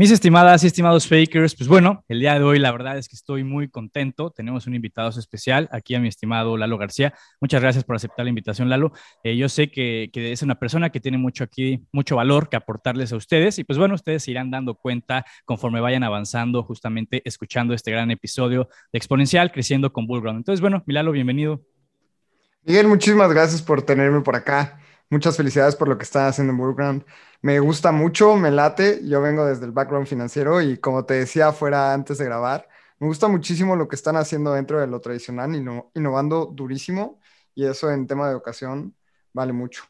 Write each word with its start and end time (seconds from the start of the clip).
Mis 0.00 0.12
estimadas 0.12 0.62
y 0.62 0.68
estimados 0.68 1.08
fakers, 1.08 1.56
pues 1.56 1.66
bueno, 1.66 2.04
el 2.06 2.20
día 2.20 2.34
de 2.34 2.44
hoy 2.44 2.60
la 2.60 2.70
verdad 2.70 2.96
es 2.98 3.08
que 3.08 3.16
estoy 3.16 3.42
muy 3.42 3.68
contento. 3.68 4.30
Tenemos 4.30 4.68
un 4.68 4.76
invitado 4.76 5.08
especial 5.08 5.68
aquí 5.72 5.96
a 5.96 5.98
mi 5.98 6.06
estimado 6.06 6.56
Lalo 6.56 6.78
García. 6.78 7.14
Muchas 7.40 7.60
gracias 7.60 7.82
por 7.82 7.96
aceptar 7.96 8.24
la 8.24 8.28
invitación, 8.28 8.68
Lalo. 8.68 8.92
Eh, 9.24 9.36
yo 9.36 9.48
sé 9.48 9.72
que, 9.72 10.08
que, 10.12 10.30
es 10.30 10.42
una 10.42 10.54
persona 10.54 10.90
que 10.90 11.00
tiene 11.00 11.18
mucho 11.18 11.42
aquí, 11.42 11.84
mucho 11.90 12.14
valor 12.14 12.48
que 12.48 12.54
aportarles 12.54 13.12
a 13.12 13.16
ustedes 13.16 13.58
y 13.58 13.64
pues 13.64 13.76
bueno, 13.76 13.96
ustedes 13.96 14.22
se 14.22 14.30
irán 14.30 14.52
dando 14.52 14.76
cuenta 14.76 15.24
conforme 15.44 15.80
vayan 15.80 16.04
avanzando, 16.04 16.62
justamente 16.62 17.20
escuchando 17.24 17.74
este 17.74 17.90
gran 17.90 18.12
episodio 18.12 18.68
de 18.92 18.98
Exponencial, 18.98 19.50
creciendo 19.50 19.92
con 19.92 20.06
Bullground. 20.06 20.36
Entonces, 20.36 20.60
bueno, 20.60 20.84
mi 20.86 20.94
Lalo, 20.94 21.10
bienvenido. 21.10 21.60
Miguel, 22.62 22.86
muchísimas 22.86 23.30
gracias 23.32 23.62
por 23.62 23.82
tenerme 23.82 24.20
por 24.20 24.36
acá. 24.36 24.78
Muchas 25.10 25.36
felicidades 25.36 25.74
por 25.74 25.88
lo 25.88 25.96
que 25.96 26.04
estás 26.04 26.30
haciendo 26.30 26.52
en 26.52 26.58
Bullground 26.58 27.04
me 27.40 27.60
gusta 27.60 27.92
mucho, 27.92 28.36
me 28.36 28.50
late. 28.50 29.00
Yo 29.04 29.22
vengo 29.22 29.46
desde 29.46 29.64
el 29.64 29.72
background 29.72 30.06
financiero 30.06 30.60
y 30.60 30.76
como 30.78 31.04
te 31.04 31.14
decía 31.14 31.52
fuera 31.52 31.94
antes 31.94 32.18
de 32.18 32.24
grabar, 32.24 32.68
me 32.98 33.06
gusta 33.06 33.28
muchísimo 33.28 33.76
lo 33.76 33.86
que 33.86 33.96
están 33.96 34.16
haciendo 34.16 34.52
dentro 34.52 34.80
de 34.80 34.88
lo 34.88 35.00
tradicional, 35.00 35.54
innovando 35.94 36.46
durísimo 36.46 37.20
y 37.54 37.64
eso 37.64 37.90
en 37.90 38.06
tema 38.06 38.26
de 38.26 38.32
educación 38.32 38.94
vale 39.32 39.52
mucho. 39.52 39.84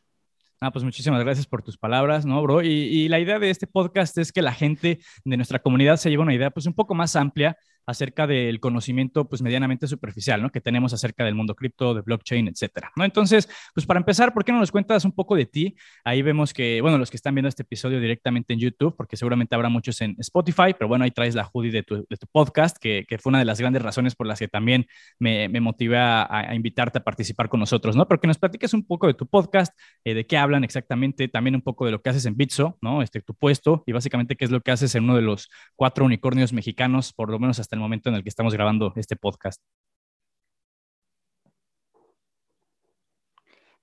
Ah, 0.61 0.71
pues 0.71 0.85
muchísimas 0.85 1.23
gracias 1.23 1.47
por 1.47 1.63
tus 1.63 1.79
palabras, 1.79 2.27
¿no, 2.27 2.43
bro? 2.43 2.63
Y, 2.63 2.69
y, 2.69 3.09
la 3.09 3.21
idea 3.21 3.39
de 3.39 3.49
este 3.49 3.69
podcast 3.69 4.19
es 4.19 4.33
que 4.33 4.43
la 4.43 4.53
gente 4.53 4.99
de 5.25 5.37
nuestra 5.37 5.61
comunidad 5.61 5.97
se 5.97 6.11
lleve 6.11 6.25
una 6.25 6.35
idea 6.35 6.51
pues 6.51 6.67
un 6.67 6.75
poco 6.75 6.95
más 6.95 7.15
amplia 7.15 7.57
acerca 7.89 8.27
del 8.27 8.61
conocimiento 8.61 9.27
pues 9.27 9.41
medianamente 9.41 9.87
superficial, 9.87 10.43
¿no? 10.43 10.51
Que 10.51 10.61
tenemos 10.61 10.93
acerca 10.93 11.25
del 11.25 11.35
mundo 11.35 11.55
cripto, 11.55 11.95
de 11.95 12.03
blockchain, 12.03 12.47
etcétera. 12.47 12.93
Entonces, 12.97 13.49
pues 13.73 13.87
para 13.87 13.99
empezar, 13.99 14.35
¿por 14.35 14.45
qué 14.45 14.53
no 14.53 14.59
nos 14.59 14.71
cuentas 14.71 15.07
un 15.07 15.13
poco 15.13 15.35
de 15.35 15.47
ti? 15.47 15.75
Ahí 16.05 16.21
vemos 16.21 16.53
que, 16.53 16.83
bueno, 16.83 16.99
los 16.99 17.11
que 17.11 17.17
están 17.17 17.35
viendo 17.35 17.49
este 17.49 17.63
episodio 17.63 17.99
directamente 17.99 18.53
en 18.53 18.61
YouTube, 18.61 18.95
porque 18.95 19.17
seguramente 19.17 19.55
habrá 19.55 19.71
muchos 19.71 20.03
en 20.03 20.17
Spotify, 20.19 20.75
pero 20.79 20.87
bueno, 20.87 21.05
ahí 21.05 21.11
traes 21.13 21.35
la 21.35 21.49
hoodie 21.51 21.71
de 21.71 21.83
tu, 21.83 22.05
podcast, 22.31 22.77
que, 22.77 23.07
que, 23.09 23.17
fue 23.17 23.31
una 23.31 23.39
de 23.39 23.47
las 23.47 23.59
grandes 23.59 23.81
razones 23.81 24.15
por 24.15 24.27
las 24.27 24.39
que 24.39 24.49
también 24.49 24.87
me, 25.19 25.49
me 25.49 25.61
motivé 25.61 25.97
a, 25.97 26.27
a, 26.31 26.55
invitarte 26.55 26.99
a 26.99 27.05
participar 27.05 27.49
con 27.49 27.59
nosotros, 27.59 27.97
¿no? 27.97 28.07
Pero 28.07 28.21
que 28.21 28.27
nos 28.27 28.37
platiques 28.37 28.75
un 28.75 28.85
poco 28.85 29.07
de 29.07 29.15
tu 29.15 29.27
podcast, 29.27 29.75
eh, 30.05 30.13
de 30.13 30.27
qué 30.27 30.37
hablan 30.37 30.63
exactamente, 30.63 31.29
también 31.29 31.55
un 31.55 31.63
poco 31.63 31.87
de 31.87 31.93
lo 31.93 32.03
que 32.03 32.11
haces 32.11 32.27
en 32.27 32.37
Bitso, 32.37 32.77
¿no? 32.83 33.01
Este, 33.01 33.23
tu 33.23 33.33
puesto 33.35 33.83
y 33.87 33.93
básicamente 33.93 34.37
qué 34.37 34.45
es 34.45 34.51
lo 34.51 34.61
que 34.61 34.73
haces 34.73 34.95
en 34.95 35.05
uno 35.05 35.17
de 35.17 35.23
los 35.23 35.49
cuatro 35.75 36.05
unicornios 36.05 36.53
mexicanos, 36.53 37.15
por 37.15 37.31
lo 37.31 37.39
menos 37.39 37.59
hasta 37.59 37.78
el 37.79 37.83
momento 37.83 38.09
en 38.09 38.17
el 38.17 38.23
que 38.23 38.29
estamos 38.29 38.53
grabando 38.53 38.93
este 38.97 39.17
podcast. 39.17 39.63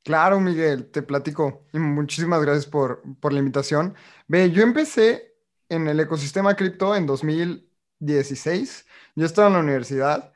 Claro, 0.03 0.39
Miguel, 0.39 0.91
te 0.91 1.01
platico. 1.01 1.65
Y 1.73 1.79
muchísimas 1.79 2.41
gracias 2.41 2.67
por, 2.67 3.01
por 3.19 3.33
la 3.33 3.39
invitación. 3.39 3.95
Ve, 4.27 4.51
yo 4.51 4.61
empecé 4.61 5.35
en 5.69 5.87
el 5.87 5.99
ecosistema 5.99 6.55
cripto 6.55 6.95
en 6.95 7.07
2016. 7.07 8.85
Yo 9.15 9.25
estaba 9.25 9.47
en 9.47 9.53
la 9.53 9.59
universidad, 9.61 10.33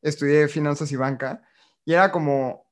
estudié 0.00 0.48
finanzas 0.48 0.90
y 0.92 0.96
banca, 0.96 1.42
y 1.84 1.92
era 1.92 2.10
como, 2.12 2.66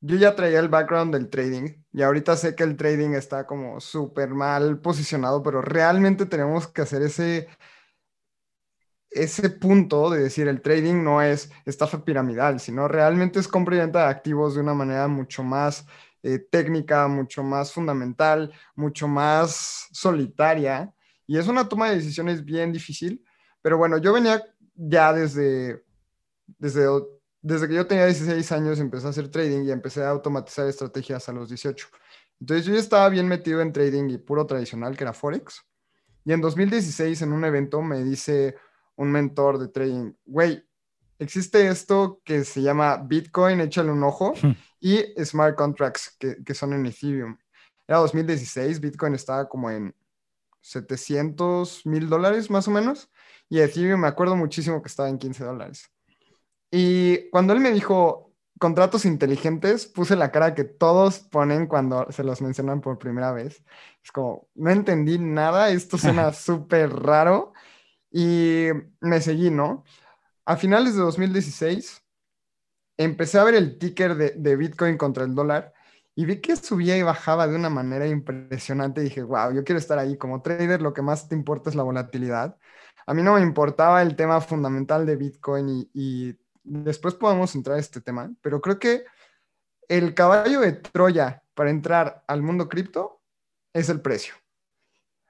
yo 0.00 0.16
ya 0.16 0.34
traía 0.34 0.60
el 0.60 0.68
background 0.68 1.14
del 1.14 1.28
trading, 1.28 1.82
y 1.92 2.02
ahorita 2.02 2.36
sé 2.36 2.54
que 2.54 2.62
el 2.64 2.76
trading 2.76 3.10
está 3.10 3.46
como 3.46 3.80
súper 3.80 4.30
mal 4.30 4.80
posicionado, 4.80 5.42
pero 5.42 5.60
realmente 5.62 6.26
tenemos 6.26 6.66
que 6.68 6.82
hacer 6.82 7.02
ese 7.02 7.48
ese 9.10 9.50
punto 9.50 10.08
de 10.10 10.22
decir 10.22 10.46
el 10.48 10.62
trading 10.62 11.02
no 11.02 11.20
es 11.20 11.50
estafa 11.64 12.04
piramidal, 12.04 12.60
sino 12.60 12.86
realmente 12.86 13.40
es 13.40 13.48
compra 13.48 13.76
y 13.76 13.80
venta 13.80 14.04
de 14.04 14.10
activos 14.10 14.54
de 14.54 14.60
una 14.60 14.74
manera 14.74 15.08
mucho 15.08 15.42
más 15.42 15.86
eh, 16.22 16.38
técnica, 16.38 17.08
mucho 17.08 17.42
más 17.42 17.72
fundamental, 17.72 18.52
mucho 18.76 19.08
más 19.08 19.88
solitaria. 19.90 20.92
Y 21.26 21.38
es 21.38 21.48
una 21.48 21.68
toma 21.68 21.90
de 21.90 21.96
decisiones 21.96 22.44
bien 22.44 22.72
difícil. 22.72 23.24
Pero 23.62 23.78
bueno, 23.78 23.98
yo 23.98 24.12
venía 24.12 24.42
ya 24.74 25.12
desde, 25.12 25.84
desde, 26.58 26.86
desde 27.42 27.68
que 27.68 27.74
yo 27.74 27.86
tenía 27.86 28.06
16 28.06 28.52
años, 28.52 28.78
empecé 28.78 29.06
a 29.06 29.10
hacer 29.10 29.28
trading 29.28 29.64
y 29.64 29.70
empecé 29.70 30.02
a 30.02 30.10
automatizar 30.10 30.66
estrategias 30.66 31.28
a 31.28 31.32
los 31.32 31.48
18. 31.48 31.88
Entonces 32.40 32.66
yo 32.66 32.74
ya 32.74 32.80
estaba 32.80 33.08
bien 33.08 33.28
metido 33.28 33.60
en 33.60 33.72
trading 33.72 34.08
y 34.10 34.18
puro 34.18 34.46
tradicional, 34.46 34.96
que 34.96 35.04
era 35.04 35.12
Forex. 35.12 35.62
Y 36.24 36.32
en 36.32 36.40
2016, 36.40 37.22
en 37.22 37.32
un 37.32 37.44
evento, 37.44 37.82
me 37.82 38.02
dice 38.02 38.56
un 39.00 39.10
mentor 39.10 39.58
de 39.58 39.68
trading, 39.68 40.12
güey, 40.26 40.62
existe 41.18 41.66
esto 41.66 42.20
que 42.22 42.44
se 42.44 42.60
llama 42.60 42.98
Bitcoin, 42.98 43.60
échale 43.62 43.90
un 43.90 44.04
ojo, 44.04 44.34
hmm. 44.42 44.52
y 44.80 44.98
smart 45.24 45.56
contracts 45.56 46.14
que, 46.18 46.44
que, 46.44 46.54
son 46.54 46.74
en 46.74 46.84
Ethereum. 46.84 47.38
Era 47.88 47.98
2016, 47.98 48.78
Bitcoin 48.78 49.14
estaba 49.14 49.48
como 49.48 49.70
en 49.70 49.94
700 50.60 51.86
mil 51.86 52.10
dólares 52.10 52.50
más 52.50 52.68
o 52.68 52.70
menos, 52.70 53.10
y 53.48 53.60
Ethereum 53.60 54.02
me 54.02 54.06
acuerdo 54.06 54.36
muchísimo 54.36 54.82
que 54.82 54.88
estaba 54.88 55.08
en 55.08 55.18
15 55.18 55.44
dólares. 55.44 55.90
Y 56.70 57.30
cuando 57.30 57.54
él 57.54 57.60
me 57.60 57.72
dijo 57.72 58.34
contratos 58.58 59.06
inteligentes, 59.06 59.86
puse 59.86 60.14
la 60.14 60.30
cara 60.30 60.54
que 60.54 60.64
todos 60.64 61.20
ponen 61.20 61.66
cuando 61.66 62.06
se 62.10 62.22
los 62.22 62.42
mencionan 62.42 62.82
por 62.82 62.98
primera 62.98 63.32
vez. 63.32 63.64
Es 64.04 64.12
como, 64.12 64.46
no 64.54 64.70
entendí 64.70 65.18
nada, 65.18 65.70
esto 65.70 65.96
suena 65.96 66.32
súper 66.34 66.90
raro. 66.90 67.54
Y 68.10 68.68
me 69.00 69.20
seguí, 69.20 69.50
¿no? 69.50 69.84
A 70.44 70.56
finales 70.56 70.94
de 70.94 71.02
2016 71.02 72.02
empecé 72.96 73.38
a 73.38 73.44
ver 73.44 73.54
el 73.54 73.78
ticker 73.78 74.16
de, 74.16 74.56
Bitcoin 74.56 74.98
contra 74.98 75.24
el 75.24 75.34
dólar 75.34 75.72
y 76.14 76.24
vi 76.24 76.40
que 76.40 76.56
subía 76.56 76.98
y 76.98 77.02
bajaba 77.02 77.46
de 77.46 77.56
una 77.56 77.70
manera 77.70 78.06
impresionante. 78.06 79.00
Dije, 79.00 79.22
wow, 79.22 79.52
yo 79.54 79.64
quiero 79.64 79.78
estar 79.78 79.98
ahí. 79.98 80.18
Como 80.18 80.42
trader, 80.42 80.82
lo 80.82 80.92
que 80.92 81.02
más 81.02 81.28
te 81.28 81.34
importa 81.34 81.70
es 81.70 81.76
la 81.76 81.82
volatilidad. 81.82 82.58
A 83.06 83.14
mí 83.14 83.22
no 83.22 83.34
me 83.34 83.42
importaba 83.42 84.02
el 84.02 84.16
tema 84.16 84.40
fundamental 84.40 85.06
de 85.06 85.16
Bitcoin 85.16 85.68
y, 85.68 85.90
y 85.94 86.38
después 86.62 87.14
podemos 87.14 87.54
entrar 87.54 87.76
a 87.76 87.80
este 87.80 88.00
tema, 88.00 88.30
pero 88.42 88.60
creo 88.60 88.78
que 88.78 89.04
el 89.88 90.14
caballo 90.14 90.60
de 90.60 90.72
Troya 90.72 91.42
para 91.54 91.70
entrar 91.70 92.22
al 92.26 92.42
mundo 92.42 92.68
cripto 92.68 93.22
es 93.72 93.88
el 93.88 94.00
precio. 94.00 94.34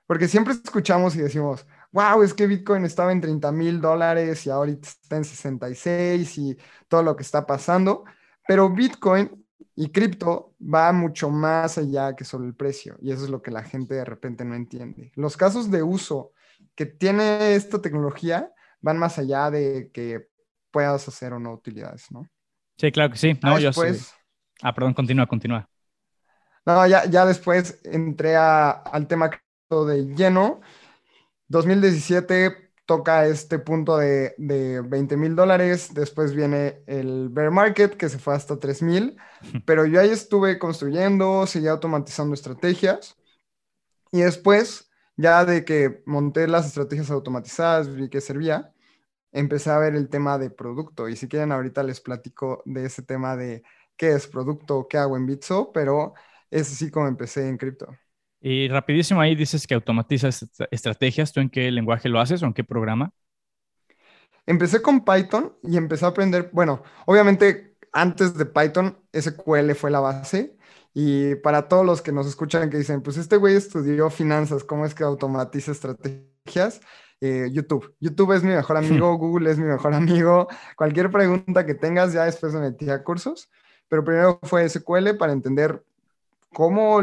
Porque 0.06 0.28
siempre 0.28 0.54
escuchamos 0.54 1.14
y 1.14 1.20
decimos, 1.20 1.66
wow, 1.92 2.22
es 2.22 2.34
que 2.34 2.46
Bitcoin 2.46 2.84
estaba 2.84 3.12
en 3.12 3.20
30 3.20 3.52
mil 3.52 3.80
dólares 3.80 4.46
y 4.46 4.50
ahorita 4.50 4.88
está 4.88 5.16
en 5.16 5.24
66 5.24 6.38
y 6.38 6.56
todo 6.88 7.02
lo 7.02 7.16
que 7.16 7.22
está 7.22 7.46
pasando, 7.46 8.04
pero 8.46 8.70
Bitcoin 8.70 9.46
y 9.76 9.90
cripto 9.90 10.54
va 10.62 10.92
mucho 10.92 11.30
más 11.30 11.78
allá 11.78 12.14
que 12.14 12.24
solo 12.24 12.46
el 12.46 12.54
precio 12.54 12.96
y 13.00 13.12
eso 13.12 13.24
es 13.24 13.30
lo 13.30 13.42
que 13.42 13.50
la 13.50 13.62
gente 13.62 13.94
de 13.94 14.04
repente 14.04 14.44
no 14.44 14.54
entiende. 14.54 15.12
Los 15.14 15.36
casos 15.36 15.70
de 15.70 15.82
uso 15.82 16.32
que 16.74 16.86
tiene 16.86 17.54
esta 17.54 17.80
tecnología 17.80 18.52
van 18.80 18.98
más 18.98 19.18
allá 19.18 19.50
de 19.50 19.90
que 19.92 20.28
puedas 20.70 21.06
hacer 21.08 21.32
o 21.32 21.38
no 21.38 21.52
utilidades, 21.52 22.10
¿no? 22.10 22.26
Sí, 22.76 22.90
claro 22.92 23.10
que 23.10 23.18
sí. 23.18 23.38
No, 23.42 23.58
yo 23.58 23.70
Ah, 24.62 24.74
perdón, 24.74 24.94
continúa, 24.94 25.26
continúa. 25.26 25.68
No, 26.66 26.86
ya, 26.86 27.06
ya 27.06 27.24
después 27.24 27.80
entré 27.84 28.36
al 28.36 29.06
tema 29.06 29.30
de 29.70 30.14
lleno 30.14 30.60
2017 31.50 32.72
toca 32.86 33.26
este 33.26 33.58
punto 33.58 33.98
de, 33.98 34.34
de 34.38 34.80
20 34.82 35.16
mil 35.16 35.36
dólares, 35.36 35.92
después 35.94 36.34
viene 36.34 36.82
el 36.86 37.28
bear 37.28 37.50
market 37.50 37.96
que 37.96 38.08
se 38.08 38.18
fue 38.18 38.34
hasta 38.34 38.58
3 38.58 38.82
mil, 38.82 39.16
pero 39.66 39.84
yo 39.86 40.00
ahí 40.00 40.10
estuve 40.10 40.58
construyendo, 40.58 41.46
seguí 41.46 41.68
automatizando 41.68 42.34
estrategias 42.34 43.16
y 44.12 44.20
después, 44.20 44.90
ya 45.16 45.44
de 45.44 45.64
que 45.64 46.02
monté 46.06 46.48
las 46.48 46.66
estrategias 46.66 47.10
automatizadas, 47.10 47.94
vi 47.94 48.08
que 48.08 48.20
servía, 48.20 48.72
empecé 49.32 49.70
a 49.70 49.78
ver 49.78 49.94
el 49.96 50.08
tema 50.10 50.38
de 50.38 50.50
producto 50.50 51.08
y 51.08 51.16
si 51.16 51.28
quieren 51.28 51.52
ahorita 51.52 51.82
les 51.82 52.00
platico 52.00 52.62
de 52.66 52.86
ese 52.86 53.02
tema 53.02 53.36
de 53.36 53.62
qué 53.96 54.12
es 54.12 54.26
producto, 54.28 54.88
qué 54.88 54.98
hago 54.98 55.16
en 55.16 55.26
Bitso, 55.26 55.72
pero 55.72 56.14
es 56.50 56.72
así 56.72 56.90
como 56.90 57.08
empecé 57.08 57.48
en 57.48 57.58
cripto. 57.58 57.88
Y 58.40 58.68
rapidísimo 58.68 59.20
ahí 59.20 59.34
dices 59.34 59.66
que 59.66 59.74
automatizas 59.74 60.46
estrategias. 60.70 61.32
¿Tú 61.32 61.40
en 61.40 61.50
qué 61.50 61.70
lenguaje 61.70 62.08
lo 62.08 62.20
haces 62.20 62.42
o 62.42 62.46
en 62.46 62.54
qué 62.54 62.64
programa? 62.64 63.12
Empecé 64.46 64.80
con 64.80 65.04
Python 65.04 65.52
y 65.62 65.76
empecé 65.76 66.06
a 66.06 66.08
aprender, 66.08 66.50
bueno, 66.52 66.82
obviamente 67.06 67.76
antes 67.92 68.36
de 68.36 68.46
Python 68.46 68.98
SQL 69.12 69.72
fue 69.74 69.90
la 69.90 70.00
base 70.00 70.56
y 70.94 71.36
para 71.36 71.68
todos 71.68 71.84
los 71.84 72.02
que 72.02 72.12
nos 72.12 72.26
escuchan 72.26 72.70
que 72.70 72.78
dicen, 72.78 73.02
pues 73.02 73.16
este 73.16 73.36
güey 73.36 73.54
estudió 73.54 74.10
finanzas, 74.10 74.64
¿cómo 74.64 74.86
es 74.86 74.94
que 74.94 75.04
automatiza 75.04 75.72
estrategias? 75.72 76.80
Eh, 77.20 77.50
YouTube. 77.52 77.94
YouTube 78.00 78.32
es 78.32 78.42
mi 78.42 78.50
mejor 78.50 78.76
amigo, 78.78 79.16
Google 79.18 79.50
es 79.50 79.58
mi 79.58 79.66
mejor 79.66 79.94
amigo. 79.94 80.48
Cualquier 80.76 81.10
pregunta 81.10 81.66
que 81.66 81.74
tengas, 81.74 82.12
ya 82.12 82.24
después 82.24 82.52
me 82.54 82.60
metí 82.60 82.88
a 82.90 83.04
cursos, 83.04 83.50
pero 83.88 84.04
primero 84.04 84.40
fue 84.42 84.68
SQL 84.68 85.16
para 85.18 85.32
entender 85.32 85.84
cómo 86.52 87.00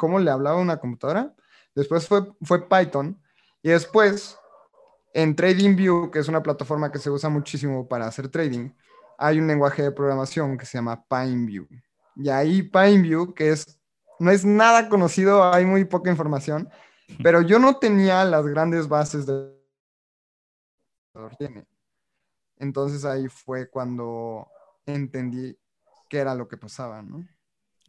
cómo 0.00 0.18
le 0.18 0.30
hablaba 0.30 0.58
una 0.58 0.78
computadora. 0.78 1.34
Después 1.74 2.08
fue, 2.08 2.22
fue 2.40 2.66
Python. 2.66 3.22
Y 3.62 3.68
después, 3.68 4.38
en 5.12 5.36
TradingView, 5.36 6.10
que 6.10 6.20
es 6.20 6.28
una 6.28 6.42
plataforma 6.42 6.90
que 6.90 6.98
se 6.98 7.10
usa 7.10 7.28
muchísimo 7.28 7.86
para 7.86 8.06
hacer 8.06 8.30
trading, 8.30 8.70
hay 9.18 9.38
un 9.38 9.46
lenguaje 9.46 9.82
de 9.82 9.92
programación 9.92 10.56
que 10.56 10.64
se 10.64 10.78
llama 10.78 11.04
PineView. 11.06 11.68
Y 12.16 12.30
ahí 12.30 12.62
PineView, 12.62 13.34
que 13.34 13.50
es, 13.50 13.78
no 14.18 14.30
es 14.30 14.42
nada 14.42 14.88
conocido, 14.88 15.44
hay 15.52 15.66
muy 15.66 15.84
poca 15.84 16.10
información, 16.10 16.70
pero 17.22 17.42
yo 17.42 17.58
no 17.58 17.76
tenía 17.76 18.24
las 18.24 18.46
grandes 18.46 18.88
bases 18.88 19.26
de... 19.26 19.54
Entonces 22.56 23.04
ahí 23.04 23.28
fue 23.28 23.68
cuando 23.68 24.48
entendí 24.86 25.58
qué 26.08 26.18
era 26.20 26.34
lo 26.34 26.48
que 26.48 26.56
pasaba, 26.56 27.02
¿no? 27.02 27.28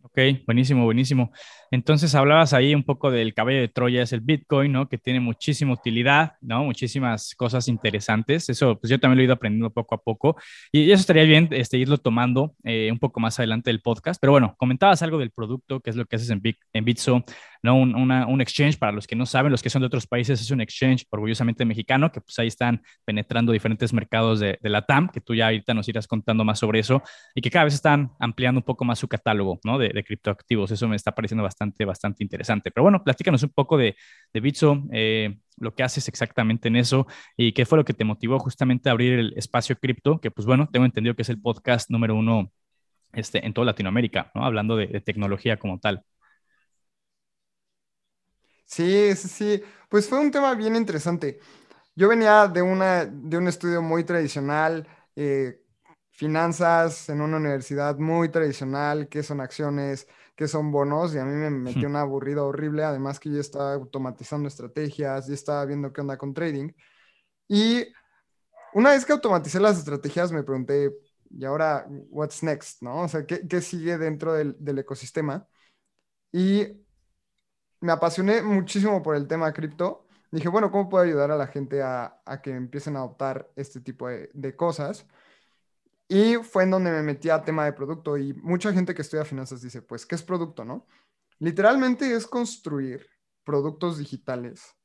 Ok, 0.04 0.20
buenísimo, 0.48 0.84
buenísimo. 0.84 1.32
Entonces 1.70 2.16
hablabas 2.16 2.54
ahí 2.54 2.74
un 2.74 2.84
poco 2.84 3.12
del 3.12 3.34
caballo 3.34 3.60
de 3.60 3.68
Troya, 3.68 4.02
es 4.02 4.12
el 4.14 4.20
Bitcoin, 4.22 4.72
¿no? 4.72 4.90
Que 4.90 4.98
tiene 4.98 5.20
muchísima 5.20 5.74
utilidad, 5.74 6.34
¿no? 6.42 6.66
Muchísimas 6.66 7.36
cosas 7.36 7.68
interesantes. 7.68 8.50
Eso, 8.50 8.78
pues 8.80 8.90
yo 8.90 9.00
también 9.00 9.18
lo 9.18 9.22
he 9.22 9.26
ido 9.26 9.34
aprendiendo 9.34 9.70
poco 9.70 9.96
a 9.96 10.02
poco. 10.02 10.36
Y 10.72 10.92
eso 10.92 11.02
estaría 11.02 11.24
bien 11.24 11.48
este, 11.52 11.78
irlo 11.78 11.98
tomando 11.98 12.56
eh, 12.64 12.90
un 12.92 13.00
poco 13.00 13.20
más 13.20 13.40
adelante 13.40 13.70
del 13.70 13.82
podcast. 13.82 14.20
Pero 14.20 14.32
bueno, 14.32 14.56
comentabas 14.58 15.02
algo 15.04 15.20
del 15.20 15.32
producto, 15.32 15.80
que 15.80 15.92
es 15.92 15.96
lo 15.96 16.06
que 16.06 16.16
haces 16.16 16.30
en, 16.32 16.42
Bitso, 16.84 17.24
¿no? 17.62 17.76
Un, 17.76 17.96
un, 17.96 18.42
exchange, 18.42 18.78
para 18.78 18.92
los 18.92 19.06
que 19.06 19.16
no 19.16 19.26
saben, 19.26 19.52
los 19.52 19.62
que 19.62 19.70
son 19.70 19.82
de 19.82 19.86
otros 19.86 20.08
países, 20.08 20.42
es 20.42 20.52
un 20.52 20.62
exchange 20.62 21.06
orgullosamente 21.12 21.64
mexicano, 21.64 22.12
que 22.12 22.22
pues 22.22 22.38
ahí 22.40 22.48
están 22.48 22.82
penetrando 23.06 23.52
diferentes 23.52 23.94
mercados 23.94 24.40
de, 24.40 24.58
de 24.62 24.70
la 24.70 24.82
TAM, 24.82 25.10
que 25.10 25.22
tú 25.22 25.36
ya 25.36 25.46
ahorita 25.46 25.74
nos 25.74 25.88
irás 25.88 26.08
contando 26.08 26.44
más 26.44 26.60
sobre 26.60 26.80
eso, 26.80 27.04
y 27.36 27.42
que 27.42 27.52
cada 27.52 27.66
vez 27.66 27.76
están 27.76 28.12
ampliando 28.20 28.60
un 28.60 28.66
poco 28.66 28.84
más 28.84 29.00
su 29.00 29.08
catálogo, 29.08 29.60
¿no? 29.64 29.78
De, 29.78 29.91
de 29.94 30.04
criptoactivos. 30.04 30.72
Eso 30.72 30.88
me 30.88 30.96
está 30.96 31.14
pareciendo 31.14 31.44
bastante, 31.44 31.86
bastante 31.86 32.24
interesante. 32.24 32.72
Pero 32.72 32.84
bueno, 32.84 33.04
platícanos 33.04 33.44
un 33.44 33.50
poco 33.50 33.78
de, 33.78 33.96
de 34.34 34.40
Bitso, 34.40 34.84
eh, 34.92 35.38
lo 35.58 35.74
que 35.76 35.84
haces 35.84 36.08
exactamente 36.08 36.68
en 36.68 36.76
eso 36.76 37.08
y 37.38 37.54
qué 37.54 37.66
fue 37.66 37.78
lo 37.78 37.86
que 37.86 37.94
te 37.94 38.04
motivó 38.04 38.40
justamente 38.40 38.90
a 38.90 38.94
abrir 38.94 39.14
el 39.14 39.34
espacio 39.38 39.78
cripto, 39.78 40.20
que 40.20 40.32
pues 40.32 40.46
bueno, 40.46 40.68
tengo 40.72 40.86
entendido 40.86 41.16
que 41.16 41.22
es 41.22 41.30
el 41.30 41.40
podcast 41.42 41.90
número 41.90 42.16
uno 42.16 42.52
este, 43.14 43.46
en 43.46 43.54
toda 43.54 43.66
Latinoamérica, 43.66 44.32
¿no? 44.36 44.46
Hablando 44.46 44.76
de, 44.76 45.02
tecnología 45.02 45.58
como 45.58 45.80
tal. 45.80 46.04
Sí, 48.66 49.16
sí, 49.16 49.28
sí. 49.28 49.64
Pues 49.90 50.08
fue 50.08 50.20
un 50.20 50.32
tema 50.32 50.54
bien 50.56 50.76
interesante. 50.76 51.40
Yo 51.96 52.08
venía 52.08 52.48
de, 52.48 52.62
una, 52.62 53.06
de 53.06 53.38
un 53.38 53.48
estudio 53.48 53.82
muy 53.82 54.06
tradicional, 54.06 54.88
eh, 55.16 55.62
finanzas 56.12 57.10
en 57.10 57.22
una 57.22 57.38
universidad 57.38 57.98
muy 57.98 58.30
tradicional, 58.30 59.08
qué 59.10 59.24
son 59.24 59.42
acciones, 59.42 60.08
qué 60.36 60.48
son 60.48 60.72
bonos, 60.72 61.16
y 61.16 61.18
a 61.18 61.26
mí 61.26 61.34
me 61.34 61.50
metió 61.50 61.88
una 61.88 62.02
aburrida 62.02 62.44
horrible, 62.44 62.84
además 62.84 63.20
que 63.20 63.32
yo 63.32 63.40
estaba 63.40 63.74
automatizando 63.74 64.48
estrategias, 64.48 65.30
y 65.30 65.34
estaba 65.34 65.66
viendo 65.66 65.92
qué 65.92 66.02
onda 66.02 66.18
con 66.18 66.34
trading. 66.34 66.72
Y 67.48 67.86
una 68.74 68.92
vez 68.92 69.06
que 69.06 69.14
automaticé 69.14 69.60
las 69.60 69.78
estrategias, 69.78 70.32
me 70.32 70.44
pregunté, 70.44 70.94
¿y 71.30 71.46
ahora 71.46 71.86
what's 72.10 72.44
next? 72.44 72.82
¿No? 72.82 73.02
O 73.02 73.08
sea, 73.08 73.26
¿qué, 73.26 73.48
qué 73.48 73.62
sigue 73.62 73.98
dentro 73.98 74.34
del, 74.34 74.56
del, 74.60 74.80
ecosistema? 74.80 75.48
Y 76.32 76.68
me 77.82 77.92
apasioné 77.92 78.42
muchísimo 78.42 79.02
por 79.02 79.16
el 79.16 79.28
tema 79.28 79.52
cripto. 79.54 80.08
Dije, 80.32 80.50
bueno, 80.50 80.72
¿cómo 80.72 80.90
puedo 80.90 81.04
ayudar 81.04 81.32
a 81.32 81.38
la 81.38 81.48
gente 81.48 81.82
a, 81.82 82.22
a 82.26 82.42
que 82.42 82.52
empiecen 82.52 82.96
a 82.96 83.00
adoptar 83.00 83.52
este 83.56 83.82
tipo 83.82 84.08
de, 84.08 84.30
de 84.34 84.56
cosas? 84.56 85.06
Y 86.12 86.36
fue 86.44 86.64
en 86.64 86.72
donde 86.72 86.92
me 86.92 87.02
metí 87.04 87.30
a 87.30 87.42
tema 87.42 87.64
de 87.64 87.72
producto 87.72 88.18
y 88.18 88.34
mucha 88.34 88.74
gente 88.74 88.94
que 88.94 89.02
estudia 89.02 89.24
finanzas 89.24 89.62
dice, 89.62 89.82
pues, 89.82 90.06
¿qué 90.06 90.16
es 90.16 90.22
producto, 90.22 90.66
no? 90.66 90.86
Literalmente 91.40 92.14
es 92.14 92.28
construir 92.28 93.08
productos 93.46 93.98
digitales 93.98 94.76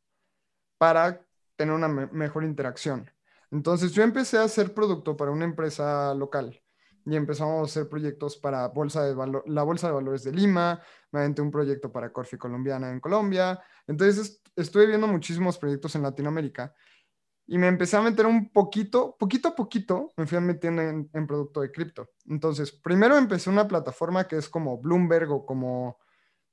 para 0.78 1.26
tener 1.56 1.74
una 1.74 1.88
mejor 1.88 2.44
interacción. 2.44 3.10
Entonces 3.50 3.90
yo 3.90 4.04
empecé 4.04 4.38
a 4.38 4.44
hacer 4.44 4.72
producto 4.72 5.16
para 5.16 5.32
una 5.32 5.44
empresa 5.44 6.14
local 6.14 6.62
y 7.04 7.16
empezamos 7.16 7.60
a 7.60 7.64
hacer 7.64 7.88
proyectos 7.88 8.36
para 8.36 8.68
bolsa 8.68 9.02
de 9.02 9.42
la 9.46 9.64
Bolsa 9.64 9.88
de 9.88 9.94
Valores 9.94 10.22
de 10.22 10.30
Lima, 10.30 10.80
me 11.10 11.18
aventé 11.18 11.42
un 11.42 11.50
proyecto 11.50 11.90
para 11.90 12.12
Corfi 12.12 12.36
Colombiana 12.36 12.88
en 12.92 13.00
Colombia. 13.00 13.60
Entonces 13.88 14.40
estuve 14.54 14.86
viendo 14.86 15.08
muchísimos 15.08 15.58
proyectos 15.58 15.96
en 15.96 16.02
Latinoamérica 16.02 16.72
y 17.46 17.58
me 17.58 17.68
empecé 17.68 17.96
a 17.96 18.02
meter 18.02 18.26
un 18.26 18.50
poquito, 18.50 19.16
poquito 19.18 19.48
a 19.48 19.54
poquito, 19.54 20.12
me 20.16 20.26
fui 20.26 20.40
metiendo 20.40 20.82
en, 20.82 21.08
en 21.12 21.26
producto 21.26 21.60
de 21.60 21.70
cripto. 21.70 22.08
Entonces, 22.28 22.72
primero 22.72 23.16
empecé 23.16 23.50
una 23.50 23.68
plataforma 23.68 24.26
que 24.26 24.36
es 24.36 24.48
como 24.48 24.78
Bloomberg 24.78 25.30
o 25.30 25.46
como 25.46 25.98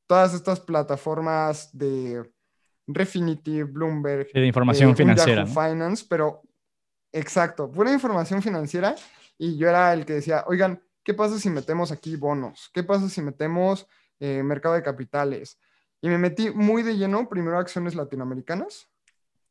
todas 0.05 0.33
estas 0.33 0.59
plataformas 0.59 1.75
de 1.75 2.31
Refinitiv, 2.85 3.71
Bloomberg. 3.71 4.31
De 4.33 4.45
información 4.45 4.91
eh, 4.91 4.95
financiera. 4.95 5.45
Finance, 5.45 6.05
pero 6.07 6.41
exacto, 7.11 7.71
pura 7.71 7.91
información 7.91 8.41
financiera. 8.41 8.95
Y 9.37 9.57
yo 9.57 9.69
era 9.69 9.93
el 9.93 10.05
que 10.05 10.13
decía, 10.13 10.43
oigan, 10.47 10.83
¿qué 11.03 11.13
pasa 11.13 11.39
si 11.39 11.49
metemos 11.49 11.91
aquí 11.91 12.15
bonos? 12.15 12.69
¿Qué 12.73 12.83
pasa 12.83 13.09
si 13.09 13.21
metemos 13.21 13.87
eh, 14.19 14.43
mercado 14.43 14.75
de 14.75 14.83
capitales? 14.83 15.59
Y 16.01 16.09
me 16.09 16.17
metí 16.17 16.51
muy 16.51 16.83
de 16.83 16.97
lleno, 16.97 17.29
primero 17.29 17.57
acciones 17.57 17.95
latinoamericanas. 17.95 18.89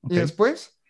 Y 0.08 0.16
después 0.16 0.81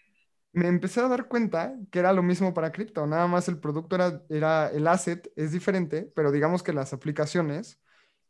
me 0.52 0.68
empecé 0.68 1.00
a 1.00 1.08
dar 1.08 1.28
cuenta 1.28 1.74
que 1.90 1.98
era 1.98 2.12
lo 2.12 2.22
mismo 2.22 2.52
para 2.54 2.72
cripto, 2.72 3.06
nada 3.06 3.26
más 3.26 3.48
el 3.48 3.58
producto 3.58 3.96
era, 3.96 4.22
era 4.28 4.70
el 4.70 4.86
asset, 4.86 5.32
es 5.36 5.52
diferente, 5.52 6.10
pero 6.14 6.30
digamos 6.30 6.62
que 6.62 6.72
las 6.72 6.92
aplicaciones 6.92 7.80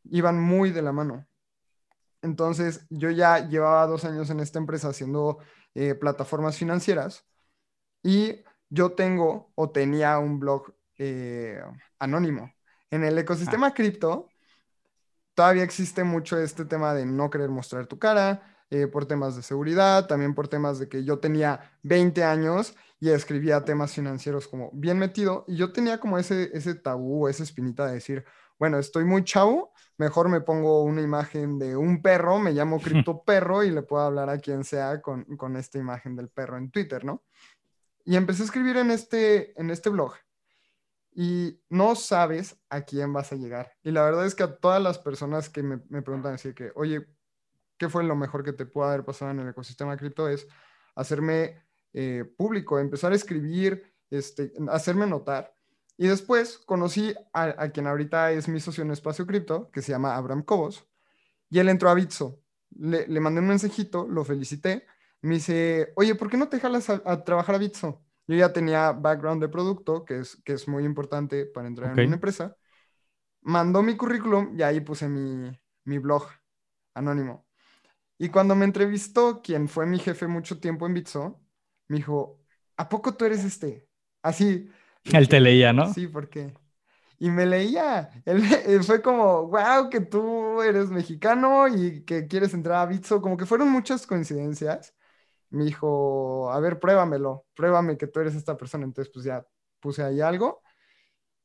iban 0.05 0.41
muy 0.41 0.71
de 0.71 0.83
la 0.83 0.93
mano. 0.93 1.27
Entonces, 2.23 2.87
yo 2.89 3.11
ya 3.11 3.49
llevaba 3.49 3.87
dos 3.87 4.05
años 4.05 4.31
en 4.31 4.41
esta 4.41 4.59
empresa 4.59 4.89
haciendo 4.89 5.39
eh, 5.75 5.95
plataformas 5.95 6.57
financieras 6.57 7.27
y 8.03 8.45
yo 8.71 8.93
tengo 8.93 9.53
o 9.57 9.71
tenía 9.71 10.19
un 10.19 10.39
blog 10.39 10.73
eh, 10.99 11.61
anónimo. 11.99 12.53
En 12.91 13.05
el 13.05 13.19
ecosistema 13.19 13.69
ah. 13.69 13.75
cripto, 13.75 14.29
todavía 15.35 15.65
existe 15.65 16.05
mucho 16.05 16.39
este 16.39 16.65
tema 16.65 16.95
de 16.95 17.07
no 17.07 17.31
querer 17.31 17.49
mostrar 17.49 17.87
tu 17.87 17.99
cara, 17.99 18.52
eh, 18.73 18.87
por 18.87 19.05
temas 19.05 19.37
de 19.37 19.43
seguridad, 19.43 20.07
también 20.07 20.35
por 20.35 20.49
temas 20.49 20.79
de 20.79 20.89
que 20.89 21.05
yo 21.05 21.19
tenía 21.19 21.61
20 21.83 22.25
años 22.25 22.75
y 22.99 23.11
escribía 23.11 23.67
temas 23.67 23.93
financieros 23.93 24.49
como 24.49 24.71
bien 24.73 24.99
metido, 24.99 25.45
y 25.47 25.57
yo 25.57 25.73
tenía 25.73 26.01
como 26.01 26.17
ese, 26.17 26.51
ese 26.55 26.75
tabú, 26.75 27.29
esa 27.29 27.43
espinita 27.43 27.87
de 27.87 27.93
decir, 27.93 28.25
bueno, 28.59 28.79
estoy 28.79 29.05
muy 29.05 29.25
chavo, 29.25 29.75
mejor 29.99 30.31
me 30.31 30.41
pongo 30.41 30.85
una 30.85 31.03
imagen 31.03 31.59
de 31.59 31.77
un 31.77 32.01
perro, 32.01 32.39
me 32.39 32.53
llamo 32.53 32.81
Cripto 32.81 33.23
Perro 33.25 33.63
y 33.63 33.71
le 33.71 33.83
puedo 33.83 34.05
hablar 34.05 34.31
a 34.31 34.39
quien 34.39 34.65
sea 34.65 35.03
con, 35.03 35.25
con 35.37 35.59
esta 35.59 35.77
imagen 35.77 36.17
del 36.17 36.31
perro 36.31 36.57
en 36.57 36.71
Twitter, 36.71 37.05
¿no? 37.05 37.23
Y 38.07 38.17
empecé 38.17 38.41
a 38.41 38.47
escribir 38.47 38.79
en 38.79 38.91
este, 38.91 39.61
en 39.61 39.71
este 39.71 39.91
blog 39.91 40.15
y 41.15 41.61
no 41.69 41.95
sabes 41.95 42.57
a 42.71 42.81
quién 42.81 43.13
vas 43.13 43.33
a 43.33 43.37
llegar. 43.37 43.75
Y 43.83 43.91
la 43.91 44.03
verdad 44.03 44.25
es 44.25 44.35
que 44.35 44.45
a 44.45 44.57
todas 44.57 44.83
las 44.83 44.99
personas 44.99 45.51
que 45.51 45.63
me, 45.63 45.83
me 45.91 46.01
preguntan 46.01 46.33
decir 46.33 46.55
que, 46.55 46.73
oye, 46.75 47.07
qué 47.83 47.89
fue 47.89 48.05
lo 48.05 48.15
mejor 48.15 48.45
que 48.45 48.53
te 48.53 48.65
pudo 48.65 48.85
haber 48.85 49.05
pasado 49.05 49.33
en 49.33 49.41
el 49.41 49.49
ecosistema 49.49 49.97
cripto 49.97 50.29
es 50.29 50.47
hacerme 50.95 51.65
eh, 51.93 52.25
público, 52.37 52.79
empezar 52.79 53.11
a 53.11 53.17
escribir, 53.17 53.93
este, 54.09 54.53
hacerme 54.69 55.05
notar. 55.05 55.53
Y 55.97 56.07
después 56.07 56.59
conocí 56.59 57.13
a, 57.33 57.69
quien 57.71 57.89
ahorita 57.89 58.31
es 58.31 58.47
mi 58.47 58.61
socio 58.61 58.85
en 58.85 58.93
Espacio 58.93 59.27
Cripto, 59.27 59.69
que 59.73 59.83
se 59.83 59.91
llama 59.91 60.15
Abraham 60.15 60.45
Cobos, 60.45 60.87
y 61.51 61.59
él 61.59 61.69
entró 61.69 61.91
a 61.91 61.95
Bitso. 61.95 62.41
Le, 62.71 63.09
mandé 63.19 63.41
un 63.41 63.49
mensajito, 63.49 64.07
lo 64.07 64.25
felicité, 64.25 64.87
me 65.23 65.35
dice, 65.35 65.93
oye, 65.97 66.15
¿por 66.15 66.31
qué 66.31 66.37
no 66.37 66.49
te 66.49 66.61
jalas 66.61 66.89
a, 66.89 67.25
trabajar 67.25 67.57
a 67.57 67.59
Bitso? 67.59 68.05
Yo 68.29 68.37
ya 68.37 68.53
tenía 68.53 68.93
background 68.93 69.43
de 69.43 69.49
producto, 69.49 70.05
que 70.05 70.21
es, 70.21 70.37
que 70.45 70.53
es 70.53 70.69
muy 70.69 70.85
importante 70.85 71.47
para 71.47 71.67
entrar 71.67 71.99
en 71.99 72.07
una 72.07 72.15
empresa. 72.15 72.57
Mandó 73.41 73.83
mi 73.83 73.97
currículum 73.97 74.57
y 74.57 74.63
ahí 74.63 74.81
puse 74.81 75.09
mi, 75.09 75.51
mi 75.83 75.99
blog 75.99 76.29
anónimo. 76.95 77.45
Y 78.23 78.29
cuando 78.29 78.55
me 78.55 78.65
entrevistó, 78.65 79.43
quien 79.43 79.67
fue 79.69 79.85
mi 79.85 79.99
jefe 79.99 80.29
mucho 80.29 80.61
tiempo 80.61 80.87
en 80.87 80.95
Bitso, 80.95 81.41
me 81.89 81.97
dijo, 81.97 82.39
¿a 82.77 82.89
poco 82.89 83.15
tú 83.15 83.25
eres 83.25 83.43
este? 83.43 83.89
Así. 84.23 84.71
Él 85.13 85.29
te 85.29 85.41
leía, 85.41 85.73
¿no? 85.73 85.93
Sí, 85.93 86.07
porque. 86.07 86.55
Y 87.19 87.31
me 87.31 87.47
leía. 87.47 88.11
Él, 88.25 88.85
fue 88.85 89.03
como, 89.03 89.49
wow, 89.49 89.91
que 89.91 90.03
tú 90.03 90.63
eres 90.63 90.89
mexicano 90.91 91.67
y 91.67 92.05
que 92.05 92.29
quieres 92.29 92.55
entrar 92.55 92.77
a 92.77 92.87
Bitso. 92.87 93.21
Como 93.21 93.37
que 93.37 93.45
fueron 93.45 93.71
muchas 93.71 94.07
coincidencias. 94.07 94.95
Me 95.51 95.65
dijo, 95.65 96.49
a 96.53 96.61
ver, 96.61 96.79
pruébamelo, 96.79 97.47
pruébame 97.55 97.99
que 97.99 98.07
tú 98.07 98.21
eres 98.21 98.37
esta 98.37 98.57
persona. 98.57 98.85
Entonces, 98.85 99.13
pues 99.13 99.25
ya 99.25 99.45
puse 99.81 100.05
ahí 100.05 100.21
algo 100.21 100.63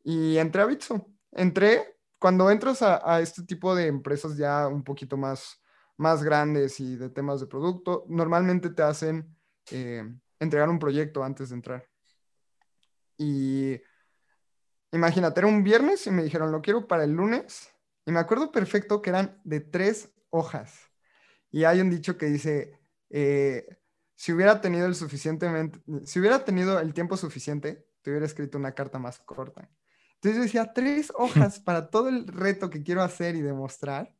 y 0.03 0.37
entré 0.37 0.61
a 0.61 0.67
Bitso. 0.67 1.07
Entré, 1.31 1.97
cuando 2.19 2.51
entras 2.51 2.83
a, 2.83 3.01
a 3.03 3.19
este 3.19 3.41
tipo 3.41 3.73
de 3.73 3.87
empresas 3.87 4.37
ya 4.37 4.67
un 4.67 4.83
poquito 4.83 5.17
más 5.17 5.59
más 5.97 6.23
grandes 6.23 6.79
y 6.79 6.95
de 6.95 7.09
temas 7.09 7.39
de 7.39 7.47
producto, 7.47 8.05
normalmente 8.07 8.69
te 8.69 8.83
hacen 8.83 9.35
eh, 9.71 10.03
entregar 10.39 10.69
un 10.69 10.79
proyecto 10.79 11.23
antes 11.23 11.49
de 11.49 11.55
entrar. 11.55 11.89
Y 13.17 13.81
imagínate, 14.91 15.39
era 15.39 15.47
un 15.47 15.63
viernes 15.63 16.05
y 16.07 16.11
me 16.11 16.23
dijeron, 16.23 16.51
lo 16.51 16.61
quiero 16.61 16.87
para 16.87 17.03
el 17.03 17.11
lunes. 17.11 17.69
Y 18.05 18.11
me 18.11 18.19
acuerdo 18.19 18.51
perfecto 18.51 19.01
que 19.01 19.09
eran 19.09 19.41
de 19.43 19.59
tres 19.59 20.13
hojas. 20.29 20.91
Y 21.51 21.63
hay 21.63 21.81
un 21.81 21.89
dicho 21.89 22.17
que 22.17 22.27
dice, 22.27 22.79
eh, 23.09 23.67
si 24.15 24.33
hubiera 24.33 24.61
tenido 24.61 24.85
el 24.85 24.95
suficientemente, 24.95 25.79
si 26.05 26.19
hubiera 26.19 26.43
tenido 26.45 26.79
el 26.79 26.93
tiempo 26.93 27.17
suficiente, 27.17 27.87
te 28.01 28.11
hubiera 28.11 28.25
escrito 28.25 28.57
una 28.57 28.73
carta 28.73 28.99
más 28.99 29.19
corta. 29.19 29.69
Entonces 30.15 30.37
yo 30.37 30.43
decía, 30.43 30.73
tres 30.73 31.11
hojas 31.15 31.59
para 31.59 31.89
todo 31.89 32.09
el 32.09 32.27
reto 32.27 32.69
que 32.69 32.83
quiero 32.83 33.01
hacer 33.01 33.35
y 33.35 33.41
demostrar. 33.41 34.16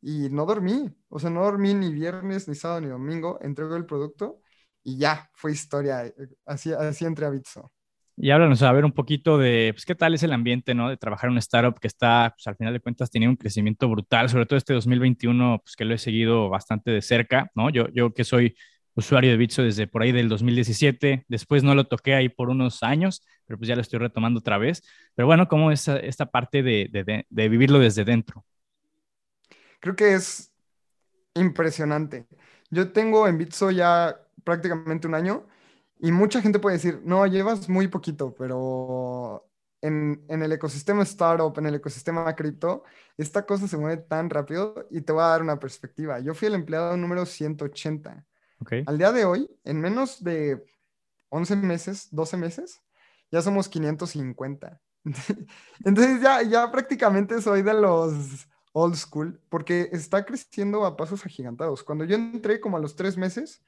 Y 0.00 0.28
no 0.30 0.46
dormí. 0.46 0.90
O 1.08 1.18
sea, 1.18 1.30
no 1.30 1.42
dormí 1.44 1.74
ni 1.74 1.92
viernes, 1.92 2.48
ni 2.48 2.54
sábado, 2.54 2.80
ni 2.80 2.88
domingo. 2.88 3.38
Entrego 3.42 3.76
el 3.76 3.86
producto 3.86 4.40
y 4.82 4.98
ya, 4.98 5.30
fue 5.34 5.52
historia. 5.52 6.06
Eh, 6.06 6.14
así, 6.46 6.72
así 6.72 7.04
entré 7.04 7.26
a 7.26 7.30
Bitso. 7.30 7.72
Y 8.20 8.30
háblanos 8.30 8.62
a 8.62 8.72
ver 8.72 8.84
un 8.84 8.92
poquito 8.92 9.38
de, 9.38 9.70
pues, 9.74 9.84
qué 9.84 9.94
tal 9.94 10.12
es 10.12 10.24
el 10.24 10.32
ambiente, 10.32 10.74
¿no? 10.74 10.88
De 10.88 10.96
trabajar 10.96 11.28
en 11.28 11.32
una 11.32 11.40
startup 11.40 11.78
que 11.78 11.86
está, 11.86 12.32
pues, 12.36 12.46
al 12.48 12.56
final 12.56 12.72
de 12.72 12.80
cuentas, 12.80 13.10
teniendo 13.10 13.32
un 13.32 13.36
crecimiento 13.36 13.88
brutal, 13.88 14.28
sobre 14.28 14.46
todo 14.46 14.56
este 14.56 14.74
2021, 14.74 15.60
pues, 15.62 15.76
que 15.76 15.84
lo 15.84 15.94
he 15.94 15.98
seguido 15.98 16.48
bastante 16.48 16.90
de 16.90 17.00
cerca, 17.00 17.50
¿no? 17.54 17.70
Yo, 17.70 17.88
yo 17.94 18.12
que 18.12 18.24
soy 18.24 18.56
usuario 18.94 19.30
de 19.30 19.36
Bitso 19.36 19.62
desde 19.62 19.86
por 19.86 20.02
ahí 20.02 20.10
del 20.10 20.28
2017, 20.28 21.26
después 21.28 21.62
no 21.62 21.76
lo 21.76 21.86
toqué 21.86 22.14
ahí 22.14 22.28
por 22.28 22.50
unos 22.50 22.82
años, 22.82 23.24
pero 23.46 23.56
pues 23.58 23.68
ya 23.68 23.76
lo 23.76 23.82
estoy 23.82 24.00
retomando 24.00 24.40
otra 24.40 24.58
vez. 24.58 24.82
Pero 25.14 25.26
bueno, 25.26 25.46
¿cómo 25.46 25.70
es 25.70 25.86
esta 25.86 26.26
parte 26.26 26.64
de, 26.64 27.24
de 27.28 27.48
vivirlo 27.48 27.78
desde 27.78 28.04
dentro? 28.04 28.44
Creo 29.80 29.96
que 29.96 30.14
es 30.14 30.52
impresionante. 31.34 32.26
Yo 32.70 32.92
tengo 32.92 33.26
en 33.26 33.38
Bitso 33.38 33.70
ya 33.70 34.20
prácticamente 34.44 35.06
un 35.06 35.14
año 35.14 35.46
y 35.98 36.12
mucha 36.12 36.40
gente 36.40 36.58
puede 36.58 36.76
decir, 36.76 37.00
no, 37.04 37.26
llevas 37.26 37.68
muy 37.68 37.88
poquito, 37.88 38.34
pero 38.34 39.48
en, 39.80 40.24
el 40.28 40.52
ecosistema 40.52 41.02
startup, 41.02 41.58
en 41.58 41.66
el 41.66 41.76
ecosistema 41.76 42.34
cripto, 42.34 42.84
esta 43.16 43.46
cosa 43.46 43.68
se 43.68 43.76
mueve 43.76 44.02
tan 44.02 44.30
rápido 44.30 44.86
y 44.90 45.00
te 45.00 45.12
voy 45.12 45.22
a 45.22 45.28
dar 45.28 45.42
una 45.42 45.58
perspectiva. 45.58 46.20
Yo 46.20 46.34
fui 46.34 46.48
el 46.48 46.54
empleado 46.54 46.96
número 46.96 47.26
180. 47.26 48.24
Al 48.86 48.98
día 48.98 49.12
de 49.12 49.24
hoy, 49.24 49.50
en 49.64 49.80
menos 49.80 50.22
de 50.22 50.64
11 51.30 51.56
meses, 51.56 52.08
12 52.10 52.36
meses, 52.36 52.82
ya 53.30 53.40
somos 53.40 53.68
550. 53.68 54.80
Entonces 55.84 56.20
ya, 56.20 56.42
ya 56.42 56.70
prácticamente 56.70 57.40
soy 57.40 57.62
de 57.62 57.74
los 57.74 58.48
old 58.72 58.94
school 58.96 59.40
porque 59.48 59.88
está 59.92 60.24
creciendo 60.24 60.84
a 60.84 60.96
pasos 60.96 61.24
agigantados. 61.24 61.82
Cuando 61.82 62.04
yo 62.04 62.16
entré 62.16 62.60
como 62.60 62.76
a 62.76 62.80
los 62.80 62.96
tres 62.96 63.16
meses, 63.16 63.64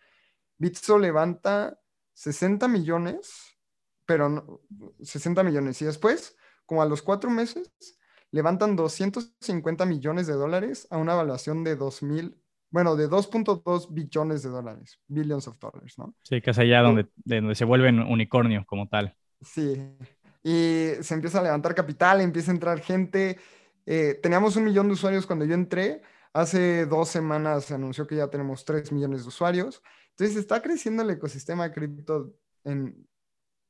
Bitso 0.59 0.99
levanta 0.99 1.79
60 2.15 2.69
millones, 2.69 3.57
pero 4.05 4.29
no, 4.29 4.61
60 5.01 5.43
millones. 5.43 5.81
Y 5.83 5.87
después, 5.87 6.37
como 6.67 6.83
a 6.83 6.87
los 6.87 7.03
cuatro 7.03 7.31
meses, 7.31 7.71
levantan 8.31 8.77
250 8.77 9.87
millones 9.87 10.27
de 10.27 10.35
dólares 10.35 10.87
a 10.91 10.99
una 10.99 11.15
evaluación 11.15 11.65
de 11.65 11.79
2.000, 11.79 12.37
bueno, 12.71 12.95
de 12.95 13.09
2.2 13.09 13.93
billones 13.93 14.43
de 14.43 14.51
dólares, 14.51 15.01
billions 15.09 15.49
of 15.49 15.59
dollars, 15.59 15.99
¿no? 15.99 16.15
Sí, 16.23 16.41
que 16.41 16.51
es 16.51 16.59
allá 16.59 16.83
donde, 16.83 17.09
donde 17.25 17.55
se 17.55 17.65
vuelven 17.65 18.01
unicornio 18.01 18.65
como 18.67 18.89
tal. 18.89 19.17
Sí, 19.41 19.83
y 20.43 20.93
se 21.01 21.15
empieza 21.15 21.41
a 21.41 21.43
levantar 21.43 21.75
capital, 21.75 22.21
empieza 22.21 22.51
a 22.51 22.55
entrar 22.55 22.81
gente. 22.81 23.39
Eh, 23.87 24.19
teníamos 24.23 24.57
un 24.57 24.65
millón 24.65 24.89
de 24.89 24.95
usuarios 24.95 25.27
cuando 25.27 25.45
yo 25.45 25.55
entré. 25.55 26.03
Hace 26.33 26.87
dos 26.87 27.09
semanas 27.09 27.65
se 27.65 27.75
anunció 27.75 28.07
que 28.07 28.17
ya 28.17 28.29
tenemos 28.29 28.65
3 28.65 28.93
millones 28.93 29.23
de 29.23 29.29
usuarios. 29.29 29.83
Entonces 30.11 30.37
está 30.37 30.63
creciendo 30.63 31.03
el 31.03 31.11
ecosistema 31.11 31.73
cripto 31.73 32.35
en 32.65 33.07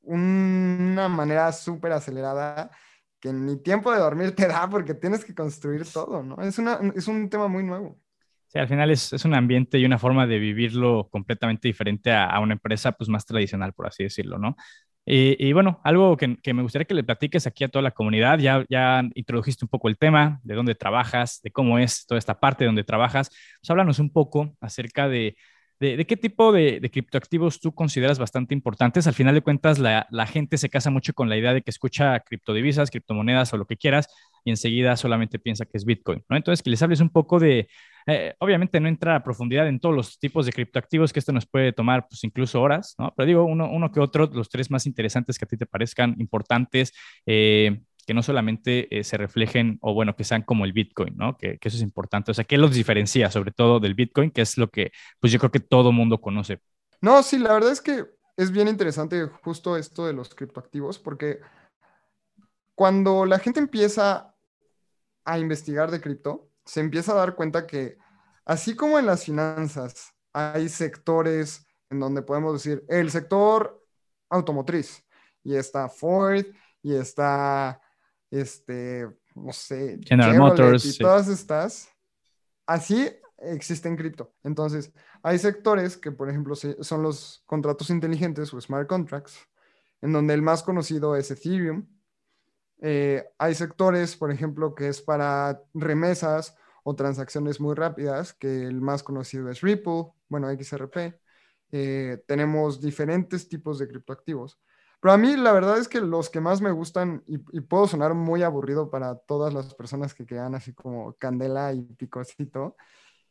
una 0.01 1.07
manera 1.07 1.51
súper 1.51 1.91
acelerada 1.93 2.71
que 3.19 3.31
ni 3.31 3.57
tiempo 3.57 3.91
de 3.91 3.99
dormir 3.99 4.35
te 4.35 4.47
da 4.47 4.69
porque 4.69 4.93
tienes 4.93 5.23
que 5.23 5.33
construir 5.33 5.85
todo, 5.85 6.23
¿no? 6.23 6.41
Es, 6.41 6.57
una, 6.57 6.79
es 6.95 7.07
un 7.07 7.29
tema 7.29 7.47
muy 7.47 7.63
nuevo. 7.63 7.99
Sí, 8.47 8.59
al 8.59 8.67
final 8.67 8.91
es, 8.91 9.13
es, 9.13 9.23
un 9.23 9.33
ambiente 9.33 9.77
y 9.77 9.85
una 9.85 9.97
forma 9.97 10.27
de 10.27 10.37
vivirlo 10.37 11.07
completamente 11.09 11.69
diferente 11.69 12.11
a, 12.11 12.25
a, 12.25 12.41
una 12.41 12.53
empresa 12.53 12.91
pues 12.91 13.09
más 13.09 13.25
tradicional, 13.25 13.71
por 13.73 13.87
así 13.87 14.03
decirlo, 14.03 14.37
¿no? 14.37 14.57
Y, 15.03 15.51
bueno, 15.53 15.81
algo 15.83 16.15
que, 16.15 16.37
me 16.53 16.61
gustaría 16.61 16.85
que 16.85 16.93
le 16.93 17.03
platiques 17.03 17.47
aquí 17.47 17.63
a 17.63 17.69
toda 17.69 17.81
la 17.81 17.91
comunidad, 17.91 18.37
ya, 18.39 18.63
ya 18.69 19.03
introdujiste 19.15 19.65
un 19.65 19.69
poco 19.69 19.89
el 19.89 19.97
tema, 19.97 20.39
de 20.43 20.55
dónde 20.55 20.75
trabajas, 20.75 21.41
de 21.43 21.51
cómo 21.51 21.79
es 21.79 22.05
toda 22.05 22.19
esta 22.19 22.39
parte 22.39 22.63
de 22.63 22.67
donde 22.67 22.83
trabajas, 22.83 23.29
pues 23.29 23.69
háblanos 23.69 23.99
un 23.99 24.11
poco 24.11 24.55
acerca 24.61 25.09
de, 25.09 25.35
de, 25.81 26.05
qué 26.05 26.15
tipo 26.15 26.51
de, 26.51 26.79
criptoactivos 26.91 27.59
tú 27.59 27.73
consideras 27.73 28.19
bastante 28.19 28.53
importantes. 28.53 29.07
Al 29.07 29.15
final 29.15 29.33
de 29.33 29.41
cuentas, 29.41 29.79
la, 29.79 30.05
gente 30.27 30.57
se 30.57 30.69
casa 30.69 30.91
mucho 30.91 31.13
con 31.13 31.27
la 31.27 31.37
idea 31.37 31.55
de 31.55 31.63
que 31.63 31.71
escucha 31.71 32.19
criptodivisas, 32.19 32.91
criptomonedas 32.91 33.51
o 33.53 33.57
lo 33.57 33.65
que 33.65 33.77
quieras 33.77 34.07
y 34.45 34.51
enseguida 34.51 34.95
solamente 34.95 35.39
piensa 35.39 35.65
que 35.65 35.77
es 35.77 35.85
Bitcoin. 35.85 36.23
Entonces, 36.29 36.61
que 36.61 36.69
les 36.69 36.81
hables 36.83 36.99
un 37.01 37.09
poco 37.09 37.39
de, 37.39 37.67
eh, 38.05 38.35
obviamente 38.37 38.79
no 38.79 38.87
entra 38.87 39.15
a 39.15 39.23
profundidad 39.23 39.67
en 39.67 39.79
todos 39.79 39.95
los 39.95 40.19
tipos 40.19 40.45
de 40.45 40.51
criptoactivos, 40.51 41.11
que 41.11 41.19
esto 41.19 41.31
nos 41.31 41.47
puede 41.47 41.73
tomar 41.73 42.07
pues 42.07 42.23
incluso 42.23 42.61
horas, 42.61 42.93
¿no? 42.99 43.11
Pero 43.17 43.25
digo, 43.25 43.43
uno, 43.43 43.67
uno 43.71 43.91
que 43.91 43.99
otro, 43.99 44.29
los 44.31 44.49
tres 44.49 44.69
más 44.69 44.85
interesantes 44.85 45.39
que 45.39 45.45
a 45.45 45.47
ti 45.47 45.57
te 45.57 45.65
parezcan 45.65 46.15
importantes, 46.19 46.93
eh, 47.25 47.81
que 48.05 48.13
no 48.13 48.23
solamente 48.23 48.97
eh, 48.97 49.03
se 49.03 49.17
reflejen 49.17 49.77
o 49.81 49.93
bueno, 49.93 50.15
que 50.15 50.23
sean 50.23 50.43
como 50.43 50.65
el 50.65 50.73
Bitcoin, 50.73 51.15
¿no? 51.17 51.37
Que, 51.37 51.57
eso 51.61 51.77
es 51.77 51.83
importante. 51.83 52.31
O 52.31 52.33
sea, 52.33 52.43
¿qué 52.43 52.57
los 52.57 52.73
diferencia 52.73 53.29
sobre 53.31 53.51
todo 53.51 53.79
del 53.79 53.93
Bitcoin, 53.93 54.31
que 54.31 54.41
es 54.41 54.57
lo 54.57 54.69
que 54.69 54.91
pues 55.19 55.31
yo 55.31 55.39
creo 55.39 55.51
que 55.51 55.59
todo 55.59 55.91
mundo 55.91 56.19
conoce? 56.19 56.59
No, 57.01 57.23
sí, 57.23 57.37
la 57.37 57.53
verdad 57.53 57.71
es 57.71 57.81
que 57.81 58.05
es 58.37 58.51
bien 58.51 58.67
interesante 58.67 59.25
justo 59.43 59.77
esto 59.77 60.05
de 60.05 60.13
los 60.13 60.33
criptoactivos, 60.33 60.99
porque 60.99 61.39
cuando 62.75 63.25
la 63.25 63.39
gente 63.39 63.59
empieza 63.59 64.35
a 65.25 65.39
investigar 65.39 65.91
de 65.91 66.01
cripto, 66.01 66.49
se 66.65 66.79
empieza 66.79 67.11
a 67.11 67.15
dar 67.15 67.35
cuenta 67.35 67.67
que 67.67 67.97
así 68.45 68.75
como 68.75 68.97
en 68.97 69.05
las 69.05 69.25
finanzas 69.25 70.13
hay 70.33 70.69
sectores 70.69 71.65
en 71.89 71.99
donde 71.99 72.21
podemos 72.21 72.53
decir 72.53 72.83
el 72.87 73.11
sector 73.11 73.85
automotriz, 74.29 75.03
y 75.43 75.55
está 75.55 75.89
Ford, 75.89 76.45
y 76.81 76.95
está 76.95 77.81
este, 78.31 79.07
no 79.35 79.51
sé, 79.51 79.99
General 80.03 80.37
Motors 80.37 80.85
y 80.85 80.97
todas 80.97 81.27
estas, 81.27 81.89
así 82.65 83.09
existen 83.37 83.95
cripto. 83.95 84.33
Entonces, 84.43 84.93
hay 85.21 85.37
sectores 85.37 85.97
que, 85.97 86.11
por 86.11 86.29
ejemplo, 86.29 86.55
son 86.55 87.03
los 87.03 87.43
contratos 87.45 87.89
inteligentes 87.89 88.53
o 88.53 88.61
smart 88.61 88.87
contracts, 88.87 89.37
en 90.01 90.13
donde 90.13 90.33
el 90.33 90.41
más 90.41 90.63
conocido 90.63 91.15
es 91.15 91.29
Ethereum. 91.29 91.85
Eh, 92.81 93.23
hay 93.37 93.53
sectores, 93.53 94.15
por 94.15 94.31
ejemplo, 94.31 94.73
que 94.73 94.87
es 94.87 95.01
para 95.01 95.61
remesas 95.73 96.55
o 96.83 96.95
transacciones 96.95 97.59
muy 97.59 97.75
rápidas, 97.75 98.33
que 98.33 98.63
el 98.63 98.81
más 98.81 99.03
conocido 99.03 99.49
es 99.49 99.61
Ripple, 99.61 100.11
bueno, 100.29 100.49
XRP. 100.49 101.19
Eh, 101.71 102.23
tenemos 102.27 102.81
diferentes 102.81 103.47
tipos 103.47 103.77
de 103.77 103.87
criptoactivos. 103.87 104.59
Pero 105.01 105.13
a 105.13 105.17
mí 105.17 105.35
la 105.35 105.51
verdad 105.51 105.79
es 105.79 105.87
que 105.87 105.99
los 105.99 106.29
que 106.29 106.39
más 106.39 106.61
me 106.61 106.71
gustan, 106.71 107.23
y, 107.25 107.37
puedo 107.61 107.87
sonar 107.87 108.13
muy 108.13 108.43
aburrido 108.43 108.91
para 108.91 109.15
todas 109.15 109.51
las 109.51 109.73
personas 109.73 110.13
que 110.13 110.27
quedan 110.27 110.53
así 110.53 110.73
como 110.73 111.13
candela 111.13 111.73
y 111.73 111.81
picocito, 111.81 112.77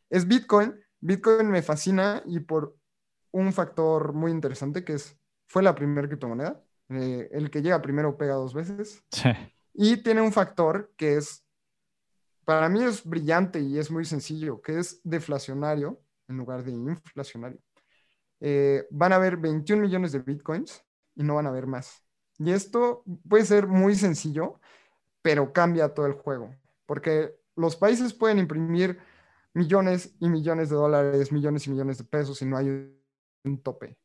es 0.09 0.27
Bitcoin. 0.27 0.75
Bitcoin 0.99 1.49
me 1.49 1.61
fascina 1.61 2.21
y 2.25 2.41
por 2.41 2.75
un 3.31 3.53
factor 3.53 4.11
muy 4.11 4.31
interesante 4.31 4.83
que 4.83 4.93
es, 4.93 5.17
fue 5.47 5.63
la 5.63 5.73
primera 5.73 6.09
criptomoneda. 6.09 6.61
Eh, 6.89 7.29
el 7.31 7.49
que 7.49 7.61
llega 7.61 7.81
primero 7.81 8.17
pega 8.17 8.33
dos 8.33 8.53
veces. 8.53 9.01
Y 9.73 10.03
tiene 10.03 10.19
un 10.19 10.33
factor 10.33 10.91
que 10.97 11.15
es, 11.15 11.45
para 12.43 12.67
mí 12.67 12.83
es 12.83 13.05
brillante 13.05 13.61
y 13.61 13.79
es 13.79 13.89
muy 13.89 14.03
sencillo, 14.03 14.61
que 14.61 14.77
es 14.77 14.99
deflacionario 15.05 16.01
en 16.27 16.35
lugar 16.35 16.65
de 16.65 16.71
inflacionario. 16.71 17.61
Eh, 18.41 18.85
van 18.91 19.13
a 19.13 19.15
haber 19.15 19.37
21 19.37 19.81
millones 19.81 20.11
de 20.11 20.19
bitcoins 20.19 20.83
y 21.15 21.23
no 21.23 21.35
van 21.35 21.47
a 21.47 21.51
ver 21.51 21.67
más. 21.67 22.03
Y 22.37 22.51
esto 22.51 23.03
puede 23.27 23.45
ser 23.45 23.67
muy 23.67 23.95
sencillo, 23.95 24.59
pero 25.21 25.53
cambia 25.53 25.93
todo 25.93 26.07
el 26.07 26.13
juego, 26.13 26.55
porque 26.85 27.35
los 27.55 27.75
países 27.75 28.13
pueden 28.13 28.39
imprimir 28.39 28.99
millones 29.53 30.15
y 30.19 30.29
millones 30.29 30.69
de 30.69 30.75
dólares, 30.75 31.31
millones 31.31 31.67
y 31.67 31.71
millones 31.71 31.97
de 31.97 32.03
pesos 32.05 32.41
y 32.41 32.45
no 32.45 32.57
hay 32.57 32.69
un 33.43 33.61
tope. 33.61 33.97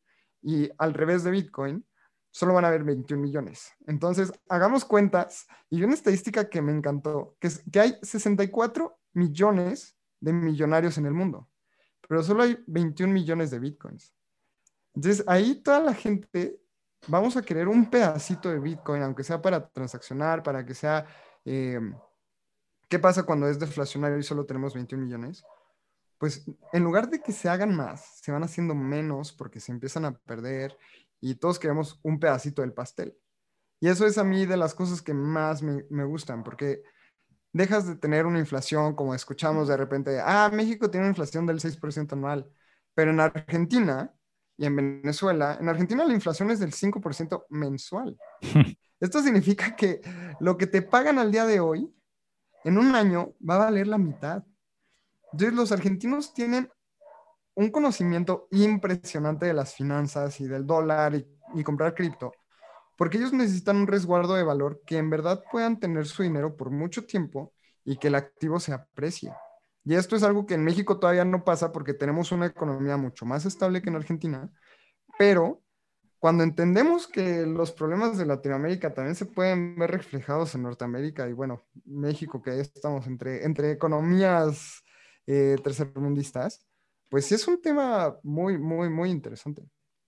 Y 0.42 0.70
al 0.78 0.94
revés 0.94 1.24
de 1.24 1.30
Bitcoin, 1.30 1.84
solo 2.30 2.52
van 2.52 2.66
a 2.66 2.68
haber 2.68 2.84
21 2.84 3.22
millones. 3.22 3.72
Entonces, 3.86 4.30
hagamos 4.48 4.84
cuentas 4.84 5.46
y 5.70 5.82
una 5.82 5.94
estadística 5.94 6.50
que 6.50 6.60
me 6.60 6.72
encantó, 6.72 7.36
que 7.40 7.46
es 7.46 7.62
que 7.72 7.80
hay 7.80 7.98
64 8.02 8.98
millones 9.14 9.96
de 10.20 10.34
millonarios 10.34 10.98
en 10.98 11.06
el 11.06 11.14
mundo, 11.14 11.48
pero 12.06 12.22
solo 12.22 12.42
hay 12.42 12.58
21 12.66 13.12
millones 13.12 13.50
de 13.50 13.58
Bitcoins. 13.58 14.12
Entonces, 14.94 15.24
ahí 15.26 15.62
toda 15.62 15.80
la 15.80 15.94
gente 15.94 16.60
vamos 17.08 17.36
a 17.36 17.42
querer 17.42 17.68
un 17.68 17.88
pedacito 17.88 18.50
de 18.50 18.58
Bitcoin, 18.58 19.02
aunque 19.02 19.24
sea 19.24 19.40
para 19.40 19.68
transaccionar, 19.68 20.42
para 20.42 20.64
que 20.64 20.74
sea... 20.74 21.06
Eh, 21.44 21.80
¿Qué 22.88 22.98
pasa 23.00 23.24
cuando 23.24 23.48
es 23.48 23.58
deflacionario 23.58 24.18
y 24.18 24.22
solo 24.22 24.46
tenemos 24.46 24.74
21 24.74 25.04
millones? 25.04 25.44
Pues 26.18 26.44
en 26.72 26.84
lugar 26.84 27.10
de 27.10 27.20
que 27.20 27.32
se 27.32 27.48
hagan 27.48 27.74
más, 27.74 28.20
se 28.22 28.30
van 28.30 28.44
haciendo 28.44 28.74
menos 28.74 29.32
porque 29.32 29.58
se 29.60 29.72
empiezan 29.72 30.04
a 30.04 30.16
perder 30.16 30.78
y 31.20 31.34
todos 31.34 31.58
queremos 31.58 31.98
un 32.02 32.20
pedacito 32.20 32.62
del 32.62 32.72
pastel. 32.72 33.16
Y 33.80 33.88
eso 33.88 34.06
es 34.06 34.18
a 34.18 34.24
mí 34.24 34.46
de 34.46 34.56
las 34.56 34.74
cosas 34.74 35.02
que 35.02 35.12
más 35.12 35.62
me, 35.62 35.84
me 35.90 36.04
gustan, 36.04 36.44
porque 36.44 36.82
dejas 37.52 37.86
de 37.86 37.96
tener 37.96 38.24
una 38.24 38.38
inflación 38.38 38.94
como 38.94 39.14
escuchamos 39.14 39.68
de 39.68 39.76
repente, 39.76 40.20
ah, 40.22 40.50
México 40.52 40.90
tiene 40.90 41.06
una 41.06 41.12
inflación 41.12 41.46
del 41.46 41.60
6% 41.60 42.12
anual, 42.12 42.50
pero 42.94 43.10
en 43.10 43.20
Argentina 43.20 44.15
y 44.56 44.64
en 44.64 44.76
Venezuela, 44.76 45.58
en 45.60 45.68
Argentina 45.68 46.04
la 46.04 46.14
inflación 46.14 46.50
es 46.50 46.60
del 46.60 46.72
5% 46.72 47.46
mensual. 47.50 48.16
Esto 49.00 49.22
significa 49.22 49.76
que 49.76 50.00
lo 50.40 50.56
que 50.56 50.66
te 50.66 50.82
pagan 50.82 51.18
al 51.18 51.30
día 51.30 51.44
de 51.44 51.60
hoy, 51.60 51.92
en 52.64 52.78
un 52.78 52.94
año 52.94 53.34
va 53.48 53.56
a 53.56 53.66
valer 53.66 53.86
la 53.86 53.98
mitad. 53.98 54.42
Entonces 55.32 55.54
los 55.54 55.72
argentinos 55.72 56.32
tienen 56.32 56.70
un 57.54 57.70
conocimiento 57.70 58.48
impresionante 58.50 59.46
de 59.46 59.54
las 59.54 59.74
finanzas 59.74 60.40
y 60.40 60.46
del 60.46 60.66
dólar 60.66 61.14
y, 61.14 61.26
y 61.54 61.62
comprar 61.62 61.94
cripto, 61.94 62.32
porque 62.96 63.18
ellos 63.18 63.32
necesitan 63.32 63.76
un 63.76 63.86
resguardo 63.86 64.34
de 64.34 64.42
valor 64.42 64.82
que 64.86 64.96
en 64.96 65.10
verdad 65.10 65.42
puedan 65.50 65.78
tener 65.78 66.06
su 66.06 66.22
dinero 66.22 66.56
por 66.56 66.70
mucho 66.70 67.04
tiempo 67.04 67.52
y 67.84 67.98
que 67.98 68.08
el 68.08 68.14
activo 68.14 68.58
se 68.58 68.72
aprecie. 68.72 69.32
Y 69.86 69.94
esto 69.94 70.16
es 70.16 70.24
algo 70.24 70.46
que 70.46 70.54
en 70.54 70.64
México 70.64 70.98
todavía 70.98 71.24
no 71.24 71.44
pasa 71.44 71.70
porque 71.70 71.94
tenemos 71.94 72.32
una 72.32 72.46
economía 72.46 72.96
mucho 72.96 73.24
más 73.24 73.46
estable 73.46 73.80
que 73.80 73.88
en 73.88 73.94
Argentina, 73.94 74.50
pero 75.16 75.62
cuando 76.18 76.42
entendemos 76.42 77.06
que 77.06 77.46
los 77.46 77.70
problemas 77.70 78.18
de 78.18 78.26
Latinoamérica 78.26 78.92
también 78.92 79.14
se 79.14 79.26
pueden 79.26 79.78
ver 79.78 79.92
reflejados 79.92 80.56
en 80.56 80.64
Norteamérica 80.64 81.28
y 81.28 81.32
bueno, 81.32 81.62
México, 81.84 82.42
que 82.42 82.58
estamos 82.58 83.06
entre, 83.06 83.44
entre 83.44 83.70
economías 83.70 84.82
eh, 85.24 85.56
tercermundistas, 85.62 86.66
pues 87.08 87.30
es 87.30 87.46
un 87.46 87.62
tema 87.62 88.16
muy, 88.24 88.58
muy, 88.58 88.90
muy 88.90 89.10
interesante. 89.10 89.62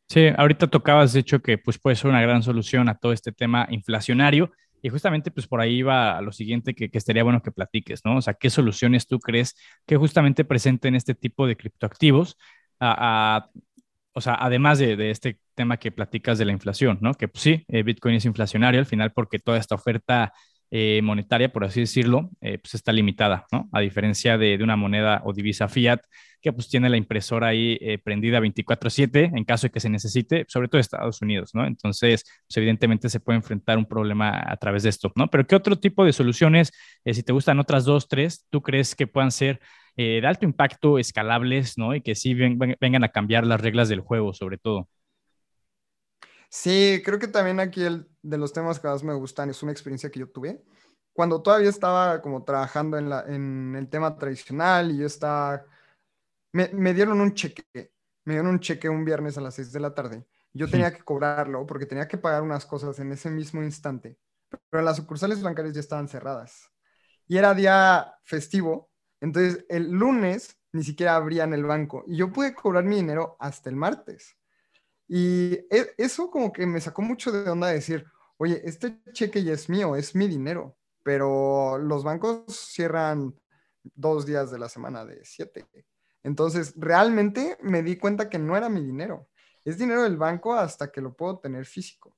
Sí, 0.09 0.27
ahorita 0.37 0.67
tocabas, 0.67 1.13
de 1.13 1.21
hecho, 1.21 1.41
que 1.41 1.57
pues 1.57 1.79
puede 1.79 1.95
ser 1.95 2.11
una 2.11 2.23
gran 2.23 2.43
solución 2.43 2.89
a 2.89 2.99
todo 2.99 3.13
este 3.13 3.31
tema 3.31 3.69
inflacionario. 3.71 4.51
Y 4.83 4.89
justamente, 4.91 5.31
pues 5.31 5.47
por 5.47 5.61
ahí 5.61 5.83
va 5.83 6.21
lo 6.21 6.33
siguiente 6.33 6.75
que, 6.75 6.91
que, 6.91 6.99
estaría 6.99 7.25
bueno 7.25 7.43
que 7.43 7.53
platiques, 7.53 8.05
¿no? 8.05 8.17
O 8.19 8.23
sea, 8.23 8.35
¿qué 8.35 8.51
soluciones 8.51 9.07
tú 9.07 9.19
crees 9.21 9.57
que 9.87 9.97
justamente 9.97 10.45
presenten 10.45 10.95
este 10.95 11.15
tipo 11.15 11.47
de 11.47 11.57
criptoactivos 11.57 12.37
a 12.81 13.49
o 14.19 14.21
sea, 14.21 14.35
además 14.35 14.81
de, 14.81 14.97
de, 14.97 15.11
este 15.13 15.39
tema 15.55 15.77
que 15.77 15.93
platicas 15.93 16.39
de 16.39 16.45
la 16.45 16.53
inflación, 16.53 16.99
¿no? 17.01 17.15
Que 17.15 17.29
pues, 17.29 17.43
sí, 17.43 17.65
eh, 17.69 17.85
Bitcoin 17.85 18.17
es 18.17 18.25
inflacionario 18.25 18.81
al 18.81 18.87
final 18.87 19.13
porque 19.13 19.39
toda 19.39 19.59
esta 19.59 19.77
oferta 19.77 20.33
eh, 20.71 21.01
monetaria, 21.03 21.51
por 21.51 21.65
así 21.65 21.81
decirlo, 21.81 22.31
eh, 22.41 22.59
pues 22.59 22.75
está 22.75 22.93
limitada, 22.93 23.47
¿no? 23.51 23.69
A 23.73 23.81
diferencia 23.81 24.37
de, 24.37 24.59
de, 24.59 24.65
una 24.65 24.77
moneda 24.77 25.23
o 25.25 25.33
divisa 25.33 25.69
fiat 25.69 26.01
que 26.41 26.53
pues 26.53 26.69
tiene 26.69 26.89
la 26.89 26.97
impresora 26.97 27.49
ahí 27.49 27.79
eh, 27.81 27.99
prendida 27.99 28.39
24/7 28.41 29.33
en 29.35 29.45
caso 29.45 29.67
de 29.67 29.71
que 29.71 29.81
se 29.81 29.89
necesite, 29.89 30.45
sobre 30.49 30.69
todo 30.69 30.81
Estados 30.81 31.23
Unidos, 31.23 31.55
¿no? 31.55 31.67
Entonces, 31.67 32.25
pues 32.47 32.57
evidentemente 32.57 33.09
se 33.09 33.21
puede 33.21 33.39
enfrentar 33.39 33.79
un 33.79 33.87
problema 33.87 34.43
a 34.47 34.57
través 34.57 34.83
de 34.83 34.91
esto, 34.91 35.11
¿no? 35.17 35.29
Pero 35.29 35.47
¿qué 35.47 35.57
otro 35.57 35.77
tipo 35.77 36.05
de 36.05 36.13
soluciones, 36.13 36.73
eh, 37.05 37.15
si 37.15 37.23
te 37.23 37.33
gustan 37.33 37.59
otras 37.59 37.85
dos, 37.85 38.09
tres, 38.09 38.47
tú 38.51 38.63
crees 38.63 38.95
que 38.95 39.07
puedan 39.07 39.31
ser 39.31 39.61
de 39.97 40.25
alto 40.25 40.45
impacto, 40.45 40.97
escalables, 41.01 41.77
¿no? 41.77 41.93
Y 41.93 42.01
que 42.03 42.15
sí 42.15 42.33
ven, 42.33 42.57
vengan 42.81 43.03
a 43.03 43.09
cambiar 43.09 43.45
las 43.45 43.61
reglas 43.61 43.89
del 43.89 43.99
juego, 43.99 44.33
sobre 44.33 44.57
todo. 44.57 44.89
Sí, 46.49 47.03
creo 47.05 47.19
que 47.19 47.29
también 47.29 47.61
aquí 47.61 47.85
el, 47.85 48.09
de 48.23 48.39
los 48.39 48.53
temas 48.53 48.81
que 48.81 48.89
más 48.89 49.03
me 49.05 49.15
gustan 49.15 49.51
es 49.51 49.63
una 49.63 49.73
experiencia 49.73 50.11
que 50.11 50.21
yo 50.21 50.31
tuve. 50.31 50.63
Cuando 51.13 51.43
todavía 51.43 51.69
estaba 51.71 52.23
como 52.23 52.45
trabajando 52.45 52.97
en, 52.99 53.11
la, 53.11 53.25
en 53.27 53.75
el 53.77 53.89
tema 53.89 54.17
tradicional 54.17 54.91
y 54.91 54.99
yo 54.99 55.07
estaba, 55.07 55.65
me, 56.53 56.69
me, 56.73 56.95
dieron 56.95 57.21
un 57.21 57.35
cheque, 57.35 57.65
me 58.25 58.35
dieron 58.35 58.49
un 58.49 58.61
cheque 58.61 58.89
un 58.89 59.05
viernes 59.05 59.37
a 59.39 59.41
las 59.41 59.55
6 59.57 59.73
de 59.73 59.81
la 59.81 59.95
tarde. 59.95 60.27
Yo 60.53 60.69
tenía 60.71 60.93
que 60.95 61.03
cobrarlo 61.03 61.67
porque 61.67 61.87
tenía 61.87 62.09
que 62.09 62.19
pagar 62.19 62.43
unas 62.43 62.67
cosas 62.67 62.99
en 63.01 63.13
ese 63.13 63.31
mismo 63.31 63.63
instante, 63.63 64.19
pero 64.71 64.83
las 64.83 64.97
sucursales 64.97 65.43
bancarias 65.43 65.75
ya 65.75 65.81
estaban 65.81 66.09
cerradas. 66.09 66.71
Y 67.27 67.37
era 67.37 67.55
día 67.55 68.15
festivo 68.25 68.91
entonces, 69.21 69.65
el 69.69 69.91
lunes 69.91 70.57
ni 70.73 70.85
siquiera 70.85 71.17
abrían 71.17 71.53
el 71.55 71.65
banco 71.65 72.05
y 72.07 72.17
yo 72.17 72.33
pude 72.33 72.55
cobrar 72.55 72.85
mi 72.85 72.97
dinero 72.97 73.37
hasta 73.41 73.71
el 73.71 73.77
martes. 73.77 74.37
Y 75.09 75.55
e, 75.71 75.95
eso 75.97 76.31
como 76.31 76.53
que 76.53 76.67
me 76.67 76.81
sacó 76.81 77.03
mucho 77.03 77.33
de 77.33 77.51
onda 77.51 77.69
decir, 77.69 78.07
oye, 78.37 78.61
este 78.65 79.03
cheque 79.13 79.43
ya 79.43 79.55
es 79.55 79.69
mío, 79.69 79.97
es 79.97 80.15
mi 80.15 80.29
dinero, 80.29 80.77
pero 81.03 81.79
los 81.79 82.05
bancos 82.05 82.45
cierran 82.49 83.35
dos 83.83 84.27
días 84.27 84.51
de 84.51 84.59
la 84.59 84.69
semana 84.69 85.05
de 85.05 85.25
siete. 85.25 85.67
Entonces, 86.23 86.75
realmente 86.77 87.57
me 87.63 87.83
di 87.83 87.97
cuenta 87.97 88.29
que 88.29 88.39
no 88.39 88.57
era 88.57 88.69
mi 88.69 88.85
dinero. 88.85 89.29
Es 89.65 89.79
dinero 89.79 90.03
del 90.03 90.17
banco 90.17 90.55
hasta 90.55 90.93
que 90.93 91.01
lo 91.01 91.15
puedo 91.15 91.39
tener 91.39 91.65
físico. 91.65 92.15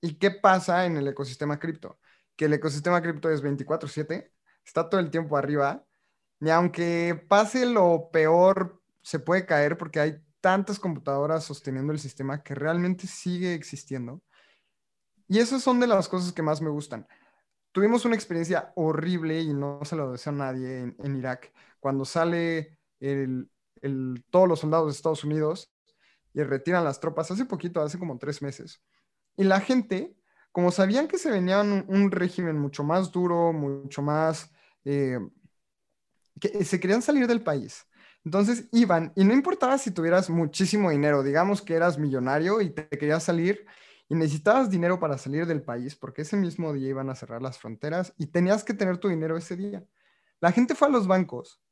¿Y 0.00 0.18
qué 0.18 0.30
pasa 0.30 0.86
en 0.86 0.96
el 0.96 1.08
ecosistema 1.08 1.58
cripto? 1.58 1.98
Que 2.36 2.46
el 2.46 2.54
ecosistema 2.54 3.00
cripto 3.00 3.30
es 3.30 3.42
24/7, 3.42 4.32
está 4.64 4.88
todo 4.88 5.00
el 5.00 5.10
tiempo 5.10 5.36
arriba 5.36 5.84
ni 6.40 6.50
aunque 6.50 7.24
pase 7.28 7.66
lo 7.66 8.10
peor, 8.12 8.80
se 9.02 9.18
puede 9.18 9.46
caer 9.46 9.76
porque 9.76 10.00
hay 10.00 10.18
tantas 10.40 10.78
computadoras 10.78 11.44
sosteniendo 11.44 11.92
el 11.92 11.98
sistema 11.98 12.42
que 12.42 12.54
realmente 12.54 13.06
sigue 13.06 13.54
existiendo. 13.54 14.22
Y 15.28 15.38
esas 15.38 15.62
son 15.62 15.80
de 15.80 15.86
las 15.86 16.08
cosas 16.08 16.32
que 16.32 16.42
más 16.42 16.62
me 16.62 16.70
gustan. 16.70 17.06
Tuvimos 17.72 18.04
una 18.04 18.14
experiencia 18.14 18.72
horrible 18.76 19.40
y 19.40 19.52
no 19.52 19.80
se 19.84 19.96
lo 19.96 20.12
deseo 20.12 20.32
a 20.32 20.36
nadie 20.36 20.94
en, 20.98 21.16
Irak, 21.16 21.52
cuando 21.80 22.04
sale 22.04 22.78
el, 22.98 23.50
el, 23.82 24.24
todos 24.30 24.48
los 24.48 24.60
soldados 24.60 24.86
de 24.86 24.96
Estados 24.96 25.24
Unidos 25.24 25.70
y 26.32 26.42
retiran 26.42 26.84
las 26.84 26.98
tropas 26.98 27.30
hace 27.30 27.44
poquito, 27.44 27.82
hace 27.82 27.98
como 27.98 28.18
tres 28.18 28.40
meses. 28.40 28.82
Y 29.36 29.44
la 29.44 29.60
gente, 29.60 30.16
como 30.50 30.70
sabían 30.70 31.08
que 31.08 31.18
se 31.18 31.30
venía 31.30 31.60
un, 31.60 31.84
un 31.88 32.10
régimen 32.10 32.58
mucho 32.58 32.84
más 32.84 33.12
duro, 33.12 33.52
mucho 33.52 34.02
más 34.02 34.50
eh, 34.84 35.18
que 36.40 36.64
se 36.64 36.80
querían 36.80 37.02
salir 37.02 37.26
del 37.26 37.42
país. 37.42 37.86
Entonces 38.24 38.68
iban 38.72 39.12
y 39.16 39.24
no 39.24 39.32
importaba 39.32 39.78
si 39.78 39.90
tuvieras 39.90 40.28
muchísimo 40.28 40.90
dinero, 40.90 41.22
digamos 41.22 41.62
que 41.62 41.74
eras 41.74 41.98
millonario 41.98 42.60
y 42.60 42.70
te 42.70 42.88
querías 42.88 43.22
salir 43.22 43.66
y 44.08 44.14
necesitabas 44.14 44.70
dinero 44.70 44.98
para 44.98 45.18
salir 45.18 45.46
del 45.46 45.62
país 45.62 45.94
porque 45.94 46.22
ese 46.22 46.36
mismo 46.36 46.72
día 46.72 46.88
iban 46.88 47.10
a 47.10 47.14
cerrar 47.14 47.42
las 47.42 47.58
fronteras 47.58 48.12
y 48.18 48.26
tenías 48.26 48.64
que 48.64 48.74
tener 48.74 48.98
tu 48.98 49.08
dinero 49.08 49.36
ese 49.36 49.56
día. 49.56 49.84
La 50.40 50.52
gente 50.52 50.74
fue 50.74 50.88
a 50.88 50.90
los 50.90 51.06
bancos 51.06 51.62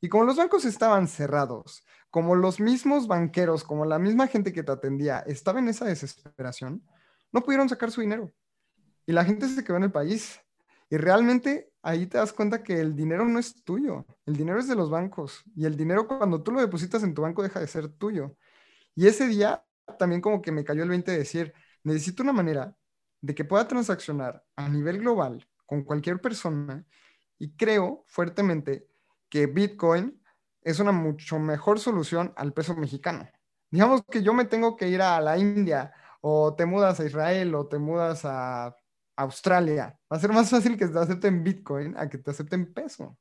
y 0.00 0.08
como 0.08 0.24
los 0.24 0.36
bancos 0.36 0.64
estaban 0.64 1.08
cerrados, 1.08 1.84
como 2.10 2.34
los 2.34 2.58
mismos 2.58 3.06
banqueros, 3.06 3.64
como 3.64 3.84
la 3.84 3.98
misma 3.98 4.26
gente 4.26 4.52
que 4.52 4.62
te 4.62 4.72
atendía 4.72 5.20
estaba 5.20 5.58
en 5.58 5.68
esa 5.68 5.84
desesperación, 5.84 6.82
no 7.32 7.42
pudieron 7.42 7.68
sacar 7.68 7.90
su 7.90 8.00
dinero. 8.00 8.32
Y 9.06 9.12
la 9.12 9.24
gente 9.24 9.48
se 9.48 9.62
quedó 9.62 9.76
en 9.76 9.84
el 9.84 9.92
país. 9.92 10.40
Y 10.88 10.96
realmente 10.96 11.69
ahí 11.82 12.06
te 12.06 12.18
das 12.18 12.32
cuenta 12.32 12.62
que 12.62 12.80
el 12.80 12.94
dinero 12.94 13.26
no 13.26 13.38
es 13.38 13.64
tuyo, 13.64 14.06
el 14.26 14.36
dinero 14.36 14.58
es 14.58 14.68
de 14.68 14.74
los 14.74 14.90
bancos 14.90 15.42
y 15.54 15.64
el 15.64 15.76
dinero 15.76 16.06
cuando 16.06 16.42
tú 16.42 16.52
lo 16.52 16.60
depositas 16.60 17.02
en 17.02 17.14
tu 17.14 17.22
banco 17.22 17.42
deja 17.42 17.60
de 17.60 17.66
ser 17.66 17.88
tuyo. 17.88 18.36
Y 18.94 19.06
ese 19.06 19.26
día 19.28 19.64
también 19.98 20.20
como 20.20 20.42
que 20.42 20.52
me 20.52 20.64
cayó 20.64 20.82
el 20.82 20.88
20 20.88 21.10
de 21.10 21.18
decir, 21.18 21.52
necesito 21.82 22.22
una 22.22 22.32
manera 22.32 22.76
de 23.20 23.34
que 23.34 23.44
pueda 23.44 23.66
transaccionar 23.68 24.44
a 24.56 24.68
nivel 24.68 24.98
global 24.98 25.46
con 25.66 25.84
cualquier 25.84 26.20
persona 26.20 26.84
y 27.38 27.56
creo 27.56 28.04
fuertemente 28.06 28.86
que 29.28 29.46
Bitcoin 29.46 30.20
es 30.62 30.80
una 30.80 30.92
mucho 30.92 31.38
mejor 31.38 31.78
solución 31.80 32.32
al 32.36 32.52
peso 32.52 32.74
mexicano. 32.74 33.28
Digamos 33.70 34.02
que 34.10 34.22
yo 34.22 34.34
me 34.34 34.44
tengo 34.44 34.76
que 34.76 34.88
ir 34.88 35.00
a 35.00 35.20
la 35.20 35.38
India 35.38 35.92
o 36.20 36.54
te 36.54 36.66
mudas 36.66 37.00
a 37.00 37.04
Israel 37.04 37.54
o 37.54 37.66
te 37.66 37.78
mudas 37.78 38.22
a 38.24 38.76
Australia. 39.22 39.98
Va 40.10 40.16
a 40.16 40.20
ser 40.20 40.32
más 40.32 40.50
fácil 40.50 40.76
que 40.76 40.88
te 40.88 40.98
acepten 40.98 41.44
Bitcoin 41.44 41.96
a 41.96 42.08
que 42.08 42.18
te 42.18 42.30
acepten 42.30 42.72
peso. 42.72 43.18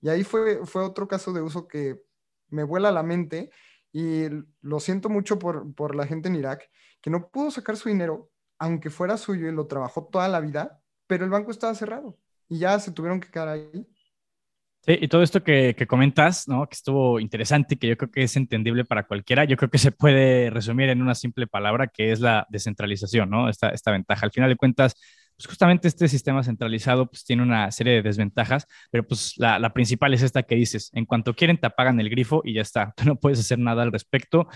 Y 0.00 0.08
ahí 0.08 0.24
fue, 0.24 0.64
fue 0.66 0.84
otro 0.84 1.08
caso 1.08 1.32
de 1.32 1.42
uso 1.42 1.66
que 1.66 2.02
me 2.50 2.64
vuela 2.64 2.92
la 2.92 3.02
mente 3.02 3.50
y 3.92 4.26
lo 4.60 4.80
siento 4.80 5.08
mucho 5.08 5.38
por, 5.38 5.74
por 5.74 5.94
la 5.94 6.06
gente 6.06 6.28
en 6.28 6.36
Irak, 6.36 6.70
que 7.00 7.10
no 7.10 7.30
pudo 7.30 7.50
sacar 7.50 7.76
su 7.76 7.88
dinero, 7.88 8.30
aunque 8.58 8.90
fuera 8.90 9.16
suyo 9.16 9.48
y 9.48 9.52
lo 9.52 9.66
trabajó 9.66 10.06
toda 10.06 10.28
la 10.28 10.40
vida, 10.40 10.80
pero 11.06 11.24
el 11.24 11.30
banco 11.30 11.50
estaba 11.50 11.74
cerrado 11.74 12.18
y 12.48 12.58
ya 12.58 12.78
se 12.78 12.92
tuvieron 12.92 13.20
que 13.20 13.30
quedar 13.30 13.48
ahí. 13.48 13.88
Sí, 14.88 14.96
y 15.02 15.08
todo 15.08 15.22
esto 15.22 15.44
que, 15.44 15.74
que, 15.76 15.86
comentas, 15.86 16.48
¿no? 16.48 16.66
Que 16.66 16.72
estuvo 16.74 17.20
interesante, 17.20 17.76
que 17.76 17.88
yo 17.88 17.98
creo 17.98 18.10
que 18.10 18.22
es 18.22 18.36
entendible 18.36 18.86
para 18.86 19.06
cualquiera, 19.06 19.44
yo 19.44 19.58
creo 19.58 19.68
que 19.70 19.76
se 19.76 19.92
puede 19.92 20.48
resumir 20.48 20.88
en 20.88 21.02
una 21.02 21.14
simple 21.14 21.46
palabra 21.46 21.88
que 21.88 22.10
es 22.10 22.20
la 22.20 22.46
descentralización, 22.48 23.28
¿no? 23.28 23.50
Esta, 23.50 23.68
esta 23.68 23.90
ventaja. 23.92 24.24
Al 24.24 24.32
final 24.32 24.48
de 24.48 24.56
cuentas, 24.56 24.94
pues 25.36 25.46
justamente 25.46 25.88
este 25.88 26.08
sistema 26.08 26.42
centralizado 26.42 27.06
pues 27.10 27.22
tiene 27.24 27.42
una 27.42 27.70
serie 27.70 27.94
de 27.96 28.02
desventajas, 28.02 28.66
pero 28.90 29.06
pues 29.06 29.34
la, 29.36 29.58
la 29.58 29.74
principal 29.74 30.14
es 30.14 30.22
esta 30.22 30.42
que 30.42 30.54
dices, 30.54 30.90
en 30.94 31.04
cuanto 31.04 31.34
quieren 31.34 31.58
te 31.58 31.66
apagan 31.66 32.00
el 32.00 32.08
grifo 32.08 32.40
y 32.42 32.54
ya 32.54 32.62
está, 32.62 32.92
tú 32.96 33.04
no 33.04 33.16
puedes 33.16 33.40
hacer 33.40 33.58
nada 33.58 33.82
al 33.82 33.92
respecto. 33.92 34.48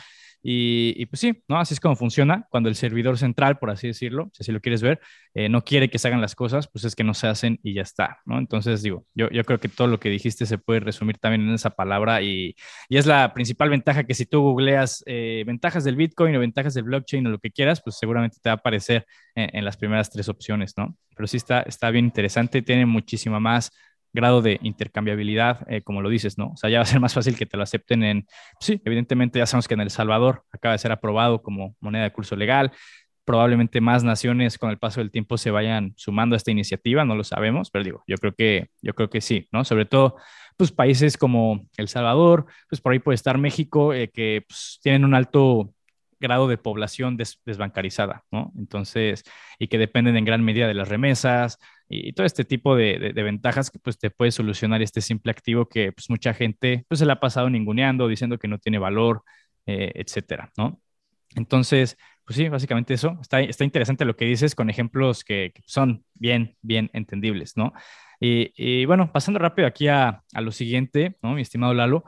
Y, 0.44 1.06
pues 1.06 1.20
sí, 1.20 1.42
¿no? 1.48 1.58
Así 1.58 1.74
es 1.74 1.80
como 1.80 1.94
funciona. 1.94 2.46
Cuando 2.50 2.68
el 2.68 2.74
servidor 2.74 3.16
central, 3.16 3.58
por 3.58 3.70
así 3.70 3.86
decirlo, 3.88 4.30
si 4.32 4.42
así 4.42 4.52
lo 4.52 4.60
quieres 4.60 4.82
ver, 4.82 5.00
eh, 5.34 5.48
no 5.48 5.62
quiere 5.64 5.88
que 5.88 5.98
se 5.98 6.08
hagan 6.08 6.20
las 6.20 6.34
cosas, 6.34 6.68
pues 6.68 6.84
es 6.84 6.96
que 6.96 7.04
no 7.04 7.14
se 7.14 7.28
hacen 7.28 7.60
y 7.62 7.74
ya 7.74 7.82
está, 7.82 8.18
¿no? 8.26 8.38
Entonces, 8.38 8.82
digo, 8.82 9.06
yo, 9.14 9.30
yo 9.30 9.44
creo 9.44 9.60
que 9.60 9.68
todo 9.68 9.86
lo 9.86 10.00
que 10.00 10.08
dijiste 10.10 10.44
se 10.46 10.58
puede 10.58 10.80
resumir 10.80 11.18
también 11.18 11.42
en 11.48 11.54
esa 11.54 11.70
palabra 11.70 12.22
y, 12.22 12.56
y 12.88 12.96
es 12.96 13.06
la 13.06 13.32
principal 13.34 13.70
ventaja 13.70 14.04
que 14.04 14.14
si 14.14 14.26
tú 14.26 14.40
googleas 14.42 15.02
eh, 15.06 15.44
ventajas 15.46 15.84
del 15.84 15.96
Bitcoin 15.96 16.34
o 16.36 16.40
ventajas 16.40 16.74
del 16.74 16.84
blockchain 16.84 17.26
o 17.26 17.30
lo 17.30 17.38
que 17.38 17.50
quieras, 17.52 17.80
pues 17.82 17.96
seguramente 17.98 18.38
te 18.42 18.48
va 18.48 18.54
a 18.54 18.56
aparecer 18.56 19.06
en, 19.34 19.56
en 19.56 19.64
las 19.64 19.76
primeras 19.76 20.10
tres 20.10 20.28
opciones, 20.28 20.74
¿no? 20.76 20.96
Pero 21.14 21.26
sí 21.26 21.36
está, 21.36 21.60
está 21.62 21.90
bien 21.90 22.06
interesante, 22.06 22.62
tiene 22.62 22.86
muchísima 22.86 23.38
más 23.38 23.70
grado 24.12 24.42
de 24.42 24.58
intercambiabilidad, 24.62 25.66
eh, 25.70 25.82
como 25.82 26.02
lo 26.02 26.08
dices, 26.08 26.38
¿no? 26.38 26.52
O 26.52 26.56
sea, 26.56 26.70
ya 26.70 26.78
va 26.78 26.82
a 26.82 26.86
ser 26.86 27.00
más 27.00 27.14
fácil 27.14 27.36
que 27.36 27.46
te 27.46 27.56
lo 27.56 27.62
acepten 27.62 28.02
en, 28.04 28.26
sí, 28.60 28.80
evidentemente 28.84 29.38
ya 29.38 29.46
sabemos 29.46 29.68
que 29.68 29.74
en 29.74 29.80
El 29.80 29.90
Salvador 29.90 30.44
acaba 30.52 30.72
de 30.72 30.78
ser 30.78 30.92
aprobado 30.92 31.42
como 31.42 31.76
moneda 31.80 32.04
de 32.04 32.12
curso 32.12 32.36
legal, 32.36 32.72
probablemente 33.24 33.80
más 33.80 34.04
naciones 34.04 34.58
con 34.58 34.70
el 34.70 34.78
paso 34.78 35.00
del 35.00 35.10
tiempo 35.10 35.38
se 35.38 35.50
vayan 35.50 35.94
sumando 35.96 36.34
a 36.34 36.36
esta 36.36 36.50
iniciativa, 36.50 37.04
no 37.04 37.14
lo 37.14 37.24
sabemos, 37.24 37.70
pero 37.70 37.84
digo, 37.84 38.04
yo 38.06 38.16
creo 38.16 38.34
que, 38.34 38.68
yo 38.82 38.94
creo 38.94 39.10
que 39.10 39.20
sí, 39.20 39.48
¿no? 39.52 39.64
Sobre 39.64 39.84
todo, 39.84 40.16
pues 40.56 40.72
países 40.72 41.16
como 41.16 41.66
El 41.76 41.88
Salvador, 41.88 42.46
pues 42.68 42.80
por 42.80 42.92
ahí 42.92 42.98
puede 42.98 43.14
estar 43.14 43.38
México, 43.38 43.94
eh, 43.94 44.10
que 44.12 44.44
pues, 44.46 44.80
tienen 44.82 45.04
un 45.04 45.14
alto 45.14 45.72
grado 46.20 46.48
de 46.48 46.56
población 46.56 47.16
desbancarizada, 47.16 48.24
¿no? 48.30 48.52
Entonces, 48.56 49.24
y 49.58 49.68
que 49.68 49.78
dependen 49.78 50.16
en 50.16 50.24
gran 50.24 50.42
medida 50.42 50.68
de 50.68 50.74
las 50.74 50.88
remesas 50.88 51.58
y, 51.92 52.12
todo 52.12 52.26
este 52.26 52.44
tipo 52.44 52.74
de, 52.76 53.12
ventajas 53.14 53.70
que 53.70 53.78
pues 53.78 53.98
te 53.98 54.10
puede 54.10 54.32
solucionar 54.32 54.82
este 54.82 55.00
simple 55.00 55.30
activo 55.30 55.68
que 55.68 55.92
pues 55.92 56.08
mucha 56.10 56.32
gente 56.34 56.84
pues 56.88 57.00
se 57.00 57.06
le 57.06 57.12
ha 57.12 57.20
pasado 57.20 57.50
ninguneando, 57.50 58.08
diciendo 58.08 58.38
que 58.38 58.48
no 58.48 58.58
tiene 58.58 58.78
valor, 58.78 59.22
eh, 59.66 59.92
etcétera, 59.94 60.50
¿no? 60.56 60.80
Entonces, 61.34 61.96
pues 62.24 62.36
sí, 62.36 62.48
básicamente 62.48 62.94
eso. 62.94 63.18
Está, 63.20 63.40
está 63.40 63.64
interesante 63.64 64.04
lo 64.04 64.16
que 64.16 64.24
dices 64.24 64.54
con 64.54 64.70
ejemplos 64.70 65.24
que, 65.24 65.52
son 65.66 66.04
bien, 66.14 66.56
bien 66.62 66.90
entendibles, 66.92 67.56
¿no? 67.56 67.72
Y, 68.24 68.84
bueno, 68.84 69.10
pasando 69.12 69.40
rápido 69.40 69.66
aquí 69.66 69.88
a, 69.88 70.22
a, 70.32 70.40
lo 70.40 70.52
siguiente, 70.52 71.16
¿no? 71.22 71.34
Mi 71.34 71.42
estimado 71.42 71.74
Lalo, 71.74 72.04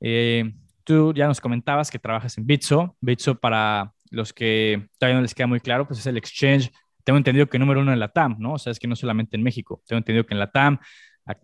eh, 0.00 0.54
tú 0.82 1.12
ya 1.12 1.26
nos 1.26 1.42
comentabas 1.42 1.90
que 1.90 1.98
trabajas 1.98 2.38
en 2.38 2.46
Bitso. 2.46 2.96
Bitso, 3.00 3.38
para 3.38 3.92
los 4.10 4.32
que 4.32 4.88
todavía 4.98 5.16
no 5.16 5.22
les 5.22 5.34
queda 5.34 5.46
muy 5.46 5.60
claro, 5.60 5.86
pues 5.86 6.00
es 6.00 6.06
el 6.06 6.16
exchange. 6.16 6.72
Tengo 7.08 7.16
entendido 7.16 7.46
que 7.46 7.58
número 7.58 7.80
uno 7.80 7.90
en 7.90 8.00
la 8.00 8.08
TAM, 8.08 8.36
¿no? 8.38 8.52
O 8.52 8.58
sea, 8.58 8.70
es 8.70 8.78
que 8.78 8.86
no 8.86 8.94
solamente 8.94 9.34
en 9.34 9.42
México. 9.42 9.82
Tengo 9.86 9.96
entendido 9.96 10.26
que 10.26 10.34
en 10.34 10.40
la 10.40 10.50
TAM 10.50 10.78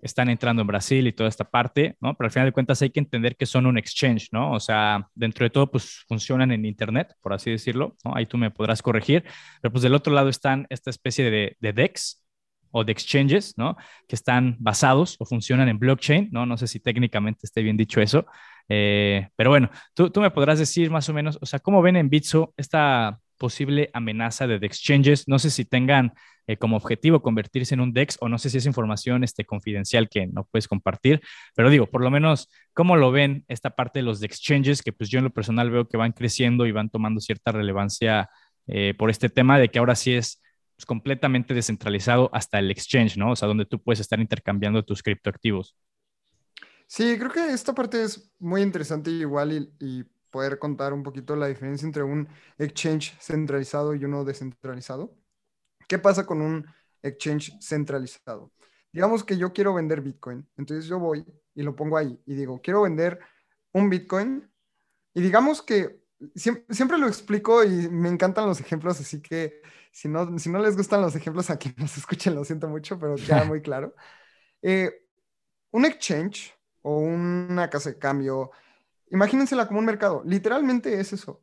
están 0.03 0.29
entrando 0.29 0.61
en 0.61 0.66
Brasil 0.66 1.07
y 1.07 1.12
toda 1.14 1.27
esta 1.27 1.44
parte, 1.44 1.96
¿no? 2.03 2.14
Pero 2.14 2.27
al 2.27 2.31
final 2.31 2.48
de 2.48 2.53
cuentas 2.53 2.83
hay 2.83 2.90
que 2.90 3.00
entender 3.00 3.35
que 3.35 3.46
son 3.46 3.64
un 3.64 3.79
exchange, 3.79 4.29
¿no? 4.31 4.53
O 4.53 4.61
sea, 4.61 5.09
dentro 5.14 5.42
de 5.42 5.48
todo, 5.48 5.70
pues 5.70 6.05
funcionan 6.07 6.53
en 6.53 6.66
Internet, 6.66 7.14
por 7.22 7.33
así 7.33 7.50
decirlo, 7.50 7.96
¿no? 8.05 8.14
Ahí 8.14 8.27
tú 8.27 8.37
me 8.37 8.50
podrás 8.50 8.83
corregir, 8.83 9.24
pero 9.62 9.72
pues 9.72 9.81
del 9.81 9.94
otro 9.94 10.12
lado 10.12 10.29
están 10.29 10.66
esta 10.68 10.90
especie 10.90 11.31
de, 11.31 11.57
de 11.59 11.72
DEX 11.72 12.22
o 12.70 12.85
de 12.85 12.92
exchanges, 12.92 13.55
¿no? 13.57 13.79
Que 14.07 14.16
están 14.16 14.59
basados 14.59 15.16
o 15.18 15.24
funcionan 15.24 15.70
en 15.70 15.79
blockchain, 15.79 16.29
¿no? 16.31 16.44
No 16.44 16.59
sé 16.59 16.66
si 16.66 16.79
técnicamente 16.79 17.46
esté 17.46 17.62
bien 17.62 17.79
dicho 17.79 18.03
eso, 18.03 18.27
eh, 18.68 19.31
pero 19.35 19.48
bueno, 19.48 19.70
tú, 19.94 20.11
tú 20.11 20.20
me 20.20 20.31
podrás 20.31 20.59
decir 20.59 20.90
más 20.90 21.09
o 21.09 21.14
menos, 21.14 21.38
o 21.40 21.46
sea, 21.46 21.59
¿cómo 21.59 21.81
ven 21.81 21.96
en 21.96 22.11
Bitso 22.11 22.53
esta 22.59 23.18
posible 23.38 23.90
amenaza 23.92 24.47
de, 24.47 24.57
exchanges. 24.57 25.29
No 25.29 25.38
sé 25.38 25.51
si 25.51 25.64
tengan 25.64 26.12
eh, 26.47 26.57
como 26.57 26.77
objetivo 26.77 27.23
convertirse 27.23 27.75
en 27.75 27.81
un 27.81 27.92
DEX 27.92 28.18
o 28.20 28.29
no 28.29 28.38
sé 28.38 28.51
si 28.51 28.59
es 28.59 28.66
información 28.66 29.25
este, 29.25 29.44
confidencial 29.44 30.09
que 30.09 30.27
no 30.27 30.44
puedes 30.44 30.68
compartir, 30.68 31.20
pero 31.55 31.70
digo, 31.70 31.87
por 31.87 32.03
lo 32.03 32.11
menos, 32.11 32.51
¿cómo 32.73 32.97
lo 32.97 33.11
ven 33.11 33.44
esta 33.49 33.70
parte 33.70 34.01
de 34.01 34.05
los 34.05 34.23
exchanges 34.23 34.83
que 34.83 34.92
pues 34.92 35.11
yo 35.11 35.18
en 35.18 35.25
lo 35.25 35.31
personal 35.31 35.70
veo 35.70 35.88
que 35.88 35.97
van 35.97 36.12
creciendo 36.12 36.66
y 36.66 36.73
van 36.73 36.90
tomando 36.90 37.20
cierta 37.20 37.53
relevancia 37.53 38.29
eh, 38.66 38.94
por 38.97 39.11
este 39.11 39.29
tema 39.29 39.59
de 39.59 39.68
que 39.68 39.79
ahora 39.79 39.94
sí 39.94 40.14
es 40.14 40.42
pues, 40.77 40.87
completamente 40.87 41.55
descentralizado 41.55 42.31
hasta 42.33 42.59
el 42.59 42.70
exchange, 42.70 43.16
¿no? 43.16 43.33
O 43.33 43.37
sea, 43.37 43.49
donde 43.49 43.66
tú 43.66 43.83
puedes 43.83 44.01
estar 44.01 44.20
intercambiando 44.20 44.85
tus 44.85 45.03
criptoactivos. 45.03 45.77
Sí, 46.87 47.16
creo 47.18 47.31
que 47.31 47.53
esta 47.53 47.75
parte 47.75 48.03
es 48.03 48.31
muy 48.38 48.62
interesante 48.62 49.11
igual 49.11 49.73
y 49.81 50.05
poder 50.35 50.59
contar 50.59 50.92
un 50.92 51.05
poquito 51.05 51.37
la 51.37 51.47
diferencia 51.47 51.87
entre 51.87 52.03
un 52.03 52.29
exchange 52.59 53.16
centralizado 53.20 53.94
y 53.94 54.05
uno 54.05 54.25
descentralizado. 54.25 55.14
¿Qué 55.87 56.01
pasa 56.01 56.27
con 56.27 56.42
un 56.42 56.66
exchange 57.03 57.57
centralizado? 57.62 58.51
Digamos 58.92 59.23
que 59.23 59.37
yo 59.37 59.53
quiero 59.53 59.73
vender 59.75 60.01
Bitcoin, 60.01 60.44
entonces 60.57 60.87
yo 60.87 60.99
voy 60.99 61.25
y 61.55 61.62
lo 61.62 61.77
pongo 61.77 61.97
ahí 61.97 62.20
y 62.27 62.35
digo, 62.35 62.61
quiero 62.61 62.83
vender 62.83 63.20
un 63.73 63.88
Bitcoin 63.88 64.51
y 65.14 65.20
digamos 65.20 65.62
que 65.62 66.03
siempre, 66.35 66.99
lo 66.99 67.07
explico 67.07 67.62
y 67.62 67.88
me 67.88 68.09
encantan 68.09 68.49
los 68.49 68.61
ejemplos, 68.61 69.01
así 69.01 69.23
que 69.23 69.62
si 69.92 70.09
no, 70.09 70.37
si 70.40 70.51
no 70.51 70.59
les 70.59 70.77
gustan 70.77 71.01
los 71.01 71.14
ejemplos 71.14 71.49
a 71.51 71.59
quienes 71.59 71.79
nos 71.79 71.97
escuchen, 71.97 72.35
lo 72.35 72.44
siento 72.44 72.68
mucho, 72.68 72.99
pero 72.99 73.14
queda 73.14 73.44
muy 73.44 73.62
claro. 73.62 73.94
Eh, 74.62 75.07
un 75.70 75.85
exchange 75.85 76.53
o 76.83 76.99
una 76.99 77.70
casa 77.70 77.90
de 77.90 77.99
cambio, 78.01 78.51
Imagínensela 79.14 79.68
como 79.68 79.79
un 79.79 79.85
mercado. 79.85 80.22
Literalmente 80.27 80.98
es 80.98 81.12
eso. 81.12 81.40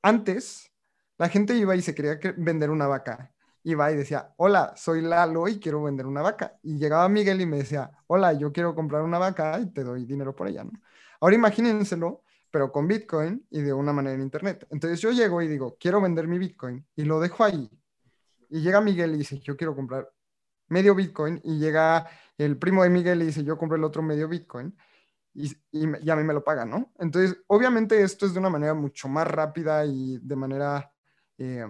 Antes, 0.00 0.72
la 1.18 1.28
gente 1.28 1.56
iba 1.56 1.74
y 1.74 1.82
se 1.82 1.92
quería 1.92 2.20
vender 2.36 2.70
una 2.70 2.86
vaca. 2.86 3.32
Iba 3.64 3.90
y 3.90 3.96
decía, 3.96 4.32
hola, 4.36 4.74
soy 4.76 5.02
Lalo 5.02 5.48
y 5.48 5.58
quiero 5.58 5.82
vender 5.82 6.06
una 6.06 6.22
vaca. 6.22 6.56
Y 6.62 6.78
llegaba 6.78 7.08
Miguel 7.08 7.40
y 7.40 7.46
me 7.46 7.56
decía, 7.56 7.90
hola, 8.06 8.32
yo 8.34 8.52
quiero 8.52 8.76
comprar 8.76 9.02
una 9.02 9.18
vaca 9.18 9.58
y 9.58 9.72
te 9.72 9.82
doy 9.82 10.04
dinero 10.04 10.36
por 10.36 10.46
ella. 10.46 10.62
¿no? 10.62 10.70
Ahora 11.20 11.34
imagínenselo, 11.34 12.22
pero 12.48 12.70
con 12.70 12.86
Bitcoin 12.86 13.44
y 13.50 13.60
de 13.60 13.72
una 13.72 13.92
manera 13.92 14.14
en 14.14 14.22
Internet. 14.22 14.68
Entonces 14.70 15.00
yo 15.00 15.10
llego 15.10 15.42
y 15.42 15.48
digo, 15.48 15.76
quiero 15.80 16.00
vender 16.00 16.28
mi 16.28 16.38
Bitcoin 16.38 16.86
y 16.94 17.02
lo 17.02 17.18
dejo 17.18 17.42
ahí. 17.42 17.68
Y 18.50 18.60
llega 18.60 18.80
Miguel 18.80 19.16
y 19.16 19.18
dice, 19.18 19.40
yo 19.40 19.56
quiero 19.56 19.74
comprar 19.74 20.08
medio 20.68 20.94
Bitcoin. 20.94 21.40
Y 21.42 21.58
llega 21.58 22.08
el 22.38 22.56
primo 22.56 22.84
de 22.84 22.90
Miguel 22.90 23.20
y 23.22 23.26
dice, 23.26 23.42
yo 23.42 23.58
compro 23.58 23.76
el 23.76 23.82
otro 23.82 24.00
medio 24.00 24.28
Bitcoin 24.28 24.76
y, 25.34 25.56
y, 25.72 26.10
a 26.10 26.16
mí 26.16 26.24
me 26.24 26.34
lo 26.34 26.44
pagan, 26.44 26.70
¿no? 26.70 26.92
Entonces, 26.98 27.36
obviamente 27.46 28.02
esto 28.02 28.26
es 28.26 28.34
de 28.34 28.40
una 28.40 28.50
manera 28.50 28.74
mucho 28.74 29.08
más 29.08 29.26
rápida 29.26 29.84
y 29.86 30.18
de 30.18 30.36
manera 30.36 30.92
eh, 31.38 31.66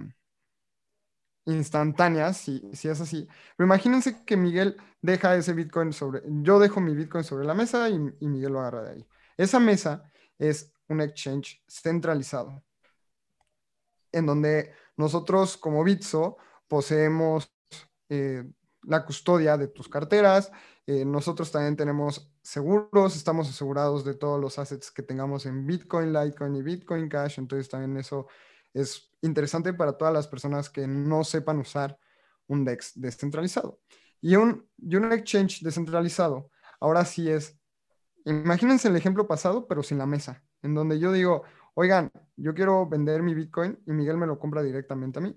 instantánea, 1.47 2.33
si, 2.33 2.63
es 2.73 3.01
así. 3.01 3.29
Pero 3.57 3.67
imagínense 3.67 4.25
que 4.25 4.37
Miguel 4.37 4.77
deja 5.03 5.35
ese 5.37 5.53
Bitcoin 5.53 5.93
sobre, 5.93 6.23
yo 6.27 6.59
dejo 6.59 6.81
mi 6.81 6.95
Bitcoin 6.95 7.25
sobre 7.25 7.47
la 7.47 7.55
mesa 7.55 7.89
y, 7.89 7.95
y 8.21 8.29
Miguel 8.29 8.53
lo 8.53 8.61
agarra 8.61 8.83
de 8.83 8.91
ahí. 8.93 9.07
Esa 9.37 9.61
mesa 9.61 10.11
es 10.39 10.73
un 10.89 11.01
exchange 11.01 11.63
centralizado, 11.69 12.63
en 14.13 14.27
donde 14.27 14.73
nosotros 14.97 15.57
como 15.57 15.85
Bitso 15.85 16.37
poseemos 16.69 17.53
eh, 18.09 18.45
la 18.83 19.05
custodia 19.05 19.57
de 19.57 19.69
tus 19.69 19.89
carteras, 19.89 20.51
eh, 20.87 21.05
nosotros 21.05 21.51
también 21.53 21.77
tenemos 21.77 22.30
seguros, 22.43 23.17
estamos 23.17 23.49
asegurados 23.49 24.05
de 24.05 24.15
todos 24.15 24.41
los 24.41 24.59
assets 24.59 24.91
que 24.91 25.03
tengamos 25.03 25.47
en 25.47 25.67
Bitcoin, 25.67 26.13
Litecoin 26.13 26.57
y 26.57 26.63
Bitcoin 26.63 27.09
Cash. 27.09 27.39
Entonces 27.39 27.69
también 27.69 27.97
eso 27.97 28.27
es 28.73 29.11
interesante 29.23 29.73
para 29.75 29.97
todas 29.97 30.15
las 30.15 30.29
personas 30.29 30.71
que 30.71 30.87
no 30.87 31.25
sepan 31.25 31.59
usar 31.59 31.99
un 32.47 32.65
DEX 32.65 32.93
descentralizado. 32.95 33.81
Y 34.21 34.37
un, 34.37 34.69
y 34.79 34.97
un 34.97 35.13
exchange 35.13 35.63
descentralizado, 35.63 36.51
ahora 36.79 37.05
sí 37.05 37.31
es, 37.31 37.59
imagínense 38.25 38.89
el 38.89 38.97
ejemplo 38.97 39.27
pasado, 39.27 39.67
pero 39.67 39.83
sin 39.83 39.99
la 39.99 40.07
mesa, 40.07 40.43
en 40.63 40.75
donde 40.75 40.99
yo 40.99 41.13
digo, 41.13 41.45
oigan, 41.75 42.11
yo 42.37 42.55
quiero 42.55 42.87
vender 42.87 43.23
mi 43.23 43.35
Bitcoin 43.35 43.79
y 43.87 43.93
Miguel 43.93 44.19
me 44.19 44.27
lo 44.27 44.39
compra 44.39 44.63
directamente 44.63 45.19
a 45.19 45.23
mí. 45.23 45.37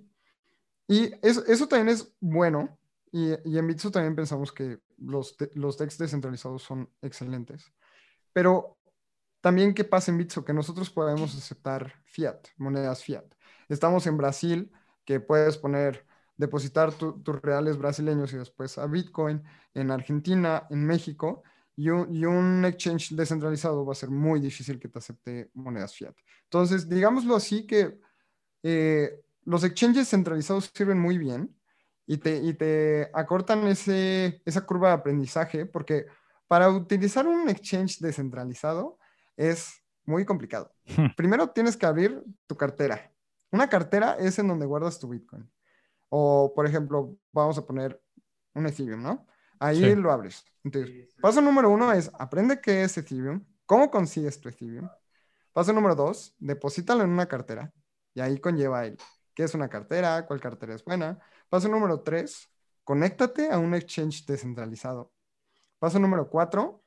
Y 0.87 1.11
eso, 1.25 1.45
eso 1.45 1.67
también 1.67 1.89
es 1.89 2.13
bueno. 2.19 2.77
Y, 3.11 3.31
y 3.45 3.57
en 3.57 3.67
Bitso 3.67 3.91
también 3.91 4.15
pensamos 4.15 4.51
que 4.51 4.79
los, 4.97 5.35
los 5.53 5.77
decks 5.77 5.97
descentralizados 5.97 6.63
son 6.63 6.89
excelentes. 7.01 7.71
Pero 8.31 8.77
también, 9.41 9.73
¿qué 9.73 9.83
pasa 9.83 10.11
en 10.11 10.17
Bitso? 10.17 10.45
Que 10.45 10.53
nosotros 10.53 10.89
podemos 10.89 11.35
aceptar 11.35 12.01
fiat, 12.05 12.39
monedas 12.57 13.03
fiat. 13.03 13.25
Estamos 13.67 14.07
en 14.07 14.17
Brasil, 14.17 14.71
que 15.05 15.19
puedes 15.19 15.57
poner, 15.57 16.05
depositar 16.37 16.93
tus 16.93 17.41
reales 17.41 17.77
brasileños 17.77 18.33
y 18.33 18.37
después 18.37 18.77
a 18.77 18.87
Bitcoin, 18.87 19.43
en 19.73 19.91
Argentina, 19.91 20.65
en 20.69 20.85
México, 20.85 21.43
y 21.75 21.89
un, 21.89 22.15
y 22.15 22.25
un, 22.25 22.63
exchange 22.65 23.15
descentralizado 23.15 23.85
va 23.85 23.93
a 23.93 23.95
ser 23.95 24.09
muy 24.09 24.39
difícil 24.39 24.79
que 24.79 24.87
te 24.87 24.99
acepte 24.99 25.49
monedas 25.53 25.95
fiat. 25.95 26.15
Entonces, 26.43 26.87
digámoslo 26.87 27.35
así 27.35 27.65
que 27.65 27.99
eh, 28.61 29.19
los 29.43 29.63
exchanges 29.63 30.09
centralizados 30.09 30.71
sirven 30.73 30.99
muy 30.99 31.17
bien, 31.17 31.53
y 32.05 32.17
te, 32.17 32.37
y 32.37 32.53
te 32.53 33.09
acortan 33.13 33.65
ese, 33.67 34.41
esa 34.45 34.61
curva 34.65 34.89
de 34.89 34.95
aprendizaje 34.95 35.65
porque 35.65 36.05
para 36.47 36.69
utilizar 36.69 37.25
un 37.27 37.49
exchange 37.49 37.99
descentralizado 37.99 38.99
es 39.37 39.81
muy 40.05 40.25
complicado. 40.25 40.73
Hmm. 40.85 41.07
Primero 41.15 41.49
tienes 41.49 41.77
que 41.77 41.85
abrir 41.85 42.23
tu 42.45 42.55
cartera. 42.55 43.11
Una 43.51 43.69
cartera 43.69 44.17
es 44.19 44.37
en 44.39 44.47
donde 44.47 44.65
guardas 44.65 44.99
tu 44.99 45.07
Bitcoin. 45.07 45.49
O, 46.09 46.53
por 46.53 46.65
ejemplo, 46.65 47.17
vamos 47.31 47.57
a 47.57 47.65
poner 47.65 47.99
un 48.53 48.67
Ethereum, 48.67 49.01
¿no? 49.01 49.25
Ahí 49.59 49.95
lo 49.95 50.11
abres. 50.11 50.43
Entonces, 50.63 51.15
paso 51.21 51.41
número 51.41 51.69
uno 51.69 51.91
es 51.91 52.11
aprende 52.19 52.59
qué 52.59 52.83
es 52.83 52.97
Ethereum, 52.97 53.45
cómo 53.65 53.89
consigues 53.89 54.39
tu 54.39 54.49
Ethereum. 54.49 54.89
Paso 55.53 55.71
número 55.71 55.95
dos, 55.95 56.35
deposítalo 56.39 57.03
en 57.03 57.11
una 57.11 57.27
cartera. 57.27 57.71
Y 58.13 58.19
ahí 58.19 58.39
conlleva 58.39 58.85
el 58.85 58.97
qué 59.33 59.43
es 59.43 59.53
una 59.55 59.69
cartera, 59.69 60.25
cuál 60.25 60.39
cartera 60.39 60.75
es 60.75 60.83
buena, 60.83 61.19
Paso 61.53 61.69
número 61.69 61.99
tres, 61.99 62.49
conéctate 62.83 63.51
a 63.51 63.59
un 63.59 63.75
exchange 63.75 64.25
descentralizado. 64.25 65.13
Paso 65.77 65.99
número 65.99 66.27
cuatro, 66.27 66.83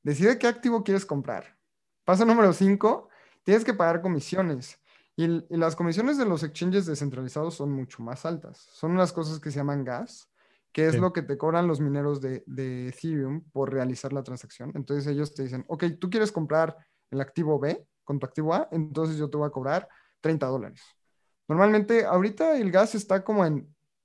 decide 0.00 0.38
qué 0.38 0.46
activo 0.46 0.84
quieres 0.84 1.04
comprar. 1.04 1.58
Paso 2.04 2.24
número 2.24 2.52
cinco, 2.52 3.08
tienes 3.42 3.64
que 3.64 3.74
pagar 3.74 4.02
comisiones. 4.02 4.78
Y, 5.16 5.26
las 5.56 5.74
comisiones 5.74 6.18
de 6.18 6.24
los 6.24 6.44
exchanges 6.44 6.86
descentralizados 6.86 7.56
son 7.56 7.72
mucho 7.72 8.00
más 8.00 8.24
altas. 8.24 8.68
Son 8.70 8.92
unas 8.92 9.12
cosas 9.12 9.40
que 9.40 9.50
se 9.50 9.56
llaman 9.56 9.82
gas, 9.82 10.30
que 10.70 10.86
es 10.86 10.96
lo 10.96 11.12
que 11.12 11.22
te 11.22 11.36
cobran 11.36 11.66
los 11.66 11.80
mineros 11.80 12.20
de, 12.20 12.44
de, 12.46 12.90
Ethereum 12.90 13.42
por 13.50 13.72
realizar 13.72 14.12
la 14.12 14.22
transacción. 14.22 14.70
Entonces 14.76 15.08
ellos 15.08 15.34
te 15.34 15.42
dicen, 15.42 15.64
ok, 15.66 15.82
tú 16.00 16.10
quieres 16.10 16.30
comprar 16.30 16.76
el 17.10 17.20
activo 17.20 17.58
B 17.58 17.84
con 18.04 18.20
tu 18.20 18.26
activo 18.26 18.54
A, 18.54 18.68
entonces 18.70 19.16
yo 19.16 19.28
te 19.28 19.36
voy 19.36 19.48
a 19.48 19.50
cobrar 19.50 19.88
30 20.20 20.46
dólares. 20.46 20.80
Normalmente, 21.48 22.04
ahorita 22.04 22.56
el 22.56 22.70
gas 22.70 22.94
está 22.94 23.24
como 23.24 23.44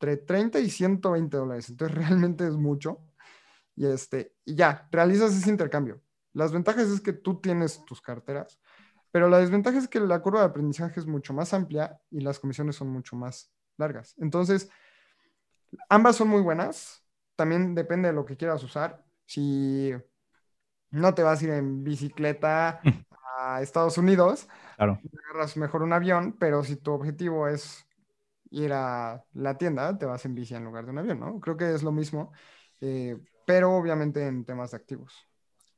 entre 0.01 0.17
30 0.17 0.59
y 0.59 0.69
120 0.69 1.37
dólares, 1.37 1.69
entonces 1.69 1.95
realmente 1.95 2.47
es 2.47 2.55
mucho. 2.55 2.99
Y, 3.75 3.85
este, 3.85 4.33
y 4.43 4.55
ya, 4.55 4.87
realizas 4.91 5.35
ese 5.35 5.49
intercambio. 5.49 6.01
Las 6.33 6.51
ventajas 6.51 6.87
es 6.87 7.01
que 7.01 7.13
tú 7.13 7.39
tienes 7.39 7.85
tus 7.85 8.01
carteras, 8.01 8.59
pero 9.11 9.29
la 9.29 9.37
desventaja 9.37 9.77
es 9.77 9.87
que 9.87 9.99
la 9.99 10.21
curva 10.21 10.39
de 10.39 10.47
aprendizaje 10.47 10.99
es 10.99 11.05
mucho 11.05 11.33
más 11.33 11.53
amplia 11.53 11.99
y 12.09 12.21
las 12.21 12.39
comisiones 12.39 12.75
son 12.75 12.89
mucho 12.89 13.15
más 13.15 13.51
largas. 13.77 14.15
Entonces, 14.17 14.69
ambas 15.87 16.15
son 16.15 16.29
muy 16.29 16.41
buenas. 16.41 17.05
También 17.35 17.75
depende 17.75 18.09
de 18.09 18.15
lo 18.15 18.25
que 18.25 18.37
quieras 18.37 18.63
usar. 18.63 19.03
Si 19.25 19.93
no 20.89 21.13
te 21.13 21.23
vas 21.23 21.41
a 21.41 21.43
ir 21.43 21.51
en 21.51 21.83
bicicleta 21.83 22.81
a 23.37 23.61
Estados 23.61 23.97
Unidos, 23.97 24.47
claro. 24.77 24.99
agarras 25.29 25.57
mejor 25.57 25.83
un 25.83 25.93
avión, 25.93 26.37
pero 26.39 26.63
si 26.63 26.75
tu 26.75 26.91
objetivo 26.91 27.47
es 27.47 27.85
ir 28.51 28.71
a 28.73 29.23
la 29.33 29.57
tienda, 29.57 29.97
te 29.97 30.05
vas 30.05 30.23
en 30.25 30.35
bici 30.35 30.53
en 30.53 30.63
lugar 30.63 30.85
de 30.85 30.91
un 30.91 30.99
avión, 30.99 31.19
¿no? 31.19 31.39
Creo 31.39 31.57
que 31.57 31.73
es 31.73 31.83
lo 31.83 31.91
mismo, 31.91 32.31
eh, 32.79 33.17
pero 33.45 33.75
obviamente 33.75 34.25
en 34.25 34.45
temas 34.45 34.71
de 34.71 34.77
activos. 34.77 35.27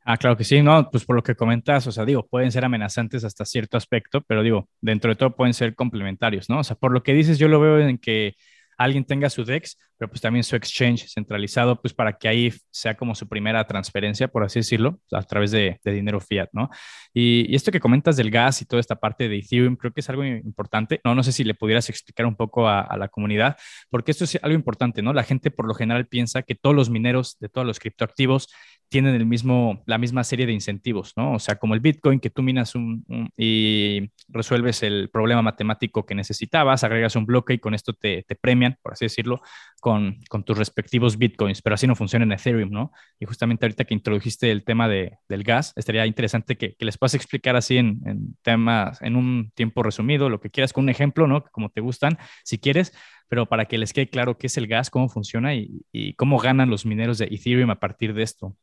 Ah, 0.06 0.18
claro 0.18 0.36
que 0.36 0.44
sí, 0.44 0.62
no, 0.62 0.90
pues 0.92 1.06
por 1.06 1.16
lo 1.16 1.24
que 1.24 1.36
comentas, 1.36 1.88
o 1.88 1.92
sea, 1.92 2.04
digo, 2.04 2.28
pueden 2.28 2.52
ser 2.52 2.66
amenazantes 2.66 3.24
hasta 3.24 3.46
cierto 3.46 3.78
aspecto, 3.78 4.22
pero 4.22 4.44
digo, 4.44 4.68
dentro 4.82 5.10
de 5.10 5.16
todo 5.16 5.34
pueden 5.34 5.54
ser 5.54 5.76
complementarios, 5.76 6.50
¿no? 6.50 6.60
O 6.60 6.64
sea, 6.64 6.76
por 6.76 6.92
lo 6.92 7.04
que 7.04 7.14
dices, 7.14 7.40
yo 7.40 7.48
lo 7.48 7.62
veo 7.62 7.80
en 7.80 7.98
que 7.98 8.36
alguien 8.84 9.06
tenga 9.06 9.30
su 9.30 9.44
DEX, 9.44 9.78
pero 9.98 10.10
pues 10.10 10.22
también 10.22 10.44
su 10.44 10.56
exchange 10.56 11.08
centralizado, 11.08 11.82
pues 11.82 11.94
para 11.94 12.18
que 12.18 12.28
ahí 12.28 12.54
sea 12.72 12.96
como 12.96 13.16
su 13.16 13.28
primera 13.28 13.66
transferencia, 13.66 14.28
por 14.28 14.44
así 14.44 14.60
decirlo, 14.60 15.00
a 15.12 15.24
través 15.24 15.52
de, 15.52 15.80
dinero 15.84 16.20
fiat, 16.20 16.50
¿no? 16.52 16.70
Y, 17.14 17.54
esto 17.56 17.72
que 17.72 17.80
comentas 17.80 18.18
del 18.18 18.32
gas 18.32 18.62
y 18.62 18.66
toda 18.66 18.80
esta 18.80 18.96
parte 18.96 19.30
de 19.30 19.38
Ethereum, 19.38 19.76
creo 19.76 19.94
que 19.94 20.02
es 20.02 20.10
algo 20.10 20.26
importante, 20.26 21.00
¿no? 21.04 21.16
No 21.16 21.24
sé 21.24 21.32
si 21.32 21.44
le 21.44 21.54
pudieras 21.54 21.90
explicar 21.90 22.26
un 22.26 22.36
poco 22.36 22.68
a, 22.68 22.82
a 22.82 22.98
la 22.98 23.08
comunidad, 23.08 23.58
porque 23.90 24.12
esto 24.12 24.24
es 24.26 24.38
algo 24.42 24.56
importante, 24.56 25.02
¿no? 25.02 25.14
La 25.14 25.24
gente 25.24 25.52
por 25.52 25.68
lo 25.68 25.74
general 25.74 26.08
piensa 26.08 26.44
que 26.44 26.56
todos 26.56 26.76
los 26.76 26.90
mineros 26.90 27.38
de 27.40 27.50
todos 27.50 27.66
los 27.66 27.80
criptoactivos 27.80 28.50
tienen 28.94 29.16
el 29.16 29.26
mismo, 29.26 29.82
la 29.88 29.98
misma 29.98 30.24
serie 30.24 30.46
de 30.46 30.54
incentivos, 30.54 31.14
¿no? 31.18 31.34
O 31.34 31.40
sea, 31.40 31.56
como 31.56 31.74
el 31.74 31.80
Bitcoin, 31.80 32.20
que 32.20 32.30
tú 32.30 32.44
minas 32.44 32.76
un, 32.76 33.04
y 33.36 34.12
resuelves 34.28 34.84
el 34.84 35.10
problema 35.10 35.42
matemático 35.42 36.06
que 36.06 36.14
necesitabas, 36.14 36.84
agregas 36.84 37.16
un 37.16 37.26
bloque 37.26 37.56
y 37.56 37.58
con 37.58 37.74
esto 37.74 37.94
te, 37.94 38.22
te 38.22 38.36
premian, 38.36 38.73
por 38.82 38.94
así 38.94 39.06
decirlo, 39.06 39.42
con, 39.80 40.18
con, 40.30 40.44
tus 40.44 40.58
respectivos 40.58 41.18
Bitcoins, 41.18 41.62
pero 41.62 41.76
así 41.76 41.88
no 41.88 41.96
funciona 41.96 42.26
en 42.26 42.32
Ethereum, 42.32 42.70
¿no? 42.70 42.92
Y 43.20 43.26
justamente 43.26 43.66
ahorita 43.66 43.86
que 43.86 43.94
introdujiste 43.94 44.52
el 44.52 44.64
tema 44.64 44.88
de, 44.88 45.18
del 45.28 45.44
gas, 45.44 45.74
estaría 45.76 46.06
interesante 46.06 46.58
que, 46.58 46.76
que 46.76 46.86
les 46.86 46.98
puedas 46.98 47.14
explicar 47.14 47.56
así 47.56 47.78
en, 47.78 48.02
en, 48.06 48.38
temas, 48.42 49.02
en 49.02 49.16
un 49.16 49.52
tiempo 49.56 49.84
resumido, 49.84 50.30
lo 50.30 50.40
que 50.40 50.50
quieras, 50.50 50.74
con 50.74 50.86
un 50.86 50.90
ejemplo, 50.90 51.28
¿no? 51.28 51.44
Como 51.52 51.70
te 51.70 51.82
gustan, 51.82 52.18
si 52.44 52.60
quieres, 52.60 52.94
pero 53.28 53.46
para 53.46 53.66
que 53.66 53.78
les 53.78 53.94
quede 53.94 54.10
claro 54.10 54.38
qué 54.38 54.48
es 54.48 54.58
el 54.58 54.68
gas, 54.68 54.90
cómo 54.90 55.10
funciona 55.10 55.54
y, 55.56 55.86
y 55.92 56.14
cómo 56.16 56.40
ganan 56.40 56.70
los 56.70 56.86
mineros 56.86 57.18
de 57.18 57.26
Ethereum 57.26 57.70
a 57.70 57.80
partir 57.80 58.14
de 58.14 58.24
esto. 58.24 58.56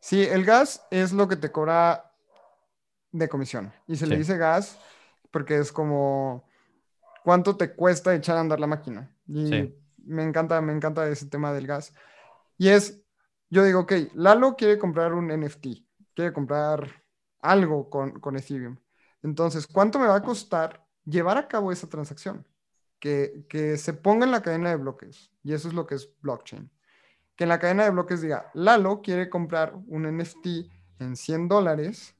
Sí, 0.00 0.22
el 0.22 0.44
gas 0.44 0.86
es 0.90 1.12
lo 1.12 1.28
que 1.28 1.36
te 1.36 1.50
cobra 1.50 2.12
de 3.10 3.28
comisión. 3.28 3.72
Y 3.86 3.96
se 3.96 4.06
le 4.06 4.18
dice 4.18 4.36
gas 4.36 4.78
porque 5.30 5.58
es 5.58 5.72
como 5.72 6.44
cuánto 7.22 7.56
te 7.56 7.74
cuesta 7.74 8.14
echar 8.14 8.36
a 8.36 8.40
andar 8.40 8.60
la 8.60 8.66
máquina. 8.66 9.13
Y 9.26 9.74
me 10.04 10.22
encanta, 10.22 10.60
me 10.60 10.72
encanta 10.72 11.08
ese 11.08 11.26
tema 11.26 11.52
del 11.52 11.66
gas. 11.66 11.94
Y 12.58 12.68
es, 12.68 13.00
yo 13.50 13.64
digo, 13.64 13.80
ok, 13.80 13.92
Lalo 14.14 14.56
quiere 14.56 14.78
comprar 14.78 15.14
un 15.14 15.28
NFT, 15.28 15.66
quiere 16.14 16.32
comprar 16.32 17.02
algo 17.40 17.90
con, 17.90 18.20
con 18.20 18.36
Ethereum. 18.36 18.78
Entonces, 19.22 19.66
¿cuánto 19.66 19.98
me 19.98 20.06
va 20.06 20.16
a 20.16 20.22
costar 20.22 20.86
llevar 21.04 21.38
a 21.38 21.48
cabo 21.48 21.72
esa 21.72 21.88
transacción? 21.88 22.46
Que, 22.98 23.44
que 23.48 23.76
se 23.76 23.92
ponga 23.92 24.24
en 24.24 24.32
la 24.32 24.42
cadena 24.42 24.70
de 24.70 24.76
bloques. 24.76 25.30
Y 25.42 25.52
eso 25.52 25.68
es 25.68 25.74
lo 25.74 25.86
que 25.86 25.96
es 25.96 26.10
blockchain 26.20 26.70
que 27.36 27.44
en 27.44 27.48
la 27.48 27.58
cadena 27.58 27.84
de 27.84 27.90
bloques 27.90 28.20
diga, 28.20 28.50
Lalo 28.54 29.02
quiere 29.02 29.28
comprar 29.28 29.74
un 29.86 30.06
NFT 30.06 30.46
en 31.00 31.16
100 31.16 31.48
dólares, 31.48 32.16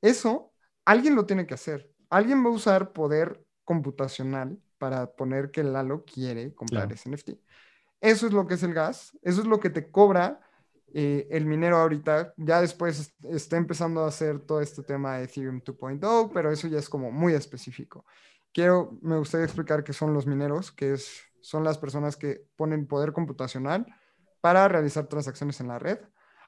eso 0.00 0.52
alguien 0.84 1.16
lo 1.16 1.26
tiene 1.26 1.46
que 1.46 1.54
hacer. 1.54 1.90
Alguien 2.08 2.44
va 2.44 2.50
a 2.50 2.52
usar 2.52 2.92
poder 2.92 3.44
computacional 3.64 4.58
para 4.78 5.12
poner 5.12 5.50
que 5.50 5.64
Lalo 5.64 6.04
quiere 6.04 6.54
comprar 6.54 6.92
ese 6.92 7.10
NFT. 7.10 7.30
Eso 8.00 8.26
es 8.26 8.32
lo 8.32 8.46
que 8.46 8.54
es 8.54 8.62
el 8.62 8.74
gas, 8.74 9.16
eso 9.22 9.40
es 9.40 9.46
lo 9.46 9.58
que 9.58 9.70
te 9.70 9.90
cobra 9.90 10.40
eh, 10.92 11.26
el 11.30 11.46
minero 11.46 11.78
ahorita. 11.78 12.34
Ya 12.36 12.60
después 12.60 13.14
está 13.24 13.56
empezando 13.56 14.04
a 14.04 14.08
hacer 14.08 14.40
todo 14.40 14.60
este 14.60 14.82
tema 14.82 15.16
de 15.16 15.24
Ethereum 15.24 15.60
2.0, 15.60 16.30
pero 16.32 16.50
eso 16.50 16.68
ya 16.68 16.78
es 16.78 16.88
como 16.88 17.10
muy 17.10 17.34
específico. 17.34 18.04
Quiero, 18.52 18.98
me 19.02 19.18
gustaría 19.18 19.44
explicar 19.44 19.84
qué 19.84 19.92
son 19.92 20.14
los 20.14 20.26
mineros, 20.26 20.72
que 20.72 20.92
es, 20.94 21.20
son 21.40 21.64
las 21.64 21.78
personas 21.78 22.16
que 22.16 22.46
ponen 22.56 22.86
poder 22.86 23.12
computacional 23.12 23.86
para 24.40 24.68
realizar 24.68 25.06
transacciones 25.06 25.60
en 25.60 25.68
la 25.68 25.78
red. 25.78 25.98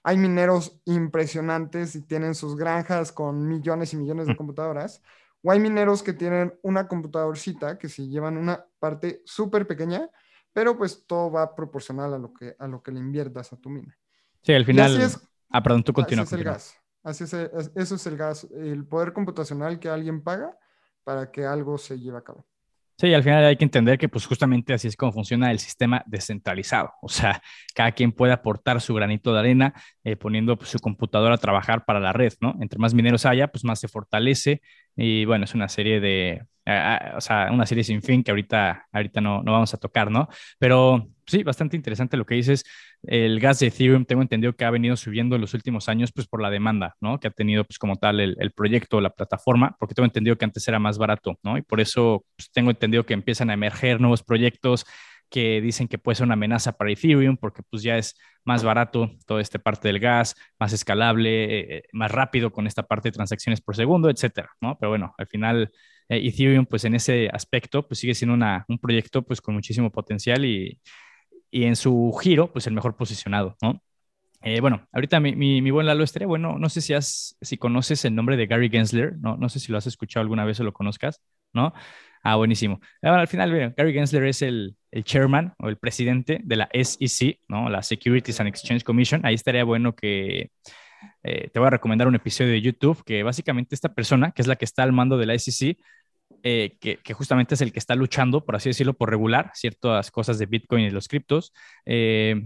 Hay 0.02 0.16
mineros 0.16 0.80
impresionantes 0.84 1.94
y 1.94 2.02
tienen 2.02 2.34
sus 2.34 2.56
granjas 2.56 3.12
con 3.12 3.46
millones 3.46 3.92
y 3.92 3.96
millones 3.96 4.26
de 4.26 4.34
mm. 4.34 4.36
computadoras. 4.36 5.02
O 5.42 5.50
hay 5.50 5.60
mineros 5.60 6.02
que 6.02 6.12
tienen 6.12 6.58
una 6.62 6.88
computadorcita 6.88 7.78
que 7.78 7.88
se 7.88 8.08
llevan 8.08 8.36
una 8.36 8.64
parte 8.78 9.22
súper 9.24 9.66
pequeña, 9.66 10.08
pero 10.52 10.76
pues 10.76 11.06
todo 11.06 11.30
va 11.30 11.54
proporcional 11.54 12.14
a 12.14 12.18
lo 12.18 12.32
que, 12.32 12.56
a 12.58 12.66
lo 12.66 12.82
que 12.82 12.90
le 12.90 12.98
inviertas 12.98 13.52
a 13.52 13.56
tu 13.56 13.70
mina. 13.70 13.96
Sí, 14.42 14.52
al 14.52 14.64
final. 14.64 15.10
ah, 15.50 15.62
perdón, 15.62 15.84
tú 15.84 15.92
continúas. 15.92 16.26
Así 16.26 16.34
es 16.34 16.40
el 16.40 16.44
gas. 16.44 16.76
Así 17.02 17.24
es, 17.24 17.32
eso 17.74 17.94
es 17.94 18.06
el 18.06 18.16
gas, 18.16 18.48
el 18.52 18.84
poder 18.84 19.12
computacional 19.12 19.78
que 19.78 19.88
alguien 19.88 20.22
paga 20.22 20.58
para 21.04 21.30
que 21.30 21.46
algo 21.46 21.78
se 21.78 21.98
lleve 21.98 22.18
a 22.18 22.22
cabo. 22.22 22.44
Sí, 23.00 23.14
al 23.14 23.22
final 23.22 23.44
hay 23.44 23.56
que 23.56 23.64
entender 23.64 23.96
que 23.96 24.08
pues 24.08 24.26
justamente 24.26 24.74
así 24.74 24.88
es 24.88 24.96
como 24.96 25.12
funciona 25.12 25.52
el 25.52 25.60
sistema 25.60 26.02
descentralizado. 26.06 26.92
O 27.00 27.08
sea, 27.08 27.40
cada 27.74 27.92
quien 27.92 28.10
puede 28.10 28.32
aportar 28.32 28.80
su 28.80 28.92
granito 28.92 29.32
de 29.32 29.38
arena 29.38 29.72
eh, 30.02 30.16
poniendo 30.16 30.58
pues, 30.58 30.70
su 30.70 30.80
computadora 30.80 31.36
a 31.36 31.38
trabajar 31.38 31.84
para 31.84 32.00
la 32.00 32.12
red, 32.12 32.32
¿no? 32.40 32.56
Entre 32.60 32.78
más 32.78 32.94
mineros 32.94 33.24
haya, 33.24 33.46
pues 33.48 33.64
más 33.64 33.78
se 33.78 33.86
fortalece 33.86 34.62
y 35.00 35.24
bueno, 35.26 35.44
es 35.44 35.54
una 35.54 35.68
serie 35.68 36.00
de, 36.00 36.42
o 37.16 37.20
sea, 37.20 37.50
una 37.52 37.66
serie 37.66 37.84
sin 37.84 38.02
fin 38.02 38.24
que 38.24 38.32
ahorita, 38.32 38.88
ahorita 38.90 39.20
no, 39.20 39.44
no 39.44 39.52
vamos 39.52 39.72
a 39.72 39.76
tocar, 39.76 40.10
¿no? 40.10 40.28
Pero 40.58 41.08
sí, 41.24 41.44
bastante 41.44 41.76
interesante 41.76 42.16
lo 42.16 42.26
que 42.26 42.34
dices. 42.34 42.64
El 43.04 43.38
gas 43.38 43.60
de 43.60 43.68
Ethereum, 43.68 44.04
tengo 44.04 44.22
entendido 44.22 44.54
que 44.56 44.64
ha 44.64 44.70
venido 44.70 44.96
subiendo 44.96 45.36
en 45.36 45.42
los 45.42 45.54
últimos 45.54 45.88
años, 45.88 46.10
pues 46.12 46.26
por 46.26 46.42
la 46.42 46.50
demanda, 46.50 46.96
¿no? 47.00 47.20
Que 47.20 47.28
ha 47.28 47.30
tenido, 47.30 47.62
pues 47.62 47.78
como 47.78 47.94
tal, 47.94 48.18
el, 48.18 48.36
el 48.40 48.50
proyecto, 48.50 49.00
la 49.00 49.10
plataforma, 49.10 49.76
porque 49.78 49.94
tengo 49.94 50.06
entendido 50.06 50.36
que 50.36 50.46
antes 50.46 50.66
era 50.66 50.80
más 50.80 50.98
barato, 50.98 51.38
¿no? 51.44 51.56
Y 51.56 51.62
por 51.62 51.80
eso 51.80 52.24
pues, 52.36 52.50
tengo 52.50 52.70
entendido 52.70 53.06
que 53.06 53.14
empiezan 53.14 53.50
a 53.50 53.54
emerger 53.54 54.00
nuevos 54.00 54.24
proyectos 54.24 54.84
que 55.30 55.60
dicen 55.60 55.88
que 55.88 55.98
puede 55.98 56.16
ser 56.16 56.24
una 56.24 56.34
amenaza 56.34 56.72
para 56.72 56.90
Ethereum 56.90 57.36
porque 57.36 57.62
pues 57.62 57.82
ya 57.82 57.98
es 57.98 58.16
más 58.44 58.64
barato 58.64 59.10
toda 59.26 59.40
esta 59.40 59.58
parte 59.58 59.88
del 59.88 60.00
gas, 60.00 60.34
más 60.58 60.72
escalable, 60.72 61.44
eh, 61.44 61.76
eh, 61.76 61.82
más 61.92 62.10
rápido 62.10 62.50
con 62.50 62.66
esta 62.66 62.82
parte 62.84 63.08
de 63.08 63.12
transacciones 63.12 63.60
por 63.60 63.76
segundo, 63.76 64.10
etcétera, 64.10 64.50
¿no? 64.60 64.76
Pero 64.78 64.90
bueno, 64.90 65.14
al 65.18 65.26
final 65.26 65.70
eh, 66.08 66.26
Ethereum 66.26 66.66
pues 66.66 66.84
en 66.84 66.94
ese 66.94 67.28
aspecto 67.32 67.86
pues 67.86 68.00
sigue 68.00 68.14
siendo 68.14 68.34
una, 68.34 68.64
un 68.68 68.78
proyecto 68.78 69.22
pues 69.22 69.40
con 69.40 69.54
muchísimo 69.54 69.90
potencial 69.92 70.44
y, 70.44 70.80
y 71.50 71.64
en 71.64 71.76
su 71.76 72.16
giro 72.22 72.52
pues 72.52 72.66
el 72.66 72.74
mejor 72.74 72.96
posicionado, 72.96 73.56
¿no? 73.62 73.82
bueno, 74.60 74.86
ahorita 74.92 75.18
mi, 75.20 75.34
mi, 75.34 75.70
buen 75.70 75.86
Lalo 75.86 76.04
estaría 76.04 76.28
bueno, 76.28 76.58
no 76.58 76.68
sé 76.68 76.80
si, 76.80 76.94
has, 76.94 77.36
si 77.40 77.58
conoces 77.58 78.04
el 78.04 78.14
nombre 78.14 78.36
de 78.36 78.46
Gary 78.46 78.70
Gensler, 78.70 79.18
no, 79.18 79.36
no 79.36 79.48
sé 79.48 79.58
si 79.60 79.72
lo 79.72 79.78
has 79.78 79.86
escuchado 79.86 80.22
alguna 80.22 80.44
vez 80.44 80.60
o 80.60 80.64
lo 80.64 80.72
conozcas, 80.72 81.20
¿no? 81.52 81.72
Ah, 82.22 82.36
buenísimo. 82.36 82.80
al 83.02 83.28
final, 83.28 83.74
Gary 83.76 83.92
Gensler 83.92 84.24
es 84.24 84.42
el, 84.42 84.76
el, 84.90 85.04
chairman 85.04 85.54
o 85.58 85.68
el 85.68 85.78
presidente 85.78 86.40
de 86.42 86.56
la 86.56 86.68
SEC, 86.72 87.40
¿no? 87.48 87.68
La 87.70 87.82
Securities 87.82 88.40
and 88.40 88.48
Exchange 88.48 88.84
Commission. 88.84 89.24
Ahí 89.24 89.34
estaría 89.34 89.64
bueno 89.64 89.94
que 89.94 90.50
eh, 91.22 91.50
te 91.52 91.58
voy 91.58 91.68
a 91.68 91.70
recomendar 91.70 92.08
un 92.08 92.14
episodio 92.14 92.50
de 92.50 92.60
YouTube 92.60 93.02
que 93.04 93.22
básicamente 93.22 93.74
esta 93.74 93.94
persona, 93.94 94.32
que 94.32 94.42
es 94.42 94.48
la 94.48 94.56
que 94.56 94.64
está 94.64 94.82
al 94.82 94.92
mando 94.92 95.16
de 95.16 95.26
la 95.26 95.38
SEC, 95.38 95.78
eh, 96.42 96.76
que, 96.80 97.14
justamente 97.14 97.54
es 97.54 97.60
el 97.60 97.72
que 97.72 97.78
está 97.78 97.94
luchando, 97.94 98.44
por 98.44 98.56
así 98.56 98.68
decirlo, 98.68 98.94
por 98.94 99.10
regular 99.10 99.50
ciertas 99.54 100.10
cosas 100.10 100.38
de 100.38 100.46
Bitcoin 100.46 100.84
y 100.84 100.90
los 100.90 101.08
criptos. 101.08 101.52
Eh, 101.86 102.42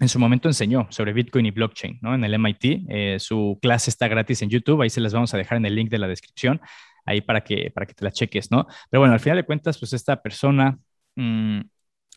en 0.00 0.08
su 0.08 0.18
momento 0.20 0.48
enseñó 0.48 0.86
sobre 0.90 1.12
Bitcoin 1.12 1.46
y 1.46 1.50
blockchain, 1.50 1.98
¿no? 2.02 2.14
En 2.14 2.22
el 2.22 2.34
MIT. 2.34 3.18
su 3.18 3.58
clase 3.60 3.90
está 3.90 4.06
gratis 4.06 4.42
en 4.42 4.50
YouTube, 4.50 4.80
ahí 4.82 4.90
se 4.90 5.00
las 5.00 5.12
vamos 5.12 5.34
a 5.34 5.38
dejar 5.38 5.58
en 5.58 5.66
el 5.66 5.74
link 5.74 5.90
de 5.90 5.98
la 5.98 6.06
descripción 6.06 6.60
ahí 7.08 7.20
para 7.20 7.42
que, 7.42 7.70
para 7.74 7.86
que 7.86 7.94
te 7.94 8.04
la 8.04 8.12
cheques, 8.12 8.50
¿no? 8.50 8.66
Pero 8.90 9.00
bueno, 9.00 9.14
al 9.14 9.20
final 9.20 9.36
de 9.38 9.46
cuentas, 9.46 9.78
pues 9.78 9.92
esta 9.92 10.20
persona, 10.22 10.78
mm, 11.16 11.60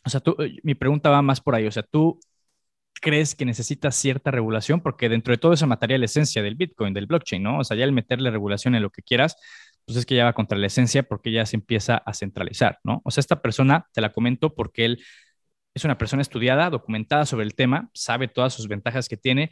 o 0.05 0.09
sea, 0.09 0.19
tú, 0.21 0.35
eh, 0.39 0.57
mi 0.63 0.75
pregunta 0.75 1.09
va 1.09 1.21
más 1.21 1.41
por 1.41 1.55
ahí, 1.55 1.67
o 1.67 1.71
sea, 1.71 1.83
tú 1.83 2.19
crees 3.01 3.35
que 3.35 3.45
necesitas 3.45 3.95
cierta 3.95 4.31
regulación 4.31 4.81
porque 4.81 5.09
dentro 5.09 5.33
de 5.33 5.37
todo 5.37 5.53
eso 5.53 5.67
mataría 5.67 5.97
la 5.97 6.05
esencia 6.05 6.43
del 6.43 6.55
Bitcoin, 6.55 6.93
del 6.93 7.07
blockchain, 7.07 7.41
¿no? 7.43 7.59
O 7.59 7.63
sea, 7.63 7.77
ya 7.77 7.83
el 7.85 7.91
meterle 7.93 8.31
regulación 8.31 8.75
en 8.75 8.83
lo 8.83 8.91
que 8.91 9.01
quieras, 9.01 9.35
pues 9.85 9.97
es 9.97 10.05
que 10.05 10.15
ya 10.15 10.25
va 10.25 10.33
contra 10.33 10.57
la 10.57 10.67
esencia 10.67 11.03
porque 11.03 11.31
ya 11.31 11.45
se 11.45 11.55
empieza 11.55 11.97
a 11.97 12.13
centralizar, 12.13 12.79
¿no? 12.83 13.01
O 13.03 13.11
sea, 13.11 13.21
esta 13.21 13.41
persona, 13.41 13.87
te 13.93 14.01
la 14.01 14.11
comento 14.13 14.53
porque 14.55 14.85
él 14.85 15.03
es 15.73 15.85
una 15.85 15.97
persona 15.97 16.21
estudiada, 16.21 16.69
documentada 16.69 17.25
sobre 17.25 17.45
el 17.45 17.55
tema, 17.55 17.89
sabe 17.93 18.27
todas 18.27 18.53
sus 18.53 18.67
ventajas 18.67 19.07
que 19.09 19.17
tiene 19.17 19.49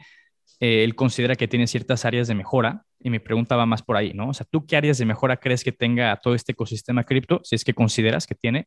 eh, 0.58 0.84
él 0.84 0.94
considera 0.94 1.36
que 1.36 1.48
tiene 1.48 1.66
ciertas 1.66 2.04
áreas 2.04 2.28
de 2.28 2.34
mejora 2.34 2.84
y 2.98 3.10
mi 3.10 3.18
pregunta 3.18 3.56
va 3.56 3.66
más 3.66 3.82
por 3.82 3.96
ahí, 3.96 4.12
¿no? 4.12 4.28
O 4.28 4.34
sea, 4.34 4.46
¿tú 4.50 4.66
qué 4.66 4.76
áreas 4.76 4.98
de 4.98 5.06
mejora 5.06 5.38
crees 5.38 5.64
que 5.64 5.72
tenga 5.72 6.16
todo 6.16 6.34
este 6.34 6.52
ecosistema 6.52 7.04
cripto, 7.04 7.40
si 7.44 7.54
es 7.54 7.64
que 7.64 7.74
consideras 7.74 8.26
que 8.26 8.34
tiene? 8.34 8.66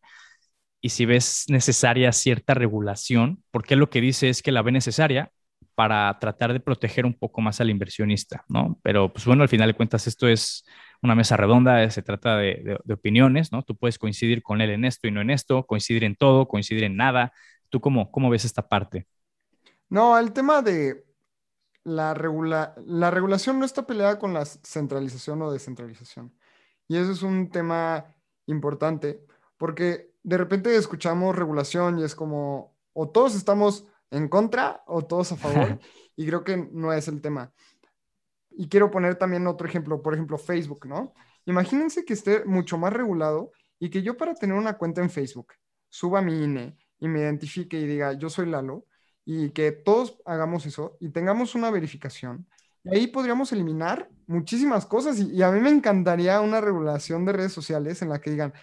Y 0.81 0.89
si 0.89 1.05
ves 1.05 1.45
necesaria 1.47 2.11
cierta 2.11 2.53
regulación, 2.53 3.43
porque 3.51 3.75
lo 3.75 3.89
que 3.89 4.01
dice 4.01 4.29
es 4.29 4.41
que 4.41 4.51
la 4.51 4.61
ve 4.61 4.71
necesaria 4.71 5.31
para 5.75 6.17
tratar 6.19 6.53
de 6.53 6.59
proteger 6.59 7.05
un 7.05 7.13
poco 7.13 7.41
más 7.41 7.61
al 7.61 7.69
inversionista, 7.69 8.43
¿no? 8.47 8.79
Pero 8.83 9.11
pues 9.11 9.25
bueno, 9.25 9.43
al 9.43 9.49
final 9.49 9.69
de 9.69 9.73
cuentas 9.75 10.07
esto 10.07 10.27
es 10.27 10.65
una 11.01 11.15
mesa 11.15 11.37
redonda, 11.37 11.89
se 11.89 12.01
trata 12.01 12.37
de, 12.37 12.77
opiniones, 12.89 13.51
¿no? 13.51 13.63
Tú 13.63 13.75
puedes 13.75 13.97
coincidir 13.97 14.41
con 14.41 14.61
él 14.61 14.71
en 14.71 14.85
esto 14.85 15.07
y 15.07 15.11
no 15.11 15.21
en 15.21 15.29
esto, 15.29 15.65
coincidir 15.65 16.03
en 16.03 16.15
todo, 16.15 16.47
coincidir 16.47 16.83
en 16.83 16.95
nada. 16.95 17.33
¿Tú 17.69 17.81
cómo, 17.81 18.11
cómo 18.11 18.29
ves 18.29 18.45
esta 18.45 18.67
parte? 18.67 19.07
No, 19.89 20.17
el 20.17 20.31
tema 20.31 20.61
de 20.61 21.03
la, 21.83 22.73
la 22.85 23.11
regulación 23.11 23.59
no 23.59 23.65
está 23.65 23.85
peleada 23.85 24.19
con 24.19 24.33
la 24.33 24.45
centralización 24.45 25.41
o 25.41 25.51
descentralización. 25.51 26.33
Y 26.87 26.97
eso 26.97 27.11
es 27.11 27.23
un 27.23 27.49
tema 27.49 28.05
importante 28.45 29.25
porque 29.57 30.13
de 30.23 30.37
repente 30.37 30.75
escuchamos 30.75 31.35
regulación 31.35 31.99
y 31.99 32.03
es 32.03 32.15
como, 32.15 32.75
o 32.93 33.09
todos 33.09 33.35
estamos 33.35 33.85
en 34.11 34.27
contra 34.27 34.83
o 34.87 35.03
todos 35.03 35.31
a 35.31 35.37
favor, 35.37 35.79
y 36.15 36.27
creo 36.27 36.43
que 36.43 36.57
no 36.71 36.93
es 36.93 37.07
el 37.07 37.21
tema. 37.21 37.53
Y 38.51 38.69
quiero 38.69 38.91
poner 38.91 39.15
también 39.15 39.47
otro 39.47 39.67
ejemplo, 39.67 40.01
por 40.01 40.13
ejemplo, 40.13 40.37
Facebook, 40.37 40.85
¿no? 40.85 41.13
Imagínense 41.45 42.05
que 42.05 42.13
esté 42.13 42.45
mucho 42.45 42.77
más 42.77 42.93
regulado 42.93 43.51
y 43.79 43.89
que 43.89 44.03
yo 44.03 44.15
para 44.15 44.35
tener 44.35 44.55
una 44.55 44.77
cuenta 44.77 45.01
en 45.01 45.09
Facebook 45.09 45.53
suba 45.89 46.21
mi 46.21 46.43
INE 46.43 46.77
y 46.99 47.07
me 47.07 47.19
identifique 47.19 47.79
y 47.79 47.85
diga, 47.85 48.13
yo 48.13 48.29
soy 48.29 48.45
Lalo, 48.45 48.85
y 49.25 49.51
que 49.51 49.71
todos 49.71 50.19
hagamos 50.25 50.65
eso 50.65 50.97
y 50.99 51.09
tengamos 51.09 51.55
una 51.55 51.69
verificación. 51.69 52.47
Y 52.83 52.95
ahí 52.95 53.07
podríamos 53.07 53.51
eliminar 53.51 54.09
muchísimas 54.27 54.86
cosas 54.86 55.19
y, 55.19 55.41
a 55.41 55.51
mí 55.51 55.59
me 55.59 55.69
encantaría 55.69 56.41
una 56.41 56.62
regulación 56.62 57.25
de 57.25 57.33
redes 57.33 57.53
sociales 57.53 58.01
en 58.01 58.09
la 58.09 58.19
que 58.19 58.31
digan, 58.31 58.53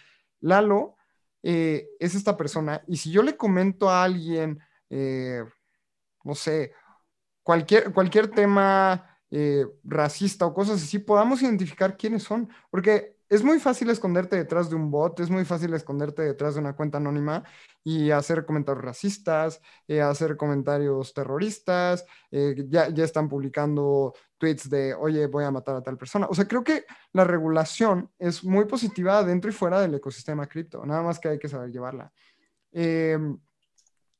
Lalo 0.41 0.97
eh, 1.43 1.89
es 1.99 2.15
esta 2.15 2.37
persona 2.37 2.83
y 2.87 2.97
si 2.97 3.11
yo 3.11 3.23
le 3.23 3.37
comento 3.37 3.89
a 3.89 4.05
alguien, 4.05 4.61
eh, 4.91 5.43
no 6.25 6.35
sé, 6.35 6.73
cualquier, 7.43 7.93
cualquier 7.93 8.29
tema 8.29 9.19
eh, 9.31 9.65
racista 9.85 10.45
o 10.45 10.53
cosas 10.53 10.83
así, 10.83 10.99
podamos 10.99 11.41
identificar 11.43 11.97
quiénes 11.97 12.25
son, 12.25 12.51
porque 12.71 13.20
es 13.31 13.45
muy 13.45 13.61
fácil 13.61 13.89
esconderte 13.91 14.35
detrás 14.35 14.69
de 14.69 14.75
un 14.75 14.91
bot, 14.91 15.21
es 15.21 15.31
muy 15.31 15.45
fácil 15.45 15.73
esconderte 15.73 16.23
detrás 16.23 16.55
de 16.55 16.61
una 16.61 16.75
cuenta 16.75 16.99
anónima 16.99 17.45
y 17.85 18.11
hacer 18.11 18.45
comentarios 18.45 18.85
racistas, 18.85 19.61
eh, 19.87 20.01
hacer 20.01 20.37
comentarios 20.37 21.15
terroristas, 21.15 22.05
eh, 22.33 22.67
ya, 22.69 22.89
ya 22.89 23.05
están 23.05 23.29
publicando 23.29 24.15
tweets 24.37 24.69
de, 24.69 24.95
oye, 24.95 25.29
voy 25.29 25.45
a 25.45 25.53
matar 25.53 25.77
a 25.77 25.83
tal 25.83 25.97
persona. 25.97 26.27
O 26.29 26.35
sea, 26.35 26.49
creo 26.49 26.65
que 26.65 26.85
la 27.13 27.23
regulación 27.23 28.11
es 28.19 28.43
muy 28.43 28.65
positiva 28.65 29.23
dentro 29.23 29.49
y 29.49 29.55
fuera 29.55 29.81
del 29.81 29.95
ecosistema 29.95 30.47
cripto, 30.49 30.85
nada 30.85 31.03
más 31.03 31.21
que 31.21 31.29
hay 31.29 31.39
que 31.39 31.49
saber 31.49 31.71
llevarla. 31.71 32.13
Em, 32.73 33.39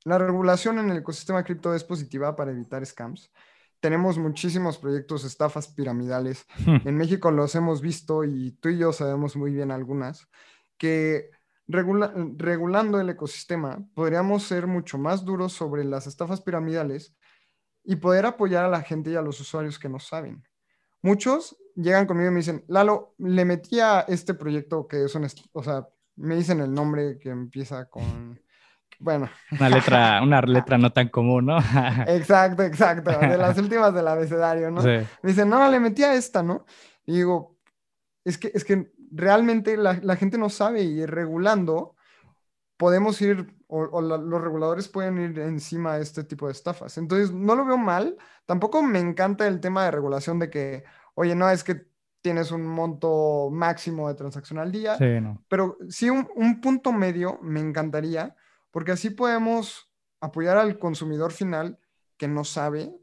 la 0.05 0.19
regulación 0.19 0.79
en 0.79 0.89
el 0.89 0.99
ecosistema 0.99 1.43
cripto 1.43 1.75
es 1.75 1.83
positiva 1.83 2.37
para 2.37 2.53
evitar 2.53 2.87
scams 2.87 3.31
tenemos 3.81 4.19
muchísimos 4.19 4.79
proyectos, 4.79 5.25
estafas 5.25 5.69
piramidales. 5.69 6.47
Hmm. 6.65 6.77
En 6.89 6.97
México 6.97 7.31
los 7.31 7.55
hemos 7.55 7.81
visto 7.81 8.25
y 8.25 8.53
tú 8.61 8.69
y 8.69 8.79
yo 8.79 8.93
sabemos 8.93 9.37
muy 9.37 9.53
bien 9.53 9.71
algunas, 9.71 10.29
que 10.77 11.31
regulando 11.67 13.01
el 13.01 13.11
ecosistema 13.11 13.85
podríamos 13.95 14.43
ser 14.43 14.67
mucho 14.67 14.99
más 14.99 15.25
duros 15.25 15.53
sobre 15.53 15.85
las 15.85 16.09
estafas 16.09 16.41
piramidales 16.41 17.15
y 17.85 17.97
poder 17.97 18.27
apoyar 18.27 18.65
a 18.65 18.69
la 18.69 18.83
gente 18.83 19.11
y 19.11 19.15
a 19.15 19.23
los 19.23 19.41
usuarios 19.41 19.79
que 19.79 19.89
no 19.89 20.01
saben. 20.01 20.43
Muchos 21.03 21.57
llegan 21.77 22.07
conmigo 22.07 22.29
y 22.29 22.33
me 22.33 22.41
dicen, 22.41 22.65
Lalo, 22.67 23.15
le 23.19 23.45
metí 23.45 23.79
a 23.79 24.01
este 24.01 24.35
proyecto 24.35 24.89
que 24.89 25.05
es 25.05 25.15
un, 25.15 25.27
o 25.53 25.63
sea, 25.63 25.89
me 26.17 26.37
dicen 26.37 26.61
el 26.61 26.75
nombre 26.75 27.19
que 27.19 27.31
empieza 27.31 27.89
con 27.89 28.41
bueno. 29.01 29.29
Una 29.51 29.69
letra, 29.69 30.21
una 30.23 30.41
letra 30.43 30.79
no 30.79 30.93
tan 30.93 31.09
común, 31.09 31.47
¿no? 31.47 31.59
exacto, 32.07 32.63
exacto, 32.63 33.11
de 33.11 33.37
las 33.37 33.59
últimas 33.59 33.93
del 33.93 34.07
abecedario, 34.07 34.71
¿no? 34.71 34.83
Me 34.83 35.07
dicen, 35.23 35.49
no, 35.49 35.69
le 35.69 35.81
metí 35.81 36.05
a 36.05 36.15
esta, 36.15 36.43
¿no? 36.43 36.65
Y 37.05 37.15
digo, 37.15 37.59
es 38.25 38.39
que, 38.39 38.53
es 38.55 38.65
que 38.65 38.93
realmente 39.11 39.77
la, 39.77 39.99
la 40.03 40.15
gente 40.17 40.39
no 40.39 40.49
sabe 40.49 40.83
y 40.83 41.05
regulando 41.07 41.97
podemos 42.77 43.21
ir, 43.21 43.55
o, 43.67 44.01
los 44.01 44.43
reguladores 44.43 44.89
pueden 44.89 45.19
ir 45.19 45.39
encima 45.41 45.97
de 45.97 46.03
este 46.03 46.25
tipo 46.25 46.47
de 46.47 46.53
estafas. 46.53 46.97
Entonces, 46.97 47.31
no 47.31 47.55
lo 47.55 47.67
veo 47.67 47.77
mal. 47.77 48.17
Tampoco 48.47 48.83
me 48.83 48.99
encanta 48.99 49.47
el 49.47 49.61
tema 49.61 49.85
de 49.85 49.91
regulación 49.91 50.39
de 50.39 50.49
que, 50.49 50.85
oye, 51.15 51.35
no, 51.35 51.51
es 51.51 51.63
que 51.63 51.87
tienes 52.23 52.53
un 52.53 52.67
monto 52.67 53.51
máximo 53.53 54.09
de 54.09 54.15
transacción 54.15 54.59
al 54.59 54.73
día. 54.73 54.97
Sí, 54.97 55.21
no. 55.21 55.45
Pero 55.49 55.77
sí, 55.91 56.09
un, 56.09 56.27
un 56.35 56.63
punto 56.63 56.91
medio 56.91 57.39
me 57.43 57.61
encantaría 57.61 58.35
porque 58.71 58.93
así 58.93 59.11
podemos 59.11 59.91
apoyar 60.21 60.57
al 60.59 60.79
consumidor 60.79 61.33
final 61.33 61.79
que 62.17 62.29
no 62.29 62.45
sabe. 62.45 62.95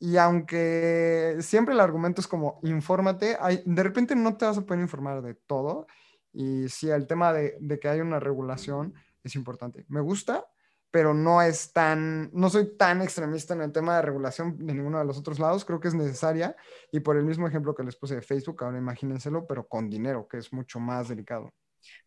Y 0.00 0.16
aunque 0.16 1.36
siempre 1.40 1.74
el 1.74 1.80
argumento 1.80 2.20
es 2.20 2.28
como, 2.28 2.60
infórmate, 2.62 3.36
hay, 3.40 3.62
de 3.64 3.82
repente 3.82 4.14
no 4.14 4.36
te 4.36 4.44
vas 4.44 4.58
a 4.58 4.66
poder 4.66 4.80
informar 4.80 5.22
de 5.22 5.34
todo. 5.34 5.86
Y 6.32 6.68
sí, 6.68 6.90
el 6.90 7.06
tema 7.06 7.32
de, 7.32 7.56
de 7.60 7.78
que 7.80 7.88
hay 7.88 8.00
una 8.00 8.20
regulación 8.20 8.94
es 9.24 9.34
importante. 9.34 9.84
Me 9.88 10.00
gusta, 10.00 10.46
pero 10.90 11.14
no 11.14 11.42
es 11.42 11.72
tan, 11.72 12.30
no 12.32 12.48
soy 12.48 12.76
tan 12.76 13.02
extremista 13.02 13.54
en 13.54 13.62
el 13.62 13.72
tema 13.72 13.96
de 13.96 14.02
regulación 14.02 14.56
de 14.66 14.74
ninguno 14.74 14.98
de 14.98 15.04
los 15.04 15.18
otros 15.18 15.38
lados, 15.38 15.64
creo 15.64 15.80
que 15.80 15.88
es 15.88 15.94
necesaria 15.94 16.56
y 16.90 17.00
por 17.00 17.16
el 17.16 17.24
mismo 17.24 17.46
ejemplo 17.46 17.74
que 17.74 17.84
les 17.84 17.96
puse 17.96 18.14
de 18.14 18.22
Facebook, 18.22 18.62
ahora 18.64 18.78
imagínenselo, 18.78 19.46
pero 19.46 19.66
con 19.68 19.90
dinero, 19.90 20.26
que 20.26 20.38
es 20.38 20.52
mucho 20.52 20.80
más 20.80 21.08
delicado. 21.08 21.52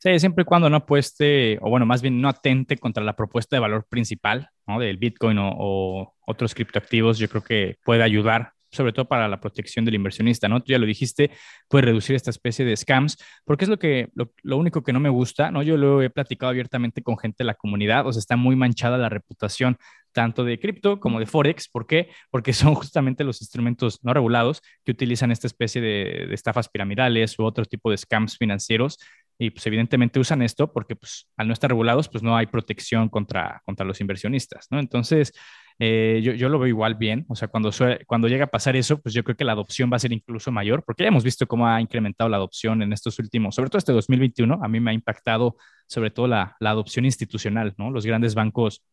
Sí, 0.04 0.20
siempre 0.20 0.42
y 0.42 0.46
cuando 0.46 0.68
no 0.68 0.78
apueste, 0.78 1.60
o 1.62 1.70
bueno, 1.70 1.86
más 1.86 2.02
bien 2.02 2.20
no 2.22 2.28
atente 2.28 2.78
contra 2.78 3.04
la 3.04 3.16
propuesta 3.16 3.56
de 3.56 3.60
valor 3.60 3.86
principal, 3.88 4.50
¿no? 4.66 4.80
Del 4.80 4.98
Bitcoin 4.98 5.38
o, 5.40 6.16
otros 6.26 6.56
criptoactivos, 6.56 7.20
yo 7.20 7.30
creo 7.30 7.44
que 7.44 7.78
puede 7.84 8.02
ayudar, 8.02 8.54
sobre 8.72 8.94
todo 8.94 9.06
para 9.06 9.28
la 9.28 9.40
protección 9.40 9.86
del 9.86 9.96
inversionista, 9.96 10.48
¿no? 10.48 10.62
Tú 10.62 10.72
ya 10.72 10.80
lo 10.80 10.88
dijiste, 10.88 11.30
puede 11.68 11.86
reducir 11.86 12.16
esta 12.16 12.32
especie 12.32 12.66
de 12.66 12.76
scams, 12.76 13.18
porque 13.46 13.66
es 13.66 13.70
lo 13.70 13.78
que, 13.78 14.10
lo, 14.16 14.58
único 14.58 14.82
que 14.82 14.94
no 14.94 15.00
me 15.00 15.10
gusta, 15.10 15.52
¿no? 15.52 15.62
Yo 15.62 15.78
lo 15.78 16.02
he 16.02 16.10
platicado 16.10 16.50
abiertamente 16.50 17.04
con 17.04 17.18
gente 17.20 17.44
de 17.44 17.46
la 17.46 17.54
comunidad, 17.54 18.08
o 18.08 18.12
sea, 18.12 18.20
está 18.22 18.38
muy 18.38 18.56
manchada 18.56 18.98
la 18.98 19.10
reputación 19.10 19.78
tanto 20.14 20.44
de 20.44 20.60
cripto 20.60 21.00
como 21.00 21.20
de 21.20 21.26
Forex. 21.26 21.70
¿Por 21.70 21.86
qué? 21.86 22.10
Porque 22.32 22.54
son 22.54 22.74
justamente 22.76 23.24
los 23.24 23.42
instrumentos 23.42 24.00
no 24.04 24.14
regulados 24.14 24.62
que 24.84 24.92
utilizan 24.92 25.32
esta 25.32 25.48
especie 25.48 25.80
de, 25.80 26.26
de 26.28 26.34
estafas 26.34 26.70
piramidales 26.70 27.38
u 27.38 27.44
otro 27.44 27.66
tipo 27.66 27.92
de 27.92 27.98
scams 27.98 28.38
financieros 28.38 28.98
y 29.38 29.50
pues 29.50 29.66
evidentemente 29.68 30.20
usan 30.20 30.42
esto 30.42 30.72
porque 30.72 30.96
pues 30.96 31.30
al 31.38 31.48
no 31.48 31.54
estar 31.54 31.70
regulados 31.70 32.10
pues 32.10 32.24
no 32.24 32.36
hay 32.38 32.48
protección 32.48 33.10
contra, 33.10 33.62
contra 33.66 33.86
los 33.86 34.02
inversionistas, 34.02 34.68
¿no? 34.70 34.80
Entonces, 34.80 35.34
eh, 35.80 36.22
yo, 36.24 36.34
yo, 36.34 36.48
lo 36.50 36.60
veo 36.60 36.68
igual 36.68 36.96
bien, 36.96 37.26
o 37.28 37.36
sea, 37.36 37.48
cuando, 37.48 37.72
cuando 38.06 38.28
llega 38.28 38.46
a 38.46 38.48
pasar 38.48 38.76
eso, 38.76 39.02
pues 39.02 39.16
yo 39.16 39.24
creo 39.24 39.36
que 39.36 39.44
la 39.44 39.54
adopción 39.54 39.90
va 39.92 39.96
a 39.96 40.00
ser 40.00 40.12
incluso 40.12 40.52
mayor, 40.52 40.84
porque 40.86 41.04
ya 41.04 41.08
hemos 41.08 41.24
visto 41.24 41.48
cómo 41.48 41.68
ha 41.68 41.82
incrementado 41.82 42.30
la 42.30 42.38
adopción 42.38 42.84
en 42.84 42.94
estos 42.94 43.18
últimos, 43.18 43.56
sobre 43.56 43.70
todo 43.72 43.80
este 43.80 43.92
2021, 43.92 44.60
a 44.62 44.68
mí 44.68 44.80
me 44.80 44.92
ha 44.92 44.94
impactado 44.94 45.56
sobre 45.88 46.12
todo 46.12 46.28
la, 46.28 46.56
la 46.60 46.70
adopción 46.70 47.06
institucional, 47.06 47.74
¿no? 47.78 47.90
Los 47.90 48.06
grandes 48.06 48.36
bancos 48.36 48.84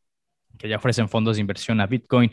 que 0.58 0.68
ya 0.68 0.76
ofrecen 0.76 1.08
fondos 1.08 1.36
de 1.36 1.42
inversión 1.42 1.80
a 1.80 1.86
Bitcoin, 1.86 2.30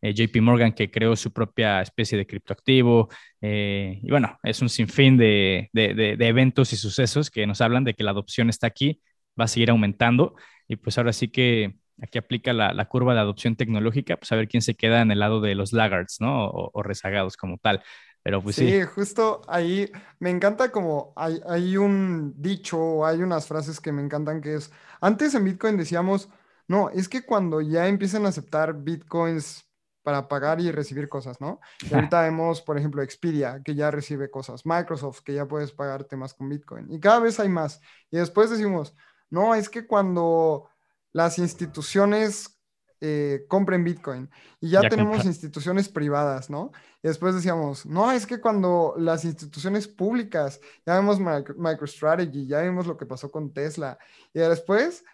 eh, 0.00 0.14
JP 0.14 0.40
Morgan 0.42 0.72
que 0.72 0.90
creó 0.90 1.16
su 1.16 1.32
propia 1.32 1.80
especie 1.82 2.16
de 2.18 2.26
criptoactivo. 2.26 3.08
Eh, 3.40 4.00
y 4.02 4.10
bueno, 4.10 4.38
es 4.42 4.62
un 4.62 4.68
sinfín 4.68 5.16
de, 5.16 5.70
de, 5.72 6.16
eventos 6.20 6.72
y 6.72 6.76
sucesos 6.76 7.30
que 7.30 7.46
nos 7.46 7.60
hablan 7.60 7.84
de 7.84 7.94
que 7.94 8.04
la 8.04 8.12
adopción 8.12 8.48
está 8.48 8.66
aquí, 8.66 9.00
va 9.38 9.44
a 9.44 9.48
seguir 9.48 9.70
aumentando. 9.70 10.34
Y 10.68 10.76
pues 10.76 10.98
ahora 10.98 11.12
sí 11.12 11.28
que 11.28 11.76
aquí 12.00 12.18
aplica 12.18 12.52
la, 12.52 12.84
curva 12.88 13.14
de 13.14 13.20
adopción 13.20 13.56
tecnológica, 13.56 14.16
pues 14.16 14.30
a 14.32 14.36
ver 14.36 14.48
quién 14.48 14.62
se 14.62 14.74
queda 14.74 15.00
en 15.02 15.10
el 15.10 15.18
lado 15.18 15.40
de 15.40 15.54
los 15.54 15.72
laggards, 15.72 16.20
¿no? 16.20 16.48
O, 16.48 16.82
rezagados 16.82 17.36
como 17.36 17.58
tal. 17.58 17.82
Pero 18.22 18.42
pues 18.42 18.56
sí. 18.56 18.68
Sí, 18.68 18.82
justo 18.82 19.42
ahí 19.48 19.90
me 20.18 20.30
encanta 20.30 20.70
como 20.70 21.12
hay, 21.16 21.40
hay 21.48 21.76
un 21.76 22.34
dicho, 22.36 23.06
hay 23.06 23.22
unas 23.22 23.46
frases 23.46 23.80
que 23.80 23.92
me 23.92 24.02
encantan 24.02 24.40
que 24.40 24.54
es, 24.54 24.70
antes 25.00 25.34
en 25.34 25.44
Bitcoin 25.44 25.76
decíamos, 25.76 26.28
no, 26.66 26.90
es 26.90 27.08
que 27.08 27.24
cuando 27.24 27.60
ya 27.60 27.86
empiezan 27.86 28.26
a 28.26 28.28
aceptar 28.28 28.74
Bitcoins 28.74 29.67
para 30.08 30.26
pagar 30.26 30.58
y 30.58 30.72
recibir 30.72 31.06
cosas, 31.06 31.38
¿no? 31.38 31.60
Y 31.82 31.92
ahorita 31.92 32.22
vemos, 32.22 32.62
por 32.62 32.78
ejemplo, 32.78 33.02
Expedia, 33.02 33.60
que 33.62 33.74
ya 33.74 33.90
recibe 33.90 34.30
cosas, 34.30 34.64
Microsoft, 34.64 35.20
que 35.20 35.34
ya 35.34 35.46
puedes 35.46 35.70
pagar 35.70 36.04
temas 36.04 36.32
con 36.32 36.48
Bitcoin, 36.48 36.90
y 36.90 36.98
cada 36.98 37.20
vez 37.20 37.38
hay 37.38 37.50
más. 37.50 37.82
Y 38.10 38.16
después 38.16 38.48
decimos, 38.48 38.94
no, 39.28 39.54
es 39.54 39.68
que 39.68 39.86
cuando 39.86 40.70
las 41.12 41.38
instituciones 41.38 42.58
eh, 43.02 43.44
compren 43.48 43.84
Bitcoin 43.84 44.30
y 44.62 44.70
ya, 44.70 44.80
tenemos 44.88 45.26
instituciones 45.26 45.90
privadas, 45.90 46.48
¿no? 46.48 46.72
Y 47.02 47.08
después 47.08 47.34
decíamos, 47.34 47.84
no, 47.84 48.10
es 48.10 48.26
que 48.26 48.40
cuando 48.40 48.94
las 48.96 49.26
instituciones 49.26 49.88
públicas, 49.88 50.58
ya 50.86 50.94
vemos 50.94 51.20
MicroStrategy, 51.20 52.46
ya 52.46 52.62
vimos 52.62 52.86
lo 52.86 52.96
que 52.96 53.04
pasó 53.04 53.30
con 53.30 53.52
Tesla, 53.52 53.98
y 54.32 54.38
después 54.38 55.04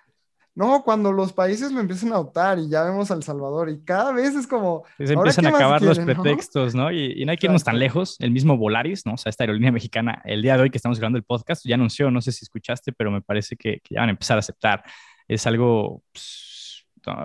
No, 0.57 0.84
cuando 0.84 1.12
los 1.12 1.32
países 1.32 1.72
lo 1.72 1.80
empiezan 1.80 2.12
a 2.12 2.14
adoptar 2.14 2.61
y 2.61 2.68
ya 2.68 2.84
vemos 2.84 3.11
a 3.11 3.14
El 3.14 3.24
Salvador 3.24 3.68
y 3.70 3.80
cada 3.80 4.12
vez 4.12 4.36
es 4.36 4.46
como... 4.46 4.84
Se 4.98 5.12
empiezan 5.12 5.46
a 5.46 5.48
acabar 5.48 5.82
los 5.82 5.98
pretextos, 5.98 6.76
¿no? 6.76 6.92
Y, 6.92 7.24
no 7.24 7.32
hay 7.32 7.36
que 7.36 7.46
irnos 7.46 7.64
tan 7.64 7.78
lejos. 7.78 8.16
El 8.20 8.30
mismo 8.30 8.57
Volaris, 8.57 9.05
¿no? 9.05 9.14
O 9.14 9.16
sea, 9.16 9.30
esta 9.30 9.42
aerolínea 9.42 9.72
mexicana, 9.72 10.22
el 10.24 10.42
día 10.42 10.57
de 10.57 10.62
hoy 10.62 10.70
que 10.70 10.78
estamos 10.78 10.98
grabando 10.98 11.18
el 11.18 11.24
podcast, 11.24 11.66
ya 11.66 11.74
anunció, 11.74 12.09
no 12.12 12.20
sé 12.20 12.30
si 12.30 12.44
escuchaste, 12.44 12.92
pero 12.92 13.11
me 13.11 13.20
parece 13.20 13.57
que, 13.57 13.82
ya 13.90 14.00
van 14.00 14.11
a 14.11 14.12
empezar 14.12 14.36
a 14.36 14.40
aceptar. 14.40 14.84
Es 15.26 15.44
algo... 15.48 16.02
Pues, 16.12 16.43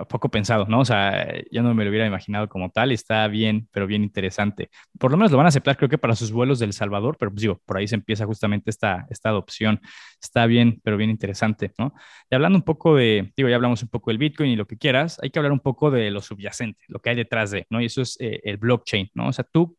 poco 0.08 0.28
pensado, 0.30 0.66
¿no? 0.66 0.80
O 0.80 0.84
sea, 0.84 1.26
yo 1.50 1.62
no 1.62 1.74
me 1.74 1.84
lo 1.84 1.90
hubiera 1.90 2.06
imaginado 2.06 2.48
como 2.48 2.70
tal, 2.70 2.92
está 2.92 3.26
bien, 3.28 3.68
pero 3.72 3.86
bien 3.86 4.02
interesante. 4.02 4.70
Por 4.98 5.10
lo 5.10 5.16
menos 5.16 5.30
lo 5.30 5.36
van 5.36 5.46
a 5.46 5.48
aceptar, 5.48 5.76
creo 5.76 5.88
que 5.88 5.98
para 5.98 6.14
sus 6.14 6.32
vuelos 6.32 6.58
del 6.58 6.72
Salvador, 6.72 7.16
pero 7.18 7.30
pues 7.30 7.42
digo, 7.42 7.60
por 7.64 7.76
ahí 7.76 7.88
se 7.88 7.94
empieza 7.94 8.26
justamente 8.26 8.70
esta, 8.70 9.06
esta 9.10 9.30
adopción. 9.30 9.80
Está 10.22 10.46
bien, 10.46 10.80
pero 10.82 10.96
bien 10.96 11.10
interesante, 11.10 11.72
¿no? 11.78 11.94
Y 12.30 12.34
hablando 12.34 12.58
un 12.58 12.64
poco 12.64 12.96
de, 12.96 13.32
digo, 13.36 13.48
ya 13.48 13.56
hablamos 13.56 13.82
un 13.82 13.88
poco 13.88 14.10
del 14.10 14.18
Bitcoin 14.18 14.50
y 14.50 14.56
lo 14.56 14.66
que 14.66 14.76
quieras, 14.76 15.18
hay 15.22 15.30
que 15.30 15.38
hablar 15.38 15.52
un 15.52 15.60
poco 15.60 15.90
de 15.90 16.10
lo 16.10 16.20
subyacente, 16.20 16.84
lo 16.88 17.00
que 17.00 17.10
hay 17.10 17.16
detrás 17.16 17.50
de, 17.50 17.66
¿no? 17.70 17.80
Y 17.80 17.86
eso 17.86 18.02
es 18.02 18.16
eh, 18.20 18.40
el 18.44 18.56
blockchain, 18.58 19.10
¿no? 19.14 19.28
O 19.28 19.32
sea, 19.32 19.44
tú, 19.50 19.76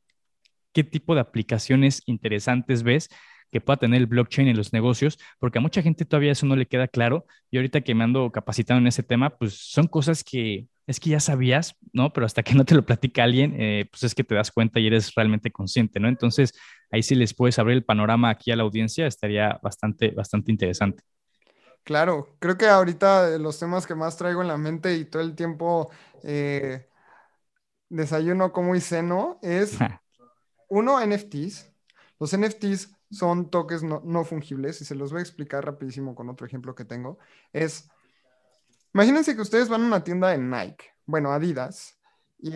¿qué 0.74 0.84
tipo 0.84 1.16
de 1.16 1.22
aplicaciones 1.22 2.02
interesantes 2.06 2.84
ves? 2.84 3.10
Que 3.52 3.62
pueda 3.62 3.78
tener 3.78 3.99
el 3.99 4.08
blockchain 4.08 4.47
en 4.47 4.58
los 4.58 4.74
negocios, 4.74 5.20
porque 5.39 5.60
a 5.60 5.62
mucha 5.62 5.82
gente 5.82 6.06
todavía 6.06 6.32
eso 6.32 6.45
no 6.45 6.56
le 6.56 6.68
queda 6.68 6.88
claro. 6.88 7.26
Y 7.49 7.58
ahorita 7.58 7.82
que 7.82 7.93
me 7.93 8.04
ando 8.04 8.32
capacitando 8.32 8.80
en 8.80 8.88
ese 8.88 9.04
tema, 9.04 9.38
pues 9.38 9.56
son 9.56 9.88
cosas 9.88 10.24
que 10.24 10.68
es 10.88 10.99
que 10.99 11.12
ya 11.12 11.20
sabías, 11.20 11.76
¿no? 11.93 12.12
Pero 12.12 12.26
hasta 12.26 12.43
que 12.43 12.54
no 12.54 12.66
te 12.66 12.76
lo 12.76 12.86
platica 12.86 13.24
alguien, 13.24 13.56
eh, 13.60 13.88
pues 13.89 14.04
es 14.04 14.16
que 14.16 14.24
te 14.24 14.36
das 14.36 14.52
cuenta 14.52 14.80
y 14.80 14.88
eres 14.88 15.14
realmente 15.16 15.52
consciente, 15.52 15.99
¿no? 15.99 16.08
Entonces, 16.08 16.54
ahí 16.91 17.04
sí 17.04 17.16
les 17.16 17.34
puedes 17.34 17.60
abrir 17.60 17.78
el 17.78 17.84
panorama 17.84 18.30
aquí 18.30 18.52
a 18.52 18.56
la 18.56 18.64
audiencia, 18.64 19.08
estaría 19.08 19.60
bastante, 19.62 20.12
bastante 20.12 20.52
interesante. 20.52 21.04
Claro, 21.84 22.36
creo 22.39 22.58
que 22.58 22.68
ahorita 22.68 23.38
los 23.38 23.58
temas 23.58 23.88
que 23.88 23.95
más 23.95 24.18
traigo 24.18 24.41
en 24.41 24.47
la 24.47 24.58
mente 24.58 24.95
y 24.95 25.06
todo 25.06 25.22
el 25.22 25.36
tiempo 25.36 25.89
eh, 26.24 26.88
desayuno 27.89 28.52
como 28.52 28.76
y 28.76 28.82
ceno 28.82 29.39
es, 29.41 29.78
uno, 30.70 30.99
NFTs. 31.06 31.72
Los 32.20 32.38
NFTs 32.38 32.95
son 33.12 33.49
toques 33.49 33.84
no, 33.84 34.24
fungibles 34.24 34.82
y 34.82 34.86
se 34.86 34.95
los 34.95 35.12
voy 35.12 35.20
a 35.20 35.24
explicar 35.24 35.66
rapidísimo 35.66 36.16
con 36.16 36.30
otro 36.30 36.47
ejemplo 36.47 36.74
que 36.74 36.86
tengo. 36.86 37.20
Es, 37.51 37.89
imagínense 38.93 39.36
que 39.36 39.41
ustedes 39.41 39.70
van 39.70 39.84
a 39.84 39.88
una 39.88 40.03
tienda 40.03 40.30
de 40.30 40.38
Nike, 40.38 40.86
bueno, 41.05 41.32
Adidas, 41.32 41.99
y 42.39 42.53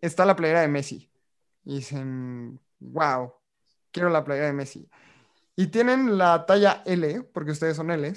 está 0.00 0.24
la 0.24 0.36
playera 0.36 0.60
de 0.60 0.68
Messi. 0.68 1.12
Y 1.64 1.76
dicen, 1.76 2.60
wow, 2.78 3.32
quiero 3.90 4.08
la 4.10 4.24
playera 4.24 4.46
de 4.46 4.52
Messi. 4.52 4.88
Y 5.56 5.66
tienen 5.66 6.16
la 6.16 6.46
talla 6.46 6.82
L, 6.86 7.22
porque 7.34 7.50
ustedes 7.50 7.76
son 7.76 7.90
L, 7.90 8.12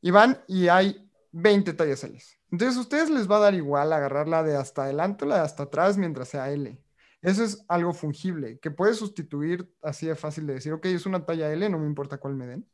y 0.00 0.10
van 0.10 0.42
y 0.48 0.68
hay 0.68 1.10
20 1.32 1.74
tallas 1.74 2.04
L. 2.04 2.18
Entonces, 2.50 2.76
a 2.78 2.80
ustedes 2.80 3.10
les 3.10 3.30
va 3.30 3.36
a 3.36 3.40
dar 3.40 3.54
igual 3.54 3.92
agarrarla 3.92 4.42
de 4.42 4.56
hasta 4.56 4.84
adelante 4.84 5.24
o 5.24 5.28
la 5.28 5.36
de 5.36 5.42
hasta 5.42 5.64
atrás 5.64 5.98
mientras 5.98 6.28
sea 6.28 6.50
L. 6.50 6.82
Eso 7.22 7.44
es 7.44 7.64
algo 7.68 7.92
fungible, 7.92 8.58
que 8.58 8.70
puede 8.70 8.94
sustituir 8.94 9.70
así 9.82 10.06
de 10.06 10.16
fácil 10.16 10.46
de 10.46 10.54
decir, 10.54 10.72
ok, 10.72 10.86
es 10.86 11.04
una 11.04 11.24
talla 11.24 11.52
L, 11.52 11.68
no 11.68 11.78
me 11.78 11.86
importa 11.86 12.18
cuál 12.18 12.34
me 12.34 12.46
den. 12.46 12.68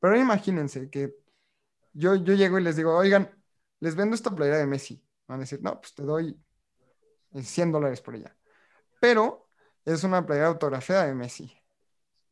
Pero 0.00 0.18
imagínense 0.18 0.90
que 0.90 1.14
yo, 1.92 2.16
yo 2.16 2.34
llego 2.34 2.58
y 2.58 2.62
les 2.62 2.76
digo, 2.76 2.96
oigan, 2.96 3.30
les 3.80 3.94
vendo 3.94 4.14
esta 4.14 4.34
playera 4.34 4.58
de 4.58 4.66
Messi. 4.66 5.02
Van 5.28 5.38
a 5.38 5.40
decir, 5.40 5.60
no, 5.62 5.80
pues 5.80 5.94
te 5.94 6.02
doy 6.02 6.38
100 7.34 7.72
dólares 7.72 8.00
por 8.00 8.14
ella. 8.14 8.36
Pero 9.00 9.48
es 9.84 10.02
una 10.04 10.24
playera 10.26 10.48
autografiada 10.48 11.06
de 11.06 11.14
Messi. 11.14 11.52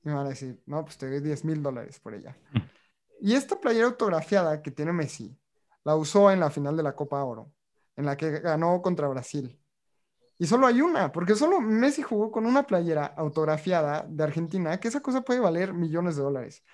Y 0.02 0.08
van 0.08 0.26
a 0.26 0.30
decir, 0.30 0.60
no, 0.66 0.84
pues 0.84 0.98
te 0.98 1.08
doy 1.08 1.20
10 1.20 1.44
mil 1.44 1.62
dólares 1.62 1.98
por 2.00 2.14
ella. 2.14 2.36
Y 3.20 3.32
esta 3.32 3.58
playera 3.58 3.86
autografiada 3.86 4.60
que 4.60 4.70
tiene 4.70 4.92
Messi, 4.92 5.34
la 5.82 5.96
usó 5.96 6.30
en 6.30 6.40
la 6.40 6.50
final 6.50 6.76
de 6.76 6.82
la 6.82 6.94
Copa 6.94 7.24
Oro, 7.24 7.54
en 7.96 8.04
la 8.04 8.18
que 8.18 8.40
ganó 8.40 8.82
contra 8.82 9.08
Brasil. 9.08 9.58
Y 10.38 10.46
solo 10.46 10.66
hay 10.66 10.80
una, 10.80 11.12
porque 11.12 11.36
solo 11.36 11.60
Messi 11.60 12.02
jugó 12.02 12.30
con 12.30 12.46
una 12.46 12.66
playera 12.66 13.06
autografiada 13.06 14.04
de 14.08 14.24
Argentina, 14.24 14.78
que 14.80 14.88
esa 14.88 15.00
cosa 15.00 15.22
puede 15.22 15.40
valer 15.40 15.72
millones 15.72 16.16
de 16.16 16.22
dólares. 16.22 16.64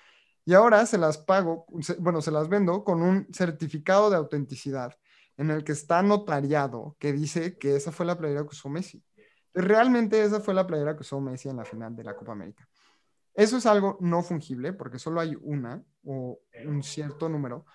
Y 0.45 0.53
ahora 0.53 0.85
se 0.85 0.97
las 0.97 1.19
pago, 1.19 1.65
bueno, 1.99 2.21
se 2.21 2.31
las 2.31 2.49
vendo 2.49 2.83
con 2.83 3.01
un 3.03 3.27
certificado 3.31 4.09
de 4.09 4.17
autenticidad 4.17 4.97
en 5.37 5.51
el 5.51 5.63
que 5.63 5.71
está 5.71 6.01
notariado 6.01 6.95
que 6.99 7.13
dice 7.13 7.57
que 7.57 7.75
esa 7.75 7.91
fue 7.91 8.05
la 8.05 8.17
playera 8.17 8.41
que 8.41 8.49
usó 8.49 8.69
Messi. 8.69 9.03
Realmente 9.53 10.21
esa 10.23 10.39
fue 10.39 10.53
la 10.53 10.65
playera 10.65 10.95
que 10.95 11.01
usó 11.01 11.19
Messi 11.19 11.49
en 11.49 11.57
la 11.57 11.65
final 11.65 11.95
de 11.95 12.03
la 12.03 12.15
Copa 12.15 12.31
América. 12.31 12.67
Eso 13.33 13.57
es 13.57 13.65
algo 13.65 13.97
no 14.01 14.23
fungible 14.23 14.73
porque 14.73 14.99
solo 14.99 15.19
hay 15.19 15.37
una 15.41 15.83
o 16.03 16.39
un 16.65 16.83
cierto 16.83 17.29
número 17.29 17.65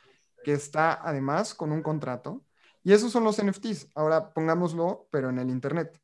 que 0.44 0.52
está 0.52 1.00
además 1.02 1.54
con 1.54 1.72
un 1.72 1.82
contrato 1.82 2.44
y 2.86 2.92
esos 2.92 3.10
son 3.10 3.24
los 3.24 3.42
NFTs. 3.42 3.88
Ahora 3.96 4.32
pongámoslo, 4.32 5.08
pero 5.10 5.30
en 5.30 5.40
el 5.40 5.50
Internet. 5.50 6.00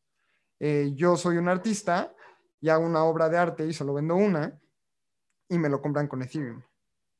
Eh, 0.58 0.90
yo 0.96 1.16
soy 1.16 1.36
un 1.36 1.48
artista 1.48 2.12
y 2.60 2.70
hago 2.70 2.84
una 2.84 3.04
obra 3.04 3.28
de 3.28 3.38
arte 3.38 3.64
y 3.64 3.72
solo 3.72 3.94
vendo 3.94 4.16
una 4.16 4.60
y 5.48 5.58
me 5.58 5.68
lo 5.68 5.80
compran 5.80 6.08
con 6.08 6.22
Ethereum. 6.22 6.60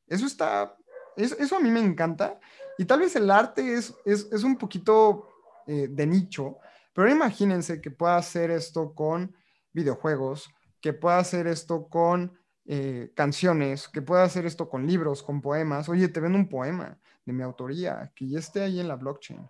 Eso 0.08 0.26
está, 0.26 0.76
eso, 1.16 1.56
a 1.56 1.60
mí 1.60 1.70
me 1.70 1.78
encanta. 1.78 2.40
Y 2.76 2.86
tal 2.86 2.98
vez 2.98 3.14
el 3.14 3.30
arte 3.30 3.74
es, 3.74 3.94
es, 4.04 4.42
un 4.42 4.56
poquito 4.56 5.28
eh, 5.68 5.86
de 5.88 6.06
nicho, 6.08 6.58
pero 6.92 7.08
imagínense 7.08 7.80
que 7.80 7.92
pueda 7.92 8.16
hacer 8.16 8.50
esto 8.50 8.92
con 8.96 9.32
videojuegos, 9.72 10.50
que 10.80 10.92
pueda 10.92 11.18
hacer 11.18 11.46
esto 11.46 11.86
con 11.88 12.36
eh, 12.64 13.12
canciones, 13.14 13.86
que 13.86 14.02
pueda 14.02 14.24
hacer 14.24 14.44
esto 14.44 14.68
con 14.68 14.88
libros, 14.88 15.22
con 15.22 15.40
poemas. 15.40 15.88
Oye, 15.88 16.08
te 16.08 16.18
vendo 16.18 16.36
un 16.36 16.48
poema 16.48 16.98
de 17.24 17.32
mi 17.32 17.42
autoría, 17.42 18.12
que 18.14 18.28
ya 18.28 18.38
esté 18.38 18.62
ahí 18.62 18.80
en 18.80 18.88
la 18.88 18.96
blockchain. 18.96 19.48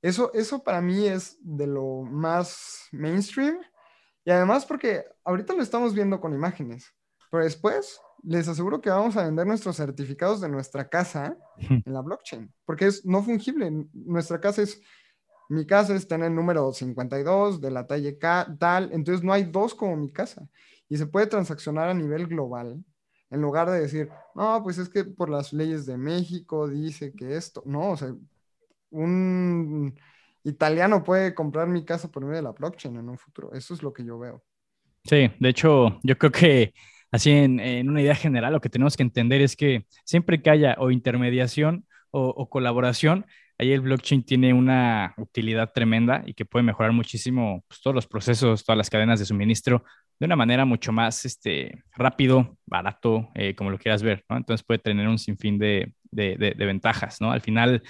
Eso, 0.00 0.32
eso 0.34 0.62
para 0.62 0.80
mí 0.80 1.06
es 1.06 1.38
de 1.40 1.66
lo 1.66 2.02
más 2.02 2.88
mainstream 2.90 3.58
y 4.24 4.30
además 4.30 4.66
porque 4.66 5.04
ahorita 5.24 5.54
lo 5.54 5.62
estamos 5.62 5.94
viendo 5.94 6.20
con 6.20 6.34
imágenes, 6.34 6.92
pero 7.30 7.44
después 7.44 8.00
les 8.22 8.46
aseguro 8.46 8.80
que 8.80 8.90
vamos 8.90 9.16
a 9.16 9.24
vender 9.24 9.46
nuestros 9.46 9.76
certificados 9.76 10.40
de 10.40 10.48
nuestra 10.48 10.88
casa 10.88 11.36
en 11.58 11.82
la 11.92 12.00
blockchain, 12.00 12.52
porque 12.64 12.86
es 12.86 13.04
no 13.04 13.22
fungible. 13.22 13.70
Nuestra 13.92 14.40
casa 14.40 14.62
es, 14.62 14.80
mi 15.48 15.66
casa 15.66 15.94
está 15.94 16.14
en 16.14 16.24
el 16.24 16.34
número 16.34 16.72
52 16.72 17.60
de 17.60 17.70
la 17.70 17.86
talla 17.86 18.18
K, 18.18 18.56
tal, 18.58 18.92
entonces 18.92 19.24
no 19.24 19.32
hay 19.32 19.44
dos 19.44 19.74
como 19.74 19.96
mi 19.96 20.12
casa 20.12 20.48
y 20.88 20.96
se 20.96 21.06
puede 21.06 21.26
transaccionar 21.26 21.88
a 21.88 21.94
nivel 21.94 22.26
global 22.26 22.84
en 23.32 23.40
lugar 23.40 23.70
de 23.70 23.80
decir, 23.80 24.10
no, 24.34 24.62
pues 24.62 24.76
es 24.76 24.90
que 24.90 25.04
por 25.04 25.30
las 25.30 25.54
leyes 25.54 25.86
de 25.86 25.96
México 25.96 26.68
dice 26.68 27.14
que 27.14 27.34
esto, 27.36 27.62
no, 27.64 27.92
o 27.92 27.96
sea, 27.96 28.14
un 28.90 29.98
italiano 30.44 31.02
puede 31.02 31.34
comprar 31.34 31.66
mi 31.66 31.82
casa 31.82 32.10
por 32.10 32.22
medio 32.22 32.36
de 32.36 32.42
la 32.42 32.52
blockchain 32.52 32.94
en 32.94 33.08
un 33.08 33.16
futuro. 33.16 33.50
Eso 33.54 33.72
es 33.72 33.82
lo 33.82 33.90
que 33.90 34.04
yo 34.04 34.18
veo. 34.18 34.44
Sí, 35.04 35.30
de 35.40 35.48
hecho, 35.48 35.98
yo 36.02 36.18
creo 36.18 36.30
que 36.30 36.74
así 37.10 37.30
en, 37.30 37.88
una 37.88 38.02
idea 38.02 38.14
general 38.14 38.52
lo 38.52 38.60
que 38.60 38.68
tenemos 38.68 38.98
que 38.98 39.02
entender 39.02 39.40
es 39.40 39.56
que 39.56 39.86
siempre 40.04 40.42
que 40.42 40.50
haya 40.50 40.76
o 40.78 40.90
intermediación 40.90 41.86
o, 42.10 42.50
colaboración, 42.50 43.24
ahí 43.56 43.72
el 43.72 43.80
blockchain 43.80 44.24
tiene 44.24 44.52
una 44.52 45.14
utilidad 45.16 45.72
tremenda 45.72 46.22
y 46.26 46.34
que 46.34 46.44
puede 46.44 46.64
mejorar 46.64 46.92
muchísimo 46.92 47.64
pues, 47.66 47.80
todos 47.80 47.94
los 47.94 48.06
procesos, 48.06 48.62
todas 48.62 48.76
las 48.76 48.90
cadenas 48.90 49.18
de 49.18 49.24
suministro 49.24 49.84
de 50.22 50.26
una 50.26 50.36
manera 50.36 50.64
mucho 50.64 50.92
más 50.92 51.24
este, 51.24 51.82
rápido, 51.96 52.56
barato, 52.64 53.30
eh, 53.34 53.56
como 53.56 53.70
lo 53.70 53.78
quieras 53.78 54.04
ver, 54.04 54.24
¿no? 54.28 54.36
Entonces 54.36 54.64
puede 54.64 54.78
tener 54.78 55.08
un 55.08 55.18
sinfín 55.18 55.58
de, 55.58 55.94
de, 56.12 56.36
de, 56.36 56.64
ventajas, 56.64 57.20
¿no? 57.20 57.32
Al 57.32 57.40
final 57.40 57.82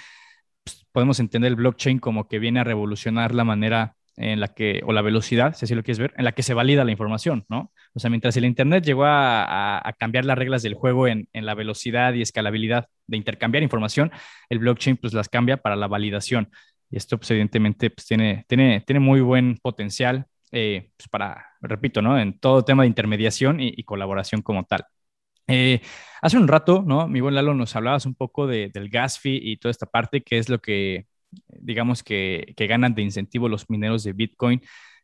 pues, 0.63 0.83
podemos 0.91 1.19
entender 1.19 1.49
el 1.49 1.55
blockchain 1.55 1.99
como 1.99 2.27
que 2.27 2.39
viene 2.39 2.59
a 2.59 2.63
revolucionar 2.63 3.35
la 3.35 3.43
manera 3.43 3.95
en 4.15 4.39
la 4.39 4.47
que, 4.47 4.81
o 4.83 4.93
la 4.93 5.03
velocidad, 5.03 5.53
si 5.53 5.65
así 5.65 5.75
lo 5.75 5.83
quieres 5.83 5.99
ver, 5.99 6.15
en 6.17 6.25
la 6.25 6.31
que 6.31 6.41
se 6.41 6.55
valida 6.55 6.83
la 6.83 6.89
información, 6.89 7.45
¿no? 7.49 7.71
O 7.93 7.99
sea, 7.99 8.09
mientras 8.09 8.35
el 8.35 8.45
Internet 8.45 8.83
llegó 8.83 9.03
a, 9.05 9.93
cambiar 9.99 10.25
las 10.25 10.35
reglas 10.35 10.63
del 10.63 10.73
juego 10.73 11.07
en, 11.07 11.29
en, 11.33 11.45
la 11.45 11.53
velocidad 11.53 12.15
y 12.15 12.23
escalabilidad 12.23 12.87
de 13.05 13.17
intercambiar 13.17 13.61
información, 13.61 14.11
el 14.49 14.57
blockchain 14.57 14.97
pues 14.97 15.13
las 15.13 15.29
cambia 15.29 15.57
para 15.57 15.75
la 15.75 15.87
validación. 15.87 16.49
Y 16.89 16.97
esto 16.97 17.19
pues 17.19 17.29
evidentemente 17.29 17.91
pues, 17.91 18.07
tiene, 18.07 18.43
tiene, 18.47 18.81
tiene 18.81 19.01
muy 19.01 19.21
buen 19.21 19.59
potencial 19.61 20.25
eh, 20.51 20.89
pues 20.97 21.09
para, 21.09 21.52
repito, 21.69 22.01
¿no? 22.01 22.19
En 22.19 22.39
todo 22.39 22.63
tema 22.65 22.83
de 22.83 22.87
intermediación 22.89 23.59
y, 23.59 23.83
colaboración 23.83 24.41
como 24.41 24.65
tal. 24.65 24.85
Eh, 25.47 25.81
hace 26.21 26.37
un 26.37 26.47
rato, 26.47 26.83
¿no? 26.85 27.07
Mi 27.07 27.21
buen 27.21 27.35
Lalo, 27.35 27.53
nos 27.53 27.75
hablabas 27.75 28.05
un 28.05 28.15
poco 28.15 28.47
del 28.47 28.89
gas 28.89 29.19
fee 29.19 29.39
y 29.41 29.57
toda 29.57 29.71
esta 29.71 29.85
parte, 29.87 30.23
que 30.23 30.37
es 30.39 30.49
lo 30.49 30.59
que, 30.59 31.07
digamos, 31.49 32.03
que, 32.03 32.53
ganan 32.57 32.95
de 32.95 33.03
incentivo 33.03 33.49
los 33.49 33.69
mineros 33.69 34.03
de 34.03 34.13
Bitcoin. 34.13 34.61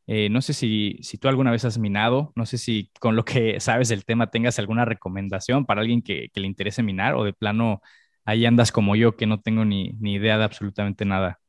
Eh, 0.07 0.29
no 0.29 0.41
sé 0.41 0.53
si, 0.53 0.97
si, 1.01 1.17
tú 1.17 1.27
alguna 1.27 1.51
vez 1.51 1.65
has 1.65 1.77
minado, 1.77 2.33
no 2.35 2.45
sé 2.45 2.57
si 2.57 2.91
con 2.99 3.15
lo 3.15 3.25
que 3.25 3.59
sabes 3.59 3.89
del 3.89 4.05
tema 4.05 4.31
tengas 4.31 4.59
alguna 4.59 4.85
recomendación 4.85 5.65
para 5.65 5.81
alguien 5.81 6.01
que, 6.01 6.29
que 6.33 6.39
le 6.39 6.47
interese 6.47 6.83
minar 6.83 7.15
o 7.15 7.23
de 7.23 7.33
plano 7.33 7.81
ahí 8.25 8.45
andas 8.45 8.71
como 8.71 8.95
yo 8.95 9.15
que 9.15 9.27
no 9.27 9.41
tengo 9.41 9.65
ni, 9.65 9.93
ni 9.99 10.15
idea 10.15 10.37
de 10.37 10.43
absolutamente 10.45 11.05
nada. 11.05 11.39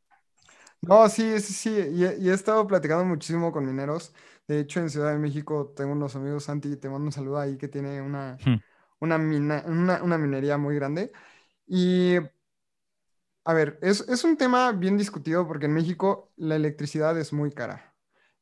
No, 0.83 1.09
sí, 1.09 1.39
sí, 1.41 1.53
sí. 1.53 1.71
Y, 1.93 2.29
he 2.29 2.33
estado 2.33 2.67
platicando 2.67 3.05
muchísimo 3.05 3.53
con 3.53 3.67
mineros. 3.67 4.15
De 4.51 4.59
hecho, 4.59 4.81
en 4.81 4.91
Ciudad 4.91 5.13
de 5.13 5.19
México 5.21 5.73
tengo 5.77 5.93
unos 5.93 6.17
amigos, 6.17 6.43
Santi, 6.43 6.77
te 6.77 6.89
mando 6.89 7.07
un 7.07 7.13
saludo 7.13 7.39
ahí, 7.39 7.57
que 7.57 7.69
tiene 7.69 8.03
una, 8.03 8.37
hmm. 8.45 8.61
una, 8.99 9.17
una, 10.03 10.19
minería 10.19 10.59
muy 10.59 10.75
grande. 10.75 11.13
Y 11.69 12.17
a 13.45 13.55
ver, 13.55 13.79
es, 13.81 14.01
es, 14.09 14.25
un 14.25 14.37
tema 14.37 14.73
bien 14.73 14.99
discutido 14.99 15.47
porque 15.47 15.67
en 15.67 15.75
México 15.75 16.33
la 16.37 16.57
electricidad 16.57 17.17
es 17.17 17.33
muy 17.33 17.53
cara. 17.53 17.95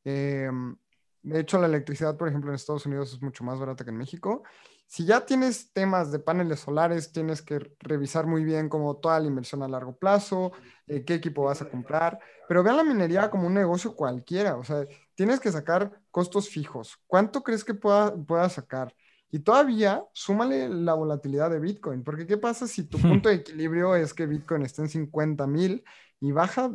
Em, 0.03 0.75
de 1.21 1.41
hecho, 1.41 1.59
la 1.59 1.67
electricidad, 1.67 2.17
por 2.17 2.27
ejemplo, 2.27 2.49
en 2.49 2.55
Estados 2.55 2.87
Unidos 2.87 3.13
es 3.13 3.21
mucho 3.21 3.43
más 3.43 3.59
barata 3.59 3.83
que 3.83 3.91
en 3.91 3.97
México. 3.97 4.41
Si 4.87 5.05
ya 5.05 5.23
tienes 5.27 5.71
temas 5.73 6.11
de 6.11 6.17
paneles 6.17 6.61
solares, 6.61 7.11
tienes 7.11 7.43
que 7.43 7.59
revisar 7.81 8.25
muy 8.25 8.43
bien 8.43 8.67
como 8.67 8.97
toda 8.97 9.19
la 9.19 9.27
inversión 9.27 9.61
a 9.61 9.67
largo 9.67 9.95
plazo, 9.95 10.53
eh, 10.87 11.05
qué 11.05 11.13
equipo 11.13 11.43
vas 11.43 11.61
a 11.61 11.69
comprar, 11.69 12.17
pero 12.47 12.63
vean 12.63 12.77
la 12.77 12.83
minería 12.83 13.29
como 13.29 13.45
un 13.45 13.53
negocio 13.53 13.95
cualquiera, 13.95 14.57
o 14.57 14.63
sea, 14.63 14.87
tienes 15.19 15.41
que 15.41 15.51
sacar 15.51 15.99
costos 16.11 16.47
fijos. 16.47 16.97
¿Cuánto 17.05 17.43
crees 17.43 17.65
que 17.65 17.73
pueda, 17.73 18.15
pueda 18.15 18.47
sacar? 18.47 18.95
Y 19.29 19.39
todavía 19.39 20.01
súmale 20.13 20.69
la 20.69 20.93
volatilidad 20.93 21.49
de 21.49 21.59
Bitcoin, 21.59 22.05
porque 22.05 22.25
¿qué 22.25 22.37
pasa 22.37 22.67
si 22.67 22.85
tu 22.85 22.97
punto 22.97 23.27
de 23.27 23.35
equilibrio 23.35 23.97
es 23.97 24.13
que 24.13 24.25
Bitcoin 24.25 24.61
esté 24.61 24.83
en 24.83 24.87
50 24.87 25.45
mil 25.45 25.83
y 26.21 26.31
baja? 26.31 26.71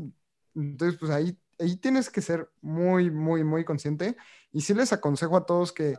Entonces, 0.55 1.01
pues 1.01 1.11
ahí, 1.11 1.39
ahí 1.59 1.77
tienes 1.77 2.11
que 2.11 2.21
ser 2.21 2.51
muy, 2.61 3.11
muy, 3.11 3.45
muy 3.45 3.65
consciente. 3.65 4.15
Y 4.53 4.61
sí 4.61 4.75
les 4.75 4.93
aconsejo 4.93 5.39
a 5.39 5.47
todos 5.47 5.73
que 5.73 5.95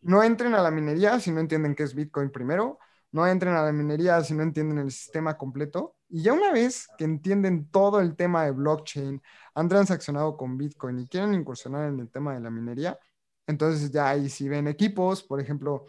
no 0.00 0.22
entren 0.22 0.54
a 0.54 0.62
la 0.62 0.70
minería 0.70 1.18
si 1.18 1.32
no 1.32 1.40
entienden 1.40 1.74
qué 1.74 1.82
es 1.82 1.96
Bitcoin 1.96 2.30
primero, 2.30 2.78
no 3.14 3.24
entren 3.28 3.54
a 3.54 3.62
la 3.62 3.70
minería 3.70 4.22
si 4.24 4.34
no 4.34 4.42
entienden 4.42 4.78
el 4.78 4.90
sistema 4.90 5.38
completo. 5.38 5.94
Y 6.08 6.22
ya 6.22 6.32
una 6.32 6.50
vez 6.50 6.88
que 6.98 7.04
entienden 7.04 7.70
todo 7.70 8.00
el 8.00 8.16
tema 8.16 8.44
de 8.44 8.50
blockchain, 8.50 9.22
han 9.54 9.68
transaccionado 9.68 10.36
con 10.36 10.58
Bitcoin 10.58 10.98
y 10.98 11.06
quieren 11.06 11.32
incursionar 11.32 11.88
en 11.88 12.00
el 12.00 12.10
tema 12.10 12.34
de 12.34 12.40
la 12.40 12.50
minería, 12.50 12.98
entonces 13.46 13.92
ya 13.92 14.08
ahí 14.08 14.28
si 14.28 14.48
ven 14.48 14.66
equipos, 14.66 15.22
por 15.22 15.40
ejemplo, 15.40 15.86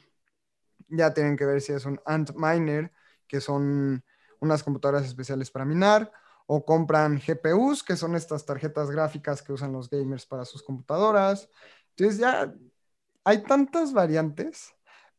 ya 0.88 1.16
tienen 1.16 1.36
que 1.36 1.46
ver 1.46 1.62
si 1.62 1.74
es 1.74 1.86
un 1.86 2.00
Antminer, 2.06 2.92
que 3.28 3.42
son 3.42 4.04
unas 4.40 4.62
computadoras 4.62 5.08
especiales 5.08 5.50
para 5.50 5.66
minar, 5.66 6.12
o 6.46 6.64
compran 6.64 7.20
GPUs, 7.20 7.82
que 7.84 7.96
son 7.96 8.16
estas 8.16 8.46
tarjetas 8.46 8.92
gráficas 8.92 9.42
que 9.42 9.52
usan 9.52 9.72
los 9.74 9.90
gamers 9.90 10.28
para 10.28 10.46
sus 10.46 10.62
computadoras. 10.62 11.50
Entonces 11.98 12.20
ya 12.20 12.54
hay 13.24 13.42
tantas 13.42 13.94
variantes, 13.94 14.75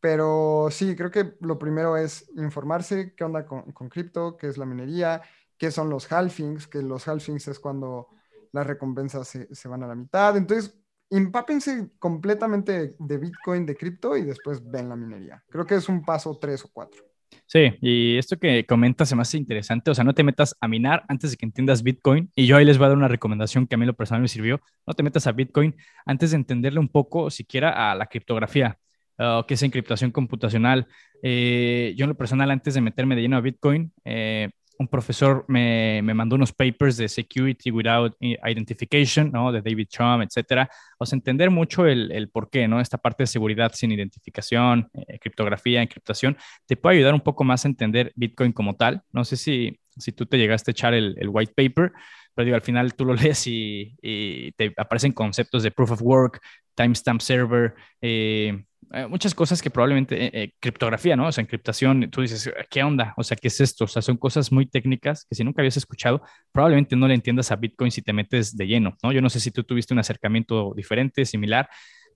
pero 0.07 0.69
sí, 0.71 0.95
creo 0.95 1.11
que 1.11 1.33
lo 1.41 1.59
primero 1.59 1.97
es 1.97 2.31
informarse 2.37 3.13
qué 3.17 3.25
onda 3.25 3.45
con, 3.45 3.73
cripto, 3.91 4.37
qué 4.37 4.47
es 4.47 4.57
la 4.57 4.65
minería, 4.65 5.21
qué 5.59 5.73
son 5.73 5.91
los 5.91 6.13
halfings, 6.13 6.69
que 6.69 6.81
los 6.81 7.09
halfings 7.09 7.49
es 7.49 7.59
cuando 7.59 8.07
las 8.53 8.69
recompensas 8.69 9.27
se, 9.27 9.53
se 9.53 9.67
van 9.67 9.83
a 9.83 9.89
la 9.89 9.97
mitad. 9.97 10.37
Entonces, 10.37 10.79
empápense 11.11 11.91
completamente 11.99 12.95
de 12.97 13.19
Bitcoin, 13.19 13.67
de 13.67 13.75
cripto 13.75 14.17
y 14.17 14.23
después 14.23 14.63
ven 14.71 14.89
la 14.89 14.95
minería. 14.95 15.43
Creo 15.49 15.67
que 15.67 15.75
es 15.75 15.89
un 15.89 16.05
paso 16.05 16.39
tres 16.41 16.65
o 16.65 16.71
cuatro. 16.73 17.03
Sí, 17.47 17.75
y 17.81 18.17
esto 18.17 18.39
que 18.39 18.65
comentas 18.65 19.09
se 19.09 19.17
me 19.17 19.23
hace 19.23 19.39
interesante, 19.39 19.91
o 19.91 19.95
sea, 19.97 20.05
no 20.05 20.15
te 20.15 20.23
metas 20.23 20.55
a 20.61 20.69
minar 20.69 21.05
antes 21.09 21.33
de 21.33 21.37
que 21.37 21.47
entiendas 21.47 21.83
Bitcoin, 21.83 22.31
y 22.37 22.47
yo 22.47 22.57
ahí 22.57 22.65
les 22.65 22.79
voy 22.79 22.85
a 22.85 22.89
dar 22.91 22.97
una 22.97 23.09
recomendación 23.09 23.67
que 23.67 23.75
a 23.75 23.79
mí 23.79 23.87
lo 23.87 23.97
personal 23.97 24.23
me 24.23 24.29
sirvió, 24.29 24.61
no 24.87 24.95
te 24.95 25.03
metas 25.03 25.27
a 25.27 25.33
Bitcoin 25.33 25.75
antes 26.05 26.31
de 26.31 26.37
entenderle 26.37 26.79
un 26.79 26.89
poco 26.89 27.29
siquiera 27.29 27.91
a 27.91 27.97
la 27.97 28.07
criptografía, 28.07 28.79
uh, 29.19 29.45
que 29.47 29.55
es 29.55 29.63
encriptación 29.63 30.11
computacional. 30.11 30.87
Eh, 31.23 31.95
yo 31.97 32.05
en 32.05 32.11
lo 32.11 32.17
personal, 32.17 32.51
antes 32.51 32.75
de 32.75 32.81
meterme 32.81 33.17
de 33.17 33.23
lleno 33.23 33.37
a 33.37 33.41
Bitcoin, 33.41 33.93
eh, 34.05 34.51
un 34.79 34.89
profesor 34.89 35.45
me, 35.49 36.03
me, 36.03 36.15
mandó 36.15 36.37
unos 36.37 36.53
papers 36.53 36.97
de 36.97 37.09
Security 37.09 37.71
Without 37.71 38.15
Identification, 38.21 39.31
¿no? 39.33 39.51
De 39.51 39.63
David 39.63 39.89
Chum, 39.89 40.23
etcétera. 40.23 40.69
O 40.99 41.07
sea, 41.07 41.17
entender 41.17 41.51
mucho 41.51 41.87
el, 41.87 42.13
el 42.13 42.29
por 42.29 42.51
qué, 42.51 42.69
¿no? 42.69 42.81
Esta 42.81 42.99
parte 42.99 43.23
de 43.23 43.27
seguridad 43.27 43.73
sin 43.75 43.93
identificación, 43.93 44.91
eh, 44.93 45.19
criptografía, 45.19 45.83
encriptación, 45.83 46.37
te 46.67 46.77
puede 46.77 46.97
ayudar 46.97 47.15
un 47.15 47.23
poco 47.23 47.45
más 47.45 47.65
a 47.65 47.69
entender 47.69 48.13
Bitcoin 48.17 48.53
como 48.53 48.77
tal. 48.77 49.03
No 49.13 49.25
sé 49.25 49.37
si, 49.37 49.79
si 49.97 50.13
tú 50.13 50.27
te 50.27 50.37
llegaste 50.37 50.71
a 50.71 50.73
echar 50.73 50.95
el, 50.95 51.15
el 51.19 51.29
white 51.31 51.55
paper, 51.57 51.93
pero 52.35 52.45
digo, 52.45 52.57
al 52.57 52.63
final 52.63 52.95
tú 52.95 53.07
lo 53.07 53.15
lees 53.15 53.47
y, 53.47 53.97
y, 54.03 54.53
te 54.53 54.75
aparecen 54.77 55.13
conceptos 55.13 55.63
de 55.63 55.71
proof 55.71 55.93
of 55.93 56.03
work, 56.03 56.41
timestamp 56.75 57.23
server, 57.23 57.75
eh, 58.03 58.66
eh, 58.93 59.07
muchas 59.07 59.35
cosas 59.35 59.61
que 59.61 59.71
probablemente, 59.71 60.27
eh, 60.27 60.31
eh, 60.33 60.53
criptografía, 60.61 61.17
¿no? 61.17 61.27
O 61.27 61.33
sea, 61.33 61.43
encriptación, 61.43 62.09
tú 62.11 62.23
dices, 62.23 62.51
¿qué 62.71 62.83
onda? 62.83 63.15
O 63.17 63.25
sea, 63.25 63.37
¿qué 63.37 63.49
es 63.49 63.61
esto? 63.61 63.85
O 63.85 63.89
sea, 63.89 64.01
son 64.01 64.17
cosas 64.17 64.53
muy 64.53 64.67
técnicas 64.67 65.27
que 65.29 65.35
si 65.35 65.43
nunca 65.45 65.61
habías 65.61 65.77
escuchado, 65.77 66.23
probablemente 66.53 66.95
no 66.95 67.09
le 67.09 67.15
entiendas 67.15 67.51
a 67.51 67.57
Bitcoin 67.57 67.91
si 67.91 68.03
te 68.03 68.13
metes 68.13 68.57
de 68.57 68.67
lleno, 68.67 68.97
¿no? 69.03 69.13
Yo 69.13 69.21
no 69.21 69.29
sé 69.29 69.41
si 69.41 69.51
tú 69.51 69.65
tuviste 69.65 69.93
un 69.93 69.99
acercamiento 69.99 70.73
diferente, 70.77 71.25
similar, 71.25 71.69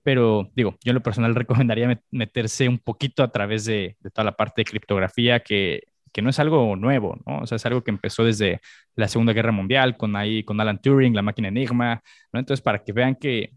pero 0.03 0.49
digo, 0.55 0.77
yo 0.83 0.91
en 0.91 0.95
lo 0.95 1.03
personal 1.03 1.35
recomendaría 1.35 2.01
meterse 2.11 2.69
un 2.69 2.79
poquito 2.79 3.23
a 3.23 3.31
través 3.31 3.65
de, 3.65 3.97
toda 4.13 4.25
la 4.25 4.37
parte 4.37 4.61
de 4.61 4.65
criptografía 4.65 5.41
que, 5.41 5.83
que 6.13 6.21
no 6.21 6.29
es 6.29 6.39
algo 6.39 6.75
nuevo, 6.77 7.17
¿no? 7.25 7.39
O 7.39 7.47
sea, 7.47 7.57
es 7.57 7.65
algo 7.65 7.83
que 7.83 7.91
empezó 7.91 8.23
desde 8.23 8.61
la 8.95 9.07
Segunda 9.07 9.33
Guerra 9.33 9.51
Mundial 9.51 9.97
con 9.97 10.15
ahí, 10.15 10.43
con 10.43 10.59
Alan 10.61 10.81
Turing, 10.81 11.15
la 11.15 11.21
máquina 11.21 11.49
Enigma, 11.49 12.01
¿no? 12.31 12.39
Entonces, 12.39 12.61
para 12.61 12.83
que 12.83 12.93
vean 12.93 13.15
que 13.15 13.51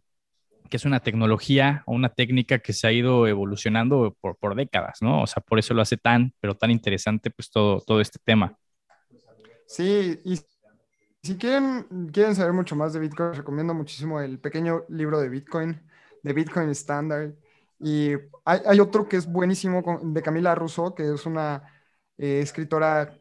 que 0.69 0.77
es 0.77 0.85
una 0.85 1.01
tecnología 1.01 1.83
o 1.87 1.93
una 1.93 2.09
técnica 2.09 2.59
que 2.59 2.73
se 2.73 2.87
ha 2.87 2.93
ido 2.93 3.27
evolucionando 3.27 4.17
por, 4.21 4.37
por 4.37 4.55
décadas, 4.55 4.99
¿no? 5.03 5.23
O 5.23 5.27
sea, 5.27 5.43
por 5.43 5.59
eso 5.59 5.75
lo 5.75 5.83
hace 5.83 5.97
tan, 5.97 6.33
pero 6.41 6.55
tan 6.55 6.71
interesante, 6.71 7.31
pues 7.31 7.51
todo, 7.51 7.81
todo 7.81 8.01
este 8.01 8.19
tema. 8.25 8.57
Sí, 9.67 10.21
y 10.25 10.41
si 11.23 11.37
quieren, 11.37 11.87
quieren 12.13 12.35
saber 12.35 12.53
mucho 12.53 12.77
más 12.77 12.93
de 12.93 13.01
Bitcoin, 13.01 13.35
recomiendo 13.35 13.75
muchísimo 13.75 14.21
el 14.21 14.39
pequeño 14.39 14.85
libro 14.89 15.21
de 15.21 15.29
Bitcoin, 15.29 15.81
de 16.23 16.33
Bitcoin 16.33 16.71
Standard. 16.71 17.33
Y 17.81 18.13
hay, 18.45 18.61
hay 18.67 18.81
otro 18.81 19.09
que 19.09 19.17
es 19.17 19.27
buenísimo 19.27 19.83
de 20.03 20.23
Camila 20.23 20.55
Russo, 20.55 20.95
que 20.95 21.13
es 21.13 21.27
una 21.27 21.63
eh, 22.19 22.41
escritora 22.41 23.19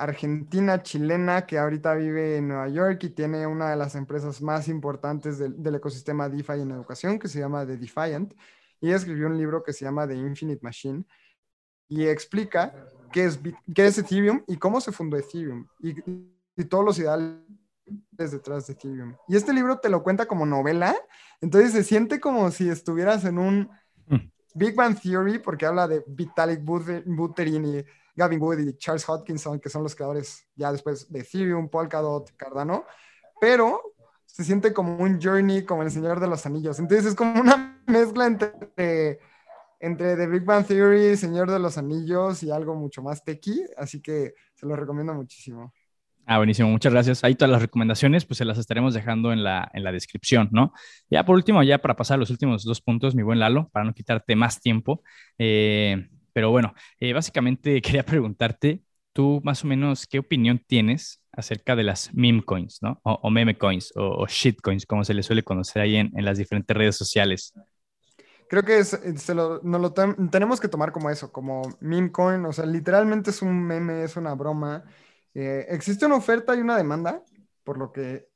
argentina 0.00 0.82
chilena 0.82 1.46
que 1.46 1.58
ahorita 1.58 1.94
vive 1.94 2.38
en 2.38 2.48
Nueva 2.48 2.68
York 2.68 3.04
y 3.04 3.10
tiene 3.10 3.46
una 3.46 3.70
de 3.70 3.76
las 3.76 3.94
empresas 3.94 4.40
más 4.40 4.66
importantes 4.68 5.38
del, 5.38 5.62
del, 5.62 5.74
ecosistema 5.74 6.28
DeFi 6.28 6.62
en 6.62 6.70
educación 6.70 7.18
que 7.18 7.28
se 7.28 7.38
llama 7.38 7.66
The 7.66 7.76
Defiant. 7.76 8.34
Y 8.80 8.92
escribió 8.92 9.26
un 9.26 9.36
libro 9.36 9.62
que 9.62 9.74
se 9.74 9.84
llama 9.84 10.08
The 10.08 10.14
Infinite 10.14 10.60
Machine 10.62 11.04
y 11.86 12.06
explica 12.06 12.72
qué 13.12 13.24
es, 13.24 13.38
qué 13.74 13.86
es 13.86 13.98
Ethereum 13.98 14.42
y 14.46 14.56
cómo 14.56 14.80
se 14.80 14.90
fundó 14.90 15.18
Ethereum 15.18 15.66
y, 15.80 15.94
y 16.56 16.64
todos 16.64 16.84
los 16.84 16.98
ideales 16.98 17.36
detrás 18.10 18.66
de 18.66 18.72
Ethereum. 18.72 19.16
Y 19.28 19.36
este 19.36 19.52
libro 19.52 19.78
te 19.80 19.90
lo 19.90 20.02
cuenta 20.02 20.26
como 20.26 20.46
novela, 20.46 20.96
entonces 21.40 21.72
se 21.72 21.84
siente 21.84 22.20
como 22.20 22.50
si 22.50 22.68
estuvieras 22.68 23.24
en 23.24 23.38
un 23.38 23.68
mm. 24.06 24.30
Big 24.54 24.74
Bang 24.74 24.98
Theory 24.98 25.40
porque 25.40 25.66
habla 25.66 25.88
de 25.88 26.04
Vitalik 26.06 26.62
Buterin 26.62 27.66
y 27.66 27.84
Gavin 28.20 28.42
Wood 28.42 28.58
y 28.58 28.76
Charles 28.76 29.08
Hodkinson, 29.08 29.58
que 29.58 29.70
son 29.70 29.82
los 29.82 29.94
creadores 29.94 30.46
ya 30.54 30.70
después 30.70 31.10
de 31.10 31.20
Ethereum, 31.20 31.70
Polkadot, 31.70 32.36
Cardano, 32.36 32.84
pero 33.40 33.80
se 34.26 34.44
siente 34.44 34.74
como 34.74 34.98
un 34.98 35.18
journey, 35.18 35.64
como 35.64 35.82
el 35.82 35.90
Señor 35.90 36.20
de 36.20 36.28
los 36.28 36.44
Anillos. 36.44 36.78
Entonces 36.78 37.06
es 37.06 37.14
como 37.14 37.40
una 37.40 37.82
mezcla 37.86 38.26
entre, 38.26 39.18
entre 39.80 40.16
The 40.16 40.26
Big 40.26 40.44
Bang 40.44 40.66
Theory, 40.66 41.16
Señor 41.16 41.50
de 41.50 41.58
los 41.58 41.78
Anillos 41.78 42.42
y 42.42 42.50
algo 42.50 42.74
mucho 42.74 43.02
más 43.02 43.24
techy, 43.24 43.64
así 43.78 44.02
que 44.02 44.34
se 44.54 44.66
lo 44.66 44.76
recomiendo 44.76 45.14
muchísimo. 45.14 45.72
Ah, 46.26 46.36
buenísimo, 46.36 46.68
muchas 46.68 46.92
gracias. 46.92 47.24
Ahí 47.24 47.34
todas 47.34 47.50
las 47.50 47.62
recomendaciones, 47.62 48.26
pues 48.26 48.36
se 48.36 48.44
las 48.44 48.58
estaremos 48.58 48.92
dejando 48.92 49.32
en 49.32 49.42
la, 49.42 49.70
en 49.72 49.82
la 49.82 49.92
descripción, 49.92 50.50
¿no? 50.52 50.74
Ya 51.08 51.24
por 51.24 51.36
último, 51.36 51.62
ya 51.62 51.78
para 51.78 51.96
pasar 51.96 52.16
a 52.16 52.18
los 52.18 52.28
últimos 52.28 52.64
dos 52.64 52.82
puntos, 52.82 53.14
mi 53.14 53.22
buen 53.22 53.40
Lalo, 53.40 53.70
para 53.72 53.86
no 53.86 53.94
quitarte 53.94 54.36
más 54.36 54.60
tiempo. 54.60 55.02
Eh, 55.38 56.08
pero 56.32 56.50
bueno, 56.50 56.74
eh, 56.98 57.12
básicamente 57.12 57.80
quería 57.82 58.04
preguntarte, 58.04 58.82
tú 59.12 59.40
más 59.44 59.64
o 59.64 59.66
menos, 59.66 60.06
¿qué 60.06 60.18
opinión 60.18 60.62
tienes 60.66 61.22
acerca 61.32 61.76
de 61.76 61.84
las 61.84 62.12
meme 62.14 62.42
coins, 62.42 62.82
¿no? 62.82 63.00
O, 63.04 63.30
meme 63.30 63.56
coins 63.56 63.92
o, 63.96 64.26
shit 64.26 64.60
coins, 64.60 64.86
como 64.86 65.04
se 65.04 65.14
les 65.14 65.26
suele 65.26 65.42
conocer 65.42 65.82
ahí 65.82 65.96
en, 65.96 66.10
en 66.16 66.24
las 66.24 66.38
diferentes 66.38 66.76
redes 66.76 66.96
sociales? 66.96 67.52
Creo 68.48 68.64
que 68.64 68.82
se 68.82 69.34
lo, 69.34 69.60
no 69.62 69.78
lo 69.78 69.92
tenemos 69.92 70.60
que 70.60 70.66
tomar 70.66 70.90
como 70.90 71.08
eso, 71.08 71.30
como 71.30 71.62
meme 71.78 72.10
coin, 72.10 72.44
o 72.46 72.52
sea, 72.52 72.66
literalmente 72.66 73.30
es 73.30 73.42
un 73.42 73.62
meme, 73.62 74.02
es 74.02 74.16
una 74.16 74.34
broma. 74.34 74.84
Eh, 75.34 75.66
existe 75.68 76.04
una 76.04 76.16
oferta 76.16 76.56
y 76.56 76.58
una 76.58 76.76
demanda, 76.76 77.22
por 77.62 77.78
lo 77.78 77.92
que 77.92 78.26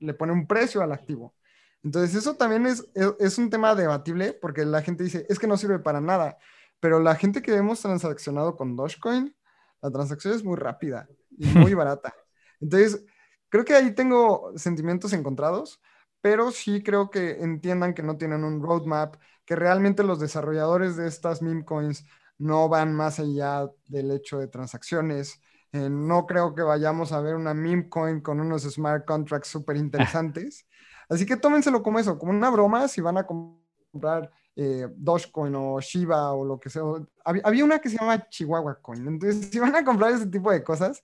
le 0.00 0.14
pone 0.14 0.32
un 0.32 0.48
precio 0.48 0.82
al 0.82 0.90
activo. 0.90 1.36
Entonces, 1.84 2.16
eso 2.16 2.34
también 2.34 2.66
es, 2.66 2.84
es, 2.94 3.14
es 3.20 3.38
un 3.38 3.50
tema 3.50 3.76
debatible 3.76 4.32
porque 4.32 4.64
la 4.64 4.82
gente 4.82 5.04
dice, 5.04 5.26
es 5.28 5.38
que 5.38 5.46
no 5.46 5.56
sirve 5.56 5.78
para 5.78 6.00
nada 6.00 6.38
pero 6.82 6.98
la 6.98 7.14
gente 7.14 7.42
que 7.42 7.54
hemos 7.54 7.80
transaccionado 7.80 8.56
con 8.56 8.74
Dogecoin, 8.74 9.32
la 9.80 9.90
transacción 9.92 10.34
es 10.34 10.42
muy 10.42 10.56
rápida 10.56 11.08
y 11.38 11.46
muy 11.46 11.74
barata. 11.74 12.12
Entonces, 12.60 13.04
creo 13.48 13.64
que 13.64 13.76
ahí 13.76 13.94
tengo 13.94 14.50
sentimientos 14.56 15.12
encontrados, 15.12 15.80
pero 16.20 16.50
sí 16.50 16.82
creo 16.82 17.08
que 17.08 17.40
entiendan 17.40 17.94
que 17.94 18.02
no 18.02 18.16
tienen 18.16 18.42
un 18.42 18.60
roadmap, 18.60 19.14
que 19.44 19.54
realmente 19.54 20.02
los 20.02 20.18
desarrolladores 20.18 20.96
de 20.96 21.06
estas 21.06 21.40
meme 21.40 21.64
coins 21.64 22.04
no 22.36 22.68
van 22.68 22.92
más 22.92 23.20
allá 23.20 23.68
del 23.86 24.10
hecho 24.10 24.40
de 24.40 24.48
transacciones. 24.48 25.40
Eh, 25.70 25.88
no 25.88 26.26
creo 26.26 26.52
que 26.52 26.62
vayamos 26.62 27.12
a 27.12 27.20
ver 27.20 27.36
una 27.36 27.54
meme 27.54 27.88
coin 27.88 28.20
con 28.20 28.40
unos 28.40 28.64
smart 28.64 29.04
contracts 29.06 29.50
súper 29.50 29.76
interesantes. 29.76 30.66
Así 31.08 31.26
que 31.26 31.36
tómenselo 31.36 31.80
como 31.80 32.00
eso, 32.00 32.18
como 32.18 32.32
una 32.32 32.50
broma 32.50 32.88
si 32.88 33.00
van 33.00 33.18
a 33.18 33.26
comprar 33.26 34.32
eh, 34.56 34.86
Dogecoin 34.94 35.54
o 35.54 35.80
Shiba 35.80 36.32
o 36.32 36.44
lo 36.44 36.60
que 36.60 36.70
sea. 36.70 36.82
Había, 37.24 37.64
una 37.64 37.78
que 37.78 37.88
se 37.88 37.96
llama 37.96 38.28
Chihuahua 38.28 38.78
Coin. 38.80 39.06
Entonces, 39.06 39.48
si 39.52 39.58
van 39.58 39.74
a 39.74 39.84
comprar 39.84 40.12
ese 40.12 40.26
tipo 40.26 40.50
de 40.50 40.62
cosas, 40.62 41.02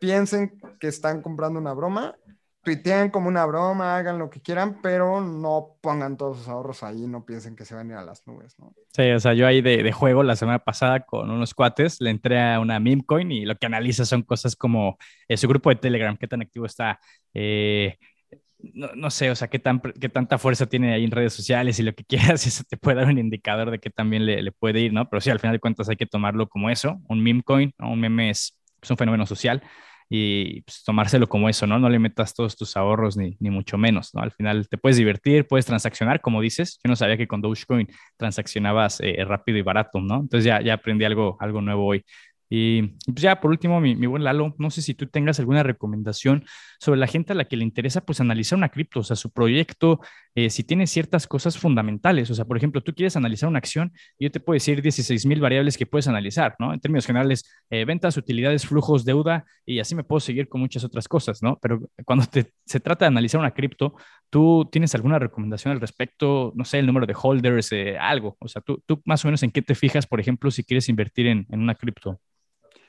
piensen 0.00 0.58
que 0.78 0.88
están 0.88 1.22
comprando 1.22 1.58
una 1.58 1.72
broma, 1.72 2.16
tuiteen 2.62 3.10
como 3.10 3.28
una 3.28 3.44
broma, 3.46 3.96
hagan 3.96 4.18
lo 4.18 4.30
que 4.30 4.40
quieran, 4.40 4.80
pero 4.82 5.20
no 5.20 5.76
pongan 5.80 6.16
todos 6.16 6.38
sus 6.38 6.48
ahorros 6.48 6.82
ahí, 6.82 7.06
no 7.06 7.24
piensen 7.24 7.54
que 7.54 7.64
se 7.64 7.74
van 7.74 7.90
a 7.90 7.92
ir 7.92 7.98
a 7.98 8.04
las 8.04 8.26
nubes, 8.26 8.58
¿no? 8.58 8.74
Sí, 8.92 9.10
o 9.10 9.20
sea, 9.20 9.34
yo 9.34 9.46
ahí 9.46 9.60
de, 9.60 9.92
juego 9.92 10.22
la 10.22 10.36
semana 10.36 10.58
pasada 10.58 11.00
con 11.00 11.30
unos 11.30 11.54
cuates 11.54 12.00
le 12.00 12.10
entré 12.10 12.40
a 12.40 12.60
una 12.60 12.80
meme 12.80 13.04
coin 13.04 13.30
y 13.30 13.44
lo 13.44 13.56
que 13.56 13.66
analiza 13.66 14.04
son 14.04 14.22
cosas 14.22 14.56
como 14.56 14.98
eh, 15.28 15.36
su 15.36 15.46
grupo 15.46 15.70
de 15.70 15.76
Telegram, 15.76 16.16
qué 16.16 16.26
tan 16.26 16.42
activo 16.42 16.66
está, 16.66 16.98
eh, 17.34 17.98
no, 18.72 19.10
sé, 19.10 19.30
o 19.30 19.34
sea, 19.34 19.48
qué, 19.48 19.58
tan, 19.58 19.80
qué 19.80 20.08
tanta 20.08 20.38
fuerza 20.38 20.66
tiene 20.66 20.94
ahí 20.94 21.04
en 21.04 21.10
redes 21.10 21.32
sociales 21.32 21.78
y 21.78 21.82
lo 21.82 21.94
que 21.94 22.04
quieras, 22.08 22.46
eso 22.46 22.64
te 22.68 22.76
puede 22.76 22.98
dar 22.98 23.08
un 23.08 23.18
indicador 23.18 23.70
de 23.70 23.78
que 23.78 23.90
también 23.90 24.26
le, 24.26 24.42
le, 24.42 24.52
puede 24.52 24.80
ir, 24.80 24.92
¿no? 24.92 25.08
Pero 25.08 25.20
sí, 25.20 25.30
al 25.30 25.40
final 25.40 25.54
de 25.54 25.60
cuentas 25.60 25.88
hay 25.88 25.96
que 25.96 26.06
tomarlo 26.06 26.48
como 26.48 26.70
eso, 26.70 27.00
un 27.08 27.22
meme 27.22 27.42
coin, 27.42 27.72
un 27.78 28.00
meme 28.00 28.30
es, 28.30 28.58
es 28.82 28.90
un 28.90 28.96
fenómeno 28.96 29.26
social 29.26 29.62
y 30.08 30.62
pues, 30.62 30.84
tomárselo 30.84 31.28
como 31.28 31.48
eso, 31.48 31.66
¿no? 31.66 31.78
No 31.78 31.88
le 31.88 31.98
metas 31.98 32.34
todos 32.34 32.56
tus 32.56 32.76
ahorros 32.76 33.16
ni, 33.16 33.36
ni 33.40 33.50
mucho 33.50 33.78
menos, 33.78 34.14
¿no? 34.14 34.22
Al 34.22 34.32
final 34.32 34.68
te 34.68 34.78
puedes 34.78 34.96
divertir, 34.96 35.46
puedes 35.46 35.66
transaccionar, 35.66 36.20
como 36.20 36.40
dices. 36.40 36.78
Yo 36.84 36.88
no 36.88 36.96
sabía 36.96 37.16
que 37.16 37.26
con 37.26 37.40
Dogecoin 37.40 37.88
transaccionabas 38.16 39.00
eh, 39.00 39.24
rápido 39.24 39.58
y 39.58 39.62
barato, 39.62 40.00
¿no? 40.00 40.16
Entonces 40.16 40.44
ya, 40.44 40.60
ya 40.60 40.74
aprendí 40.74 41.04
algo, 41.04 41.36
algo 41.40 41.60
nuevo 41.60 41.86
hoy. 41.86 42.04
Y 42.48 42.82
pues 43.06 43.22
ya 43.22 43.40
por 43.40 43.50
último, 43.50 43.80
mi, 43.80 43.94
buen 44.06 44.24
Lalo, 44.24 44.54
no 44.58 44.70
sé 44.70 44.82
si 44.82 44.94
tú 44.94 45.06
tengas 45.06 45.38
alguna 45.40 45.62
recomendación 45.62 46.44
sobre 46.78 47.00
la 47.00 47.06
gente 47.06 47.32
a 47.32 47.36
la 47.36 47.46
que 47.46 47.56
le 47.56 47.64
interesa 47.64 48.02
pues 48.04 48.20
analizar 48.20 48.56
una 48.56 48.68
cripto, 48.68 49.00
o 49.00 49.02
sea, 49.02 49.16
su 49.16 49.30
proyecto, 49.30 50.00
eh, 50.34 50.50
si 50.50 50.64
tiene 50.64 50.86
ciertas 50.86 51.26
cosas 51.26 51.58
fundamentales, 51.58 52.30
o 52.30 52.34
sea, 52.34 52.44
por 52.44 52.56
ejemplo, 52.56 52.80
tú 52.80 52.94
quieres 52.94 53.16
analizar 53.16 53.48
una 53.48 53.58
acción 53.58 53.92
y 54.18 54.24
yo 54.24 54.30
te 54.30 54.40
puedo 54.40 54.54
decir 54.54 54.82
16 54.82 55.26
mil 55.26 55.40
variables 55.40 55.78
que 55.78 55.86
puedes 55.86 56.08
analizar, 56.08 56.54
¿no? 56.58 56.72
En 56.72 56.80
términos 56.80 57.06
generales, 57.06 57.44
eh, 57.70 57.84
ventas, 57.84 58.16
utilidades, 58.16 58.66
flujos, 58.66 59.04
deuda 59.04 59.44
y 59.64 59.78
así 59.80 59.94
me 59.94 60.04
puedo 60.04 60.20
seguir 60.20 60.48
con 60.48 60.60
muchas 60.60 60.84
otras 60.84 61.08
cosas, 61.08 61.42
¿no? 61.42 61.58
Pero 61.62 61.80
cuando 62.04 62.24
se 62.66 62.80
trata 62.80 63.04
de 63.04 63.08
analizar 63.08 63.40
una 63.40 63.52
cripto, 63.52 63.94
¿tú 64.30 64.68
tienes 64.70 64.94
alguna 64.94 65.18
recomendación 65.18 65.72
al 65.72 65.80
respecto? 65.80 66.52
No 66.54 66.64
sé, 66.64 66.78
el 66.78 66.86
número 66.86 67.06
de 67.06 67.14
holders, 67.20 67.72
eh, 67.72 67.96
algo, 67.98 68.36
o 68.40 68.48
sea, 68.48 68.62
tú, 68.62 68.82
tú 68.86 69.00
más 69.04 69.24
o 69.24 69.28
menos 69.28 69.42
en 69.42 69.50
qué 69.50 69.62
te 69.62 69.74
fijas, 69.74 70.06
por 70.06 70.20
ejemplo, 70.20 70.50
si 70.50 70.64
quieres 70.64 70.88
invertir 70.88 71.26
en, 71.26 71.46
en 71.50 71.60
una 71.60 71.74
cripto. 71.74 72.20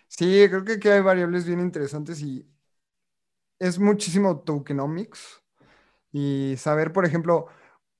Sí, 0.08 0.48
creo 0.50 0.64
que 0.64 0.74
aquí 0.74 0.88
hay 0.90 1.02
variables 1.02 1.46
bien 1.46 1.60
interesantes 1.60 2.22
y 2.22 2.48
es 3.60 3.80
muchísimo 3.80 4.40
tokenomics 4.40 5.42
y 6.12 6.56
saber, 6.58 6.94
por 6.94 7.06
ejemplo, 7.06 7.48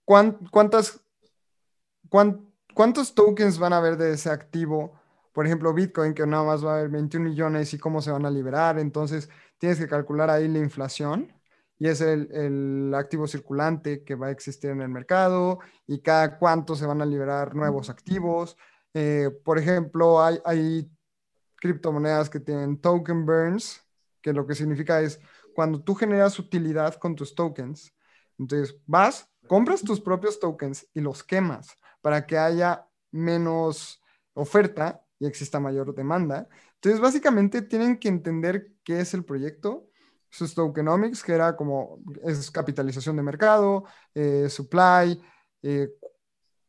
cuántas, 0.06 1.02
cuántos 2.74 3.16
tokens 3.16 3.60
van 3.60 3.74
a 3.74 3.78
haber 3.78 3.98
de 3.98 4.14
ese 4.14 4.30
activo. 4.30 5.00
Por 5.34 5.46
ejemplo, 5.46 5.74
Bitcoin, 5.74 6.14
que 6.14 6.26
nada 6.26 6.44
más 6.44 6.66
va 6.66 6.76
a 6.76 6.78
haber 6.80 6.90
21 6.90 7.30
millones 7.30 7.74
y 7.74 7.78
cómo 7.78 8.02
se 8.02 8.12
van 8.12 8.26
a 8.26 8.32
liberar. 8.32 8.80
Entonces, 8.80 9.30
tienes 9.58 9.80
que 9.80 9.88
calcular 9.88 10.30
ahí 10.30 10.48
la 10.48 10.60
inflación 10.60 11.34
y 11.78 11.88
es 11.90 12.02
el, 12.02 12.94
activo 12.96 13.28
circulante 13.28 14.04
que 14.04 14.16
va 14.16 14.28
a 14.28 14.32
existir 14.32 14.70
en 14.70 14.82
el 14.82 14.90
mercado 14.90 15.60
y 15.88 16.00
cada 16.02 16.38
cuánto 16.40 16.76
se 16.76 16.86
van 16.86 17.02
a 17.02 17.06
liberar 17.06 17.56
nuevos 17.56 17.90
activos. 17.90 18.58
Eh, 18.94 19.30
por 19.44 19.60
ejemplo, 19.60 20.24
hay, 20.24 20.40
hay 20.46 20.90
criptomonedas 21.56 22.30
que 22.30 22.40
tienen 22.40 22.80
token 22.80 23.26
burns, 23.26 23.84
que 24.22 24.34
lo 24.34 24.46
que 24.46 24.56
significa 24.56 25.02
es 25.02 25.20
cuando 25.54 25.82
tú 25.82 25.96
generas 25.96 26.38
utilidad 26.40 26.96
con 26.96 27.16
tus 27.16 27.36
tokens, 27.36 27.94
entonces 28.38 28.78
vas, 28.86 29.30
compras 29.48 29.82
tus 29.82 30.02
propios 30.02 30.40
tokens 30.40 30.88
y 30.94 31.02
los 31.02 31.24
quemas 31.24 31.78
para 32.02 32.26
que 32.26 32.38
haya 32.38 32.88
menos 33.12 34.02
oferta 34.34 35.02
y 35.18 35.26
exista 35.26 35.60
mayor 35.60 35.96
demanda. 35.96 36.48
Entonces, 36.76 37.00
básicamente 37.00 37.62
tienen 37.62 37.98
que 37.98 38.10
entender 38.10 38.74
qué 38.84 39.00
es 39.00 39.14
el 39.14 39.24
proyecto, 39.24 39.88
sus 40.30 40.54
tokenomics, 40.54 41.24
que 41.24 41.34
era 41.34 41.56
como 41.56 42.00
es 42.24 42.52
capitalización 42.52 43.16
de 43.16 43.24
mercado, 43.24 43.86
eh, 44.14 44.50
supply, 44.50 45.22
eh, 45.64 45.90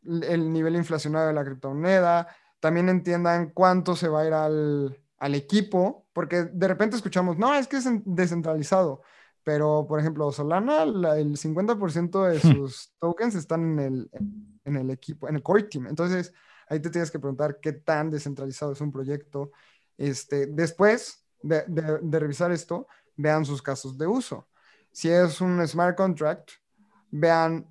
el 0.05 0.53
nivel 0.53 0.77
inflacionario 0.77 1.29
de 1.29 1.35
la 1.35 1.45
criptomoneda, 1.45 2.29
también 2.67 2.89
entiendan 2.89 3.51
cuánto 3.51 3.95
se 3.95 4.09
va 4.09 4.23
a 4.23 4.27
ir 4.27 4.33
al, 4.33 5.01
al 5.19 5.35
equipo, 5.37 6.05
porque 6.13 6.43
de 6.43 6.67
repente 6.67 6.97
escuchamos, 6.97 7.39
no, 7.39 7.55
es 7.55 7.69
que 7.69 7.77
es 7.77 7.85
descentralizado, 8.05 9.03
pero 9.45 9.87
por 9.89 10.01
ejemplo, 10.01 10.33
Solana, 10.33 10.83
el 10.83 11.37
50% 11.37 12.25
de 12.27 12.41
sus 12.41 12.93
tokens 12.99 13.37
están 13.37 13.79
en 13.79 13.79
el, 13.79 14.11
en 14.65 14.77
el 14.77 14.91
equipo, 14.91 15.29
en 15.29 15.37
el 15.37 15.45
core 15.45 15.63
team. 15.63 15.87
Entonces, 15.87 16.35
ahí 16.69 16.81
te 16.81 16.91
tienes 16.91 17.13
que 17.13 17.21
preguntar 17.21 17.61
qué 17.63 17.73
tan 17.73 18.11
descentralizado 18.11 18.73
es 18.73 18.81
un 18.81 18.91
proyecto. 18.91 19.53
Este, 19.97 20.47
después 20.49 21.25
de, 21.43 21.63
de, 21.69 22.01
de 22.03 22.19
revisar 22.19 22.51
esto, 22.51 22.89
vean 23.15 23.45
sus 23.45 23.63
casos 23.63 23.97
de 23.97 24.09
uso. 24.09 24.49
Si 24.91 25.09
es 25.09 25.41
un 25.41 25.65
smart 25.69 25.97
contract, 25.97 26.51
vean 27.13 27.65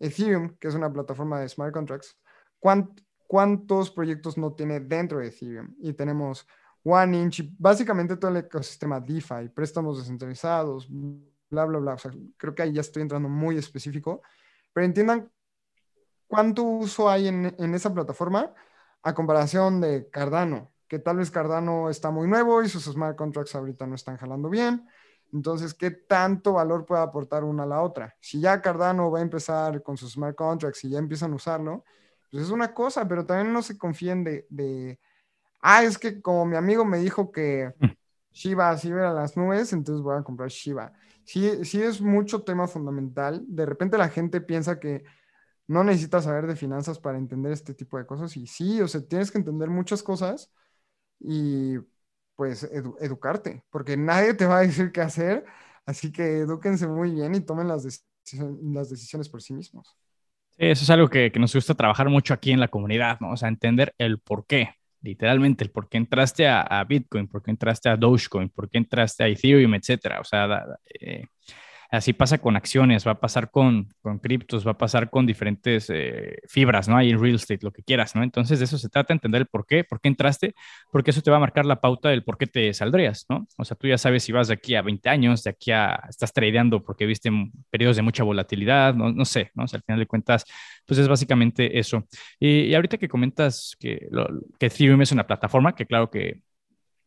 Ethereum, 0.00 0.56
que 0.58 0.66
es 0.66 0.74
una 0.74 0.92
plataforma 0.92 1.38
de 1.38 1.48
smart 1.48 1.72
contracts, 1.72 2.18
cuánto 2.58 3.00
cuántos 3.30 3.92
proyectos 3.92 4.36
no 4.36 4.54
tiene 4.54 4.80
dentro 4.80 5.20
de 5.20 5.28
Ethereum. 5.28 5.76
Y 5.78 5.92
tenemos 5.92 6.48
OneInch, 6.82 7.54
básicamente 7.56 8.16
todo 8.16 8.32
el 8.32 8.38
ecosistema 8.38 8.98
DeFi, 8.98 9.50
préstamos 9.54 9.98
descentralizados, 9.98 10.88
bla, 10.90 11.64
bla, 11.64 11.78
bla. 11.78 11.94
O 11.94 11.98
sea, 11.98 12.10
creo 12.36 12.56
que 12.56 12.62
ahí 12.62 12.72
ya 12.72 12.80
estoy 12.80 13.02
entrando 13.02 13.28
muy 13.28 13.56
específico, 13.56 14.20
pero 14.72 14.84
entiendan 14.84 15.30
cuánto 16.26 16.64
uso 16.64 17.08
hay 17.08 17.28
en, 17.28 17.54
en 17.56 17.72
esa 17.72 17.94
plataforma 17.94 18.52
a 19.00 19.14
comparación 19.14 19.80
de 19.80 20.10
Cardano, 20.10 20.72
que 20.88 20.98
tal 20.98 21.18
vez 21.18 21.30
Cardano 21.30 21.88
está 21.88 22.10
muy 22.10 22.26
nuevo 22.26 22.64
y 22.64 22.68
sus 22.68 22.82
smart 22.82 23.16
contracts 23.16 23.54
ahorita 23.54 23.86
no 23.86 23.94
están 23.94 24.16
jalando 24.16 24.48
bien. 24.48 24.88
Entonces, 25.32 25.72
¿qué 25.72 25.92
tanto 25.92 26.54
valor 26.54 26.84
puede 26.84 27.02
aportar 27.02 27.44
una 27.44 27.62
a 27.62 27.66
la 27.66 27.80
otra? 27.82 28.16
Si 28.18 28.40
ya 28.40 28.60
Cardano 28.60 29.08
va 29.08 29.20
a 29.20 29.22
empezar 29.22 29.84
con 29.84 29.96
sus 29.96 30.14
smart 30.14 30.34
contracts 30.34 30.82
y 30.82 30.90
ya 30.90 30.98
empiezan 30.98 31.30
a 31.30 31.36
usarlo, 31.36 31.84
pues 32.30 32.44
es 32.44 32.50
una 32.50 32.74
cosa, 32.74 33.06
pero 33.08 33.26
también 33.26 33.52
no 33.52 33.62
se 33.62 33.76
confíen 33.78 34.24
de, 34.24 34.98
ah, 35.60 35.82
es 35.84 35.98
que 35.98 36.20
como 36.22 36.46
mi 36.46 36.56
amigo 36.56 36.84
me 36.84 36.98
dijo 36.98 37.32
que 37.32 37.72
mm. 37.78 37.86
Shiba 38.32 38.70
así 38.70 38.90
a 38.92 39.12
las 39.12 39.36
nubes, 39.36 39.72
entonces 39.72 40.02
voy 40.02 40.16
a 40.16 40.22
comprar 40.22 40.48
Shiba. 40.48 40.92
Sí, 41.24 41.64
sí 41.64 41.82
es 41.82 42.00
mucho 42.00 42.42
tema 42.42 42.68
fundamental. 42.68 43.44
De 43.46 43.66
repente 43.66 43.98
la 43.98 44.08
gente 44.08 44.40
piensa 44.40 44.78
que 44.78 45.04
no 45.66 45.84
necesitas 45.84 46.24
saber 46.24 46.46
de 46.46 46.56
finanzas 46.56 46.98
para 46.98 47.18
entender 47.18 47.52
este 47.52 47.74
tipo 47.74 47.98
de 47.98 48.06
cosas. 48.06 48.36
Y 48.36 48.46
sí, 48.46 48.80
o 48.80 48.88
sea, 48.88 49.00
tienes 49.02 49.30
que 49.30 49.38
entender 49.38 49.68
muchas 49.70 50.02
cosas 50.02 50.52
y 51.20 51.76
pues 52.36 52.64
educarte, 52.64 53.64
porque 53.70 53.96
nadie 53.96 54.34
te 54.34 54.46
va 54.46 54.58
a 54.58 54.62
decir 54.62 54.92
qué 54.92 55.02
hacer. 55.02 55.44
Así 55.86 56.12
que 56.12 56.38
edúquense 56.40 56.86
muy 56.86 57.12
bien 57.12 57.34
y 57.34 57.40
tomen 57.40 57.68
las, 57.68 57.84
las 58.62 58.90
decisiones 58.90 59.28
por 59.28 59.42
sí 59.42 59.54
mismos. 59.54 59.96
Eso 60.60 60.84
es 60.84 60.90
algo 60.90 61.08
que, 61.08 61.32
nos 61.36 61.54
gusta 61.54 61.74
trabajar 61.74 62.10
mucho 62.10 62.34
aquí 62.34 62.52
en 62.52 62.60
la 62.60 62.68
comunidad, 62.68 63.18
¿no? 63.20 63.30
O 63.32 63.36
sea, 63.38 63.48
entender 63.48 63.94
el 63.96 64.18
por 64.18 64.46
qué, 64.46 64.74
literalmente, 65.00 65.64
el 65.64 65.70
por 65.70 65.88
qué 65.88 65.96
entraste 65.96 66.46
a, 66.46 66.84
Bitcoin, 66.86 67.28
por 67.28 67.42
qué 67.42 67.50
entraste 67.50 67.88
a 67.88 67.96
Dogecoin, 67.96 68.50
por 68.50 68.68
qué 68.68 68.76
entraste 68.76 69.24
a 69.24 69.28
Ethereum, 69.28 69.72
etcétera. 69.74 70.20
O 70.20 70.24
sea, 70.24 70.66
eh, 71.00 71.24
Así 71.90 72.12
pasa 72.12 72.38
con 72.38 72.56
acciones, 72.56 73.06
va 73.06 73.12
a 73.12 73.20
pasar 73.20 73.50
con, 73.50 73.88
con 74.00 74.18
criptos, 74.20 74.64
va 74.66 74.72
a 74.72 74.78
pasar 74.78 75.10
con 75.10 75.26
diferentes 75.26 75.90
eh, 75.90 76.36
fibras, 76.46 76.88
¿no? 76.88 76.96
Hay 76.96 77.10
en 77.10 77.20
real 77.20 77.34
estate, 77.34 77.60
lo 77.62 77.72
que 77.72 77.82
quieras, 77.82 78.14
¿no? 78.14 78.22
Entonces 78.22 78.60
de 78.60 78.66
eso 78.66 78.78
se 78.78 78.88
trata, 78.88 79.12
entender 79.12 79.40
el 79.42 79.46
por 79.46 79.66
qué, 79.66 79.82
por 79.82 80.00
qué 80.00 80.08
entraste, 80.08 80.54
porque 80.92 81.10
eso 81.10 81.20
te 81.20 81.30
va 81.32 81.38
a 81.38 81.40
marcar 81.40 81.66
la 81.66 81.80
pauta 81.80 82.10
del 82.10 82.22
por 82.22 82.38
qué 82.38 82.46
te 82.46 82.72
saldrías, 82.74 83.26
¿no? 83.28 83.48
O 83.56 83.64
sea, 83.64 83.76
tú 83.76 83.88
ya 83.88 83.98
sabes 83.98 84.22
si 84.22 84.30
vas 84.30 84.46
de 84.48 84.54
aquí 84.54 84.76
a 84.76 84.82
20 84.82 85.08
años, 85.08 85.42
de 85.42 85.50
aquí 85.50 85.72
a, 85.72 86.00
estás 86.08 86.32
tradeando 86.32 86.84
porque 86.84 87.06
viste 87.06 87.30
periodos 87.70 87.96
de 87.96 88.02
mucha 88.02 88.22
volatilidad, 88.22 88.94
no, 88.94 89.12
no 89.12 89.24
sé, 89.24 89.50
¿no? 89.54 89.64
O 89.64 89.66
sea, 89.66 89.78
al 89.78 89.82
final 89.82 89.98
de 89.98 90.06
cuentas, 90.06 90.44
pues 90.86 91.00
es 91.00 91.08
básicamente 91.08 91.78
eso. 91.78 92.06
Y, 92.38 92.72
ahorita 92.74 92.98
que 92.98 93.08
comentas 93.08 93.76
que, 93.80 94.06
lo, 94.10 94.28
que 94.58 94.66
Ethereum 94.66 95.02
es 95.02 95.12
una 95.12 95.26
plataforma, 95.26 95.74
que 95.74 95.86
claro 95.86 96.10
que 96.10 96.42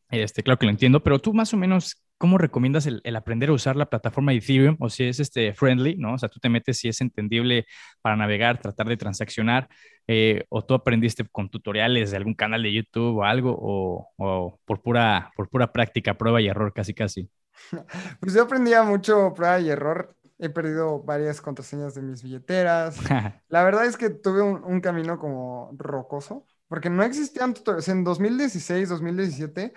este, 0.10 0.44
claro 0.44 0.60
que 0.60 0.66
lo 0.66 0.72
entiendo, 0.72 1.02
pero 1.02 1.20
tú 1.20 1.34
más 1.34 1.54
o 1.54 1.58
menos, 1.58 2.04
¿cómo 2.18 2.38
recomiendas 2.38 2.86
el, 2.86 3.16
aprender 3.16 3.50
a 3.50 3.54
usar 3.54 3.76
la 3.76 3.90
plataforma 3.90 4.32
de 4.32 4.38
Ethereum? 4.38 4.78
O 4.80 4.90
si 4.90 5.06
es 5.06 5.20
este, 5.20 5.54
friendly, 5.54 5.96
¿no? 5.98 6.14
O 6.14 6.18
sea, 6.18 6.30
tú 6.30 6.40
te 6.40 6.50
metes 6.50 6.78
si 6.78 6.88
es 6.88 7.02
entendible 7.02 7.66
para 8.02 8.16
navegar, 8.16 8.62
tratar 8.62 8.88
de 8.88 8.98
transaccionar, 8.98 9.68
eh, 10.08 10.46
o 10.50 10.64
tú 10.64 10.74
aprendiste 10.74 11.26
con 11.32 11.50
tutoriales 11.50 12.12
de 12.12 12.18
algún 12.18 12.36
canal 12.36 12.62
de 12.62 12.74
YouTube 12.74 13.18
o 13.18 13.24
algo, 13.24 13.56
o, 13.58 14.60
por, 14.66 14.82
pura, 14.82 15.32
por 15.36 15.50
pura 15.50 15.72
práctica, 15.72 16.18
prueba 16.18 16.42
y 16.42 16.48
error, 16.48 16.74
casi 16.74 16.94
casi. 16.94 17.30
Pues 18.20 18.34
yo 18.34 18.44
aprendía 18.44 18.84
mucho 18.84 19.34
prueba 19.36 19.60
y 19.60 19.70
error. 19.70 20.16
He 20.40 20.50
perdido 20.50 21.02
varias 21.04 21.42
contraseñas 21.42 21.96
de 21.96 22.02
mis 22.02 22.22
billeteras. 22.22 22.98
La 23.50 23.64
verdad 23.64 23.86
es 23.86 23.98
que 23.98 24.10
tuve 24.10 24.42
un, 24.42 24.64
un 24.64 24.82
camino 24.82 25.18
como 25.18 25.72
rocoso, 25.78 26.46
porque 26.68 26.90
no 26.90 27.04
existían 27.04 27.54
tutoriales. 27.54 27.88
En 27.88 28.04
2016, 28.04 28.90
2017 28.90 29.74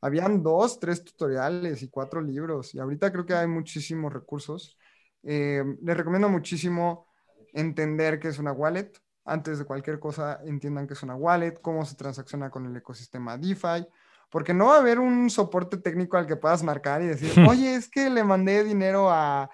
habían 0.00 0.42
dos, 0.42 0.78
tres 0.78 1.04
tutoriales 1.04 1.82
y 1.82 1.88
cuatro 1.88 2.20
libros. 2.20 2.74
Y 2.74 2.78
ahorita 2.78 3.10
creo 3.10 3.26
que 3.26 3.34
hay 3.34 3.46
muchísimos 3.46 4.12
recursos. 4.12 4.78
Eh, 5.22 5.62
les 5.82 5.96
recomiendo 5.96 6.28
muchísimo 6.28 7.06
entender 7.52 8.18
qué 8.18 8.28
es 8.28 8.38
una 8.38 8.52
wallet. 8.52 8.92
Antes 9.24 9.58
de 9.58 9.64
cualquier 9.64 9.98
cosa, 9.98 10.40
entiendan 10.44 10.86
qué 10.86 10.94
es 10.94 11.02
una 11.02 11.14
wallet, 11.14 11.60
cómo 11.60 11.84
se 11.84 11.96
transacciona 11.96 12.50
con 12.50 12.66
el 12.66 12.76
ecosistema 12.76 13.36
DeFi. 13.36 13.86
porque 14.30 14.52
no 14.52 14.66
va 14.66 14.76
a 14.76 14.80
haber 14.80 14.98
un 14.98 15.30
soporte 15.30 15.78
técnico 15.78 16.18
al 16.18 16.26
que 16.26 16.36
puedas 16.36 16.62
marcar 16.62 17.02
y 17.02 17.06
decir, 17.06 17.32
oye, 17.48 17.74
es 17.74 17.88
que 17.88 18.10
le 18.10 18.24
mandé 18.24 18.62
dinero 18.62 19.10
a 19.10 19.50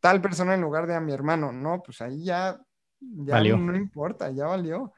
tal 0.00 0.20
persona 0.20 0.54
en 0.54 0.60
lugar 0.60 0.86
de 0.86 0.94
a 0.94 1.00
mi 1.00 1.12
hermano. 1.12 1.52
No, 1.52 1.82
pues 1.82 2.00
ahí 2.02 2.24
ya, 2.24 2.60
ya 3.00 3.40
no 3.40 3.76
importa, 3.76 4.30
ya 4.30 4.46
valió. 4.46 4.92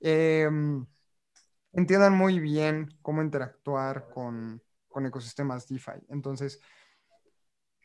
Em, 0.00 0.84
entiendan 1.72 2.16
muy 2.16 2.38
bien 2.38 2.94
cómo 3.02 3.22
interactuar 3.22 4.08
con, 4.08 4.62
con 4.88 5.06
ecosistemas 5.06 5.68
DeFi. 5.68 6.04
Entonces, 6.08 6.60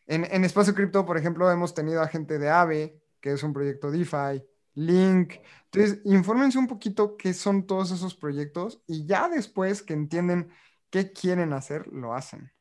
en, 0.08 0.26
en 0.26 0.44
Espacio 0.44 0.74
Cripto, 0.74 1.06
por 1.06 1.18
ejemplo, 1.18 1.50
hemos 1.50 1.74
tenido 1.74 2.02
a 2.02 2.08
gente 2.08 2.38
de 2.38 2.50
AVE, 2.50 3.00
que 3.20 3.32
es 3.32 3.44
un 3.44 3.54
proyecto 3.54 3.92
DeFi, 3.92 4.44
Link. 4.76 5.36
Entonces, 5.72 6.02
infórmense 6.06 6.58
un 6.58 6.68
poquito 6.68 7.18
qué 7.18 7.34
son 7.34 7.66
todos 7.66 7.92
esos 7.92 8.16
proyectos 8.16 8.82
y 8.88 9.06
ya 9.06 9.30
después 9.30 9.82
que 9.82 9.94
entienden 9.94 10.50
qué 10.90 11.12
quieren 11.12 11.54
hacer, 11.54 11.88
lo 11.88 12.14
hacen. 12.14 12.52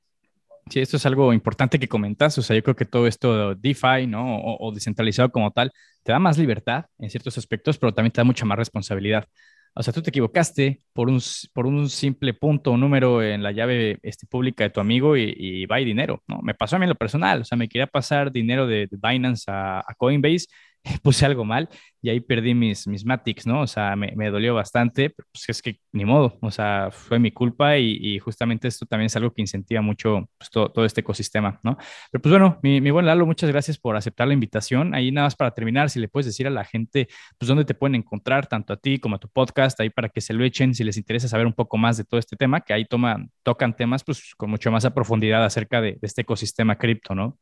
Sí, 0.71 0.81
esto 0.81 0.97
es 0.97 1.05
algo 1.05 1.33
importante 1.33 1.79
que 1.79 1.89
comentas. 1.89 2.39
O 2.39 2.43
sea, 2.43 2.57
yo 2.57 2.63
creo 2.63 2.77
que 2.77 2.87
todo 2.87 3.07
esto 3.07 3.55
DeFi, 3.55 4.07
¿no? 4.07 4.39
O, 4.39 4.69
o, 4.69 4.73
descentralizado 4.73 5.31
como 5.31 5.51
tal, 5.51 5.71
te 6.03 6.13
da 6.13 6.19
más 6.19 6.39
libertad 6.39 6.87
en 6.99 7.11
ciertos 7.11 7.37
aspectos, 7.37 7.79
pero 7.79 7.93
también 7.93 8.13
te 8.13 8.21
da 8.21 8.25
mucha 8.25 8.47
más 8.47 8.57
responsabilidad. 8.57 9.29
O 9.77 9.83
sea, 9.83 9.93
tú 9.93 10.03
te 10.03 10.11
equivocaste 10.11 10.83
por 10.93 11.09
un, 11.09 11.21
por 11.53 11.67
un 11.67 11.89
simple 11.89 12.33
punto 12.35 12.73
o 12.73 12.77
número 12.77 13.23
en 13.23 13.43
la 13.43 13.53
llave 13.53 13.99
este, 14.03 14.27
pública 14.27 14.65
de 14.65 14.71
tu 14.71 14.81
amigo 14.81 15.17
y, 15.17 15.67
va 15.67 15.81
y 15.81 15.85
dinero, 15.85 16.23
¿no? 16.29 16.41
Me 16.43 16.55
pasó 16.55 16.77
a 16.77 16.79
mí 16.79 16.85
en 16.85 16.91
lo 16.91 16.95
personal, 16.95 17.41
o 17.41 17.45
sea, 17.45 17.59
me 17.59 17.69
quería 17.69 17.87
pasar 17.89 18.31
dinero 18.31 18.67
de, 18.67 18.89
Binance 18.93 19.51
a, 19.51 19.81
a 19.81 19.95
Coinbase 19.97 20.47
puse 21.03 21.27
algo 21.27 21.45
mal 21.45 21.69
y 22.03 22.11
ahí 22.11 22.21
perdí 22.21 22.55
mis, 22.55 22.87
mis 22.87 23.05
Matics, 23.05 23.47
¿no? 23.47 23.63
O 23.63 23.67
sea, 23.67 23.97
me, 23.97 24.13
me 24.15 24.31
dolió 24.31 24.55
bastante, 24.55 25.11
pero 25.11 25.27
pues 25.33 25.49
es 25.49 25.63
que 25.63 25.81
ni 25.93 26.05
modo, 26.05 26.37
o 26.43 26.51
sea, 26.51 26.91
fue 26.91 27.19
mi 27.19 27.31
culpa 27.33 27.79
y, 27.79 28.19
justamente 28.19 28.69
esto 28.69 28.87
también 28.87 29.07
es 29.07 29.17
algo 29.17 29.33
que 29.33 29.41
incentiva 29.43 29.81
mucho 29.81 30.29
pues, 30.39 30.51
todo, 30.51 30.85
este 30.85 31.01
ecosistema, 31.01 31.61
¿no? 31.63 31.77
Pero 32.11 32.23
pues 32.23 32.31
bueno, 32.31 32.59
mi, 32.63 32.81
mi, 32.81 32.91
buen 32.91 33.07
Lalo, 33.07 33.25
muchas 33.27 33.51
gracias 33.51 33.79
por 33.79 33.97
aceptar 33.97 34.29
la 34.29 34.35
invitación. 34.35 34.95
Ahí 34.95 35.11
nada 35.11 35.27
más 35.27 35.37
para 35.37 35.53
terminar, 35.53 35.89
si 35.89 35.99
le 35.99 36.09
puedes 36.09 36.27
decir 36.27 36.47
a 36.47 36.51
la 36.51 36.65
gente, 36.65 37.09
pues 37.39 37.49
dónde 37.49 37.65
te 37.65 37.75
pueden 37.75 37.95
encontrar, 37.95 38.47
tanto 38.47 38.75
a 38.75 38.77
ti 38.77 38.99
como 38.99 39.17
a 39.17 39.19
tu 39.19 39.29
podcast, 39.29 39.81
ahí 39.81 39.91
para 39.91 40.09
que 40.11 40.21
se 40.21 40.35
lo 40.35 40.45
echen, 40.45 40.75
si 40.75 40.85
les 40.85 40.97
interesa 40.99 41.29
saber 41.29 41.47
un 41.47 41.55
poco 41.55 41.79
más 41.79 41.97
de 41.97 42.05
todo 42.05 42.21
este 42.21 42.37
tema, 42.37 42.61
que 42.61 42.75
ahí 42.75 42.85
toman, 42.85 43.31
tocan 43.43 43.75
temas 43.75 44.05
pues 44.05 44.35
con 44.37 44.51
mucho 44.51 44.71
más 44.71 44.85
a 44.85 44.95
profundidad 44.95 45.45
acerca 45.45 45.81
de 45.81 45.99
este 46.03 46.23
ecosistema 46.23 46.77
cripto, 46.77 47.15
¿no? 47.15 47.39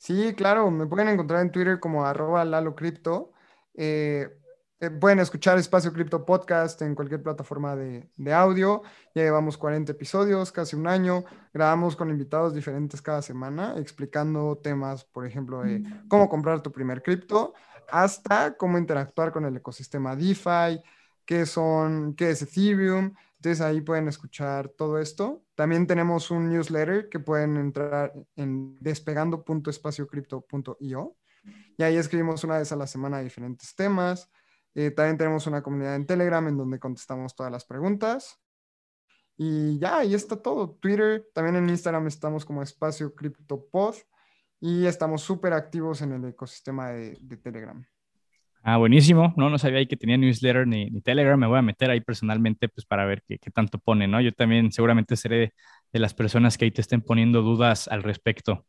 Sí, 0.00 0.32
claro, 0.34 0.70
me 0.70 0.86
pueden 0.86 1.08
encontrar 1.08 1.42
en 1.42 1.52
Twitter 1.52 1.78
como 1.78 2.06
arroba 2.06 2.42
Lalo 2.42 2.74
Cripto. 2.74 3.32
Eh, 3.74 4.30
eh, 4.80 4.88
pueden 4.88 5.18
escuchar 5.18 5.58
Espacio 5.58 5.92
Cripto 5.92 6.24
Podcast 6.24 6.80
en 6.80 6.94
cualquier 6.94 7.22
plataforma 7.22 7.76
de, 7.76 8.08
de, 8.16 8.32
audio. 8.32 8.80
Ya 9.14 9.24
llevamos 9.24 9.58
40 9.58 9.92
episodios, 9.92 10.52
casi 10.52 10.74
un 10.74 10.86
año. 10.86 11.24
Grabamos 11.52 11.96
con 11.96 12.08
invitados 12.08 12.54
diferentes 12.54 13.02
cada 13.02 13.20
semana, 13.20 13.74
explicando 13.76 14.56
temas, 14.56 15.04
por 15.04 15.26
ejemplo, 15.26 15.60
de 15.60 15.82
cómo 16.08 16.30
comprar 16.30 16.62
tu 16.62 16.72
primer 16.72 17.02
cripto, 17.02 17.52
hasta 17.90 18.56
cómo 18.56 18.78
interactuar 18.78 19.32
con 19.32 19.44
el 19.44 19.58
ecosistema 19.58 20.16
DeFi, 20.16 20.80
qué 21.26 21.44
son, 21.44 22.14
qué 22.14 22.30
es 22.30 22.40
Ethereum. 22.40 23.14
Entonces 23.40 23.60
ahí 23.62 23.80
pueden 23.80 24.06
escuchar 24.06 24.68
todo 24.68 24.98
esto. 24.98 25.42
También 25.54 25.86
tenemos 25.86 26.30
un 26.30 26.50
newsletter 26.50 27.08
que 27.08 27.20
pueden 27.20 27.56
entrar 27.56 28.12
en 28.36 28.76
despegando.espaciocrypto.io 28.80 31.16
y 31.78 31.82
ahí 31.82 31.96
escribimos 31.96 32.44
una 32.44 32.58
vez 32.58 32.70
a 32.70 32.76
la 32.76 32.86
semana 32.86 33.20
diferentes 33.20 33.74
temas. 33.74 34.30
Eh, 34.74 34.90
también 34.90 35.16
tenemos 35.16 35.46
una 35.46 35.62
comunidad 35.62 35.94
en 35.94 36.04
Telegram 36.04 36.46
en 36.48 36.58
donde 36.58 36.78
contestamos 36.78 37.34
todas 37.34 37.50
las 37.50 37.64
preguntas. 37.64 38.38
Y 39.38 39.78
ya, 39.78 40.00
ahí 40.00 40.12
está 40.12 40.36
todo. 40.36 40.72
Twitter, 40.72 41.26
también 41.32 41.56
en 41.56 41.70
Instagram 41.70 42.08
estamos 42.08 42.44
como 42.44 42.62
Espacio 42.62 43.14
Pod 43.72 43.94
y 44.60 44.84
estamos 44.84 45.22
súper 45.22 45.54
activos 45.54 46.02
en 46.02 46.12
el 46.12 46.26
ecosistema 46.26 46.90
de 46.90 47.16
Telegram. 47.42 47.82
Ah, 48.62 48.76
buenísimo. 48.76 49.32
No, 49.36 49.48
no 49.48 49.58
sabía 49.58 49.78
ahí 49.78 49.86
que 49.86 49.96
tenía 49.96 50.16
newsletter 50.16 50.66
ni, 50.66 50.90
ni, 50.90 51.00
Telegram. 51.00 51.38
Me 51.38 51.46
voy 51.46 51.58
a 51.58 51.62
meter 51.62 51.90
ahí 51.90 52.00
personalmente 52.00 52.68
pues 52.68 52.84
para 52.86 53.06
ver 53.06 53.22
qué, 53.26 53.38
qué, 53.38 53.50
tanto 53.50 53.78
pone, 53.78 54.06
¿no? 54.06 54.20
Yo 54.20 54.32
también 54.32 54.70
seguramente 54.70 55.16
seré 55.16 55.54
de 55.92 55.98
las 55.98 56.14
personas 56.14 56.58
que 56.58 56.66
ahí 56.66 56.70
te 56.70 56.82
estén 56.82 57.00
poniendo 57.00 57.42
dudas 57.42 57.88
al 57.88 58.02
respecto. 58.02 58.66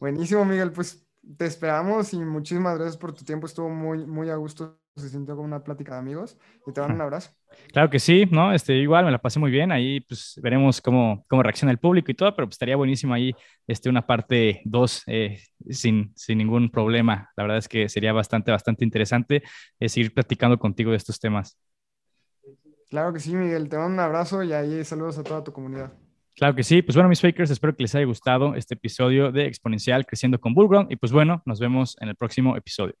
Buenísimo, 0.00 0.44
Miguel. 0.44 0.72
Pues 0.72 1.06
te 1.36 1.46
esperamos 1.46 2.12
y 2.14 2.18
muchísimas 2.18 2.76
gracias 2.76 2.96
por 2.96 3.12
tu 3.12 3.24
tiempo. 3.24 3.46
Estuvo 3.46 3.68
muy, 3.68 4.06
muy 4.06 4.30
a 4.30 4.36
gusto 4.36 4.80
se 4.96 5.08
sintió 5.08 5.34
como 5.34 5.46
una 5.46 5.62
plática 5.62 5.92
de 5.94 5.98
amigos 5.98 6.38
y 6.66 6.72
te 6.72 6.80
dan 6.80 6.92
un 6.92 7.00
abrazo. 7.00 7.30
Claro 7.72 7.90
que 7.90 7.98
sí, 7.98 8.26
¿no? 8.30 8.52
Este, 8.52 8.74
igual 8.74 9.04
me 9.04 9.10
la 9.10 9.18
pasé 9.18 9.38
muy 9.38 9.50
bien, 9.50 9.72
ahí 9.72 10.00
pues 10.00 10.38
veremos 10.42 10.80
cómo, 10.80 11.24
cómo 11.28 11.42
reacciona 11.42 11.72
el 11.72 11.78
público 11.78 12.10
y 12.10 12.14
todo, 12.14 12.34
pero 12.34 12.46
pues 12.46 12.54
estaría 12.54 12.76
buenísimo 12.76 13.14
ahí 13.14 13.34
este, 13.66 13.88
una 13.88 14.06
parte 14.06 14.62
2 14.64 15.02
eh, 15.06 15.40
sin, 15.70 16.12
sin 16.16 16.38
ningún 16.38 16.70
problema. 16.70 17.30
La 17.36 17.44
verdad 17.44 17.58
es 17.58 17.68
que 17.68 17.88
sería 17.88 18.12
bastante, 18.12 18.50
bastante 18.50 18.84
interesante 18.84 19.42
eh, 19.78 19.88
seguir 19.88 20.14
platicando 20.14 20.58
contigo 20.58 20.90
de 20.90 20.96
estos 20.96 21.20
temas. 21.20 21.58
Claro 22.88 23.12
que 23.12 23.20
sí, 23.20 23.34
Miguel, 23.34 23.68
te 23.68 23.76
mando 23.76 23.94
un 23.94 24.00
abrazo 24.00 24.42
y 24.42 24.52
ahí 24.52 24.84
saludos 24.84 25.18
a 25.18 25.24
toda 25.24 25.42
tu 25.42 25.52
comunidad. 25.52 25.92
Claro 26.36 26.54
que 26.54 26.62
sí. 26.62 26.82
Pues 26.82 26.94
bueno, 26.94 27.08
mis 27.08 27.20
fakers, 27.20 27.50
espero 27.50 27.74
que 27.74 27.82
les 27.82 27.94
haya 27.94 28.04
gustado 28.04 28.54
este 28.54 28.74
episodio 28.74 29.32
de 29.32 29.46
Exponencial 29.46 30.04
Creciendo 30.06 30.38
con 30.38 30.54
Bullground. 30.54 30.92
Y 30.92 30.96
pues 30.96 31.10
bueno, 31.10 31.42
nos 31.46 31.58
vemos 31.58 31.96
en 32.00 32.08
el 32.08 32.14
próximo 32.14 32.56
episodio. 32.56 32.94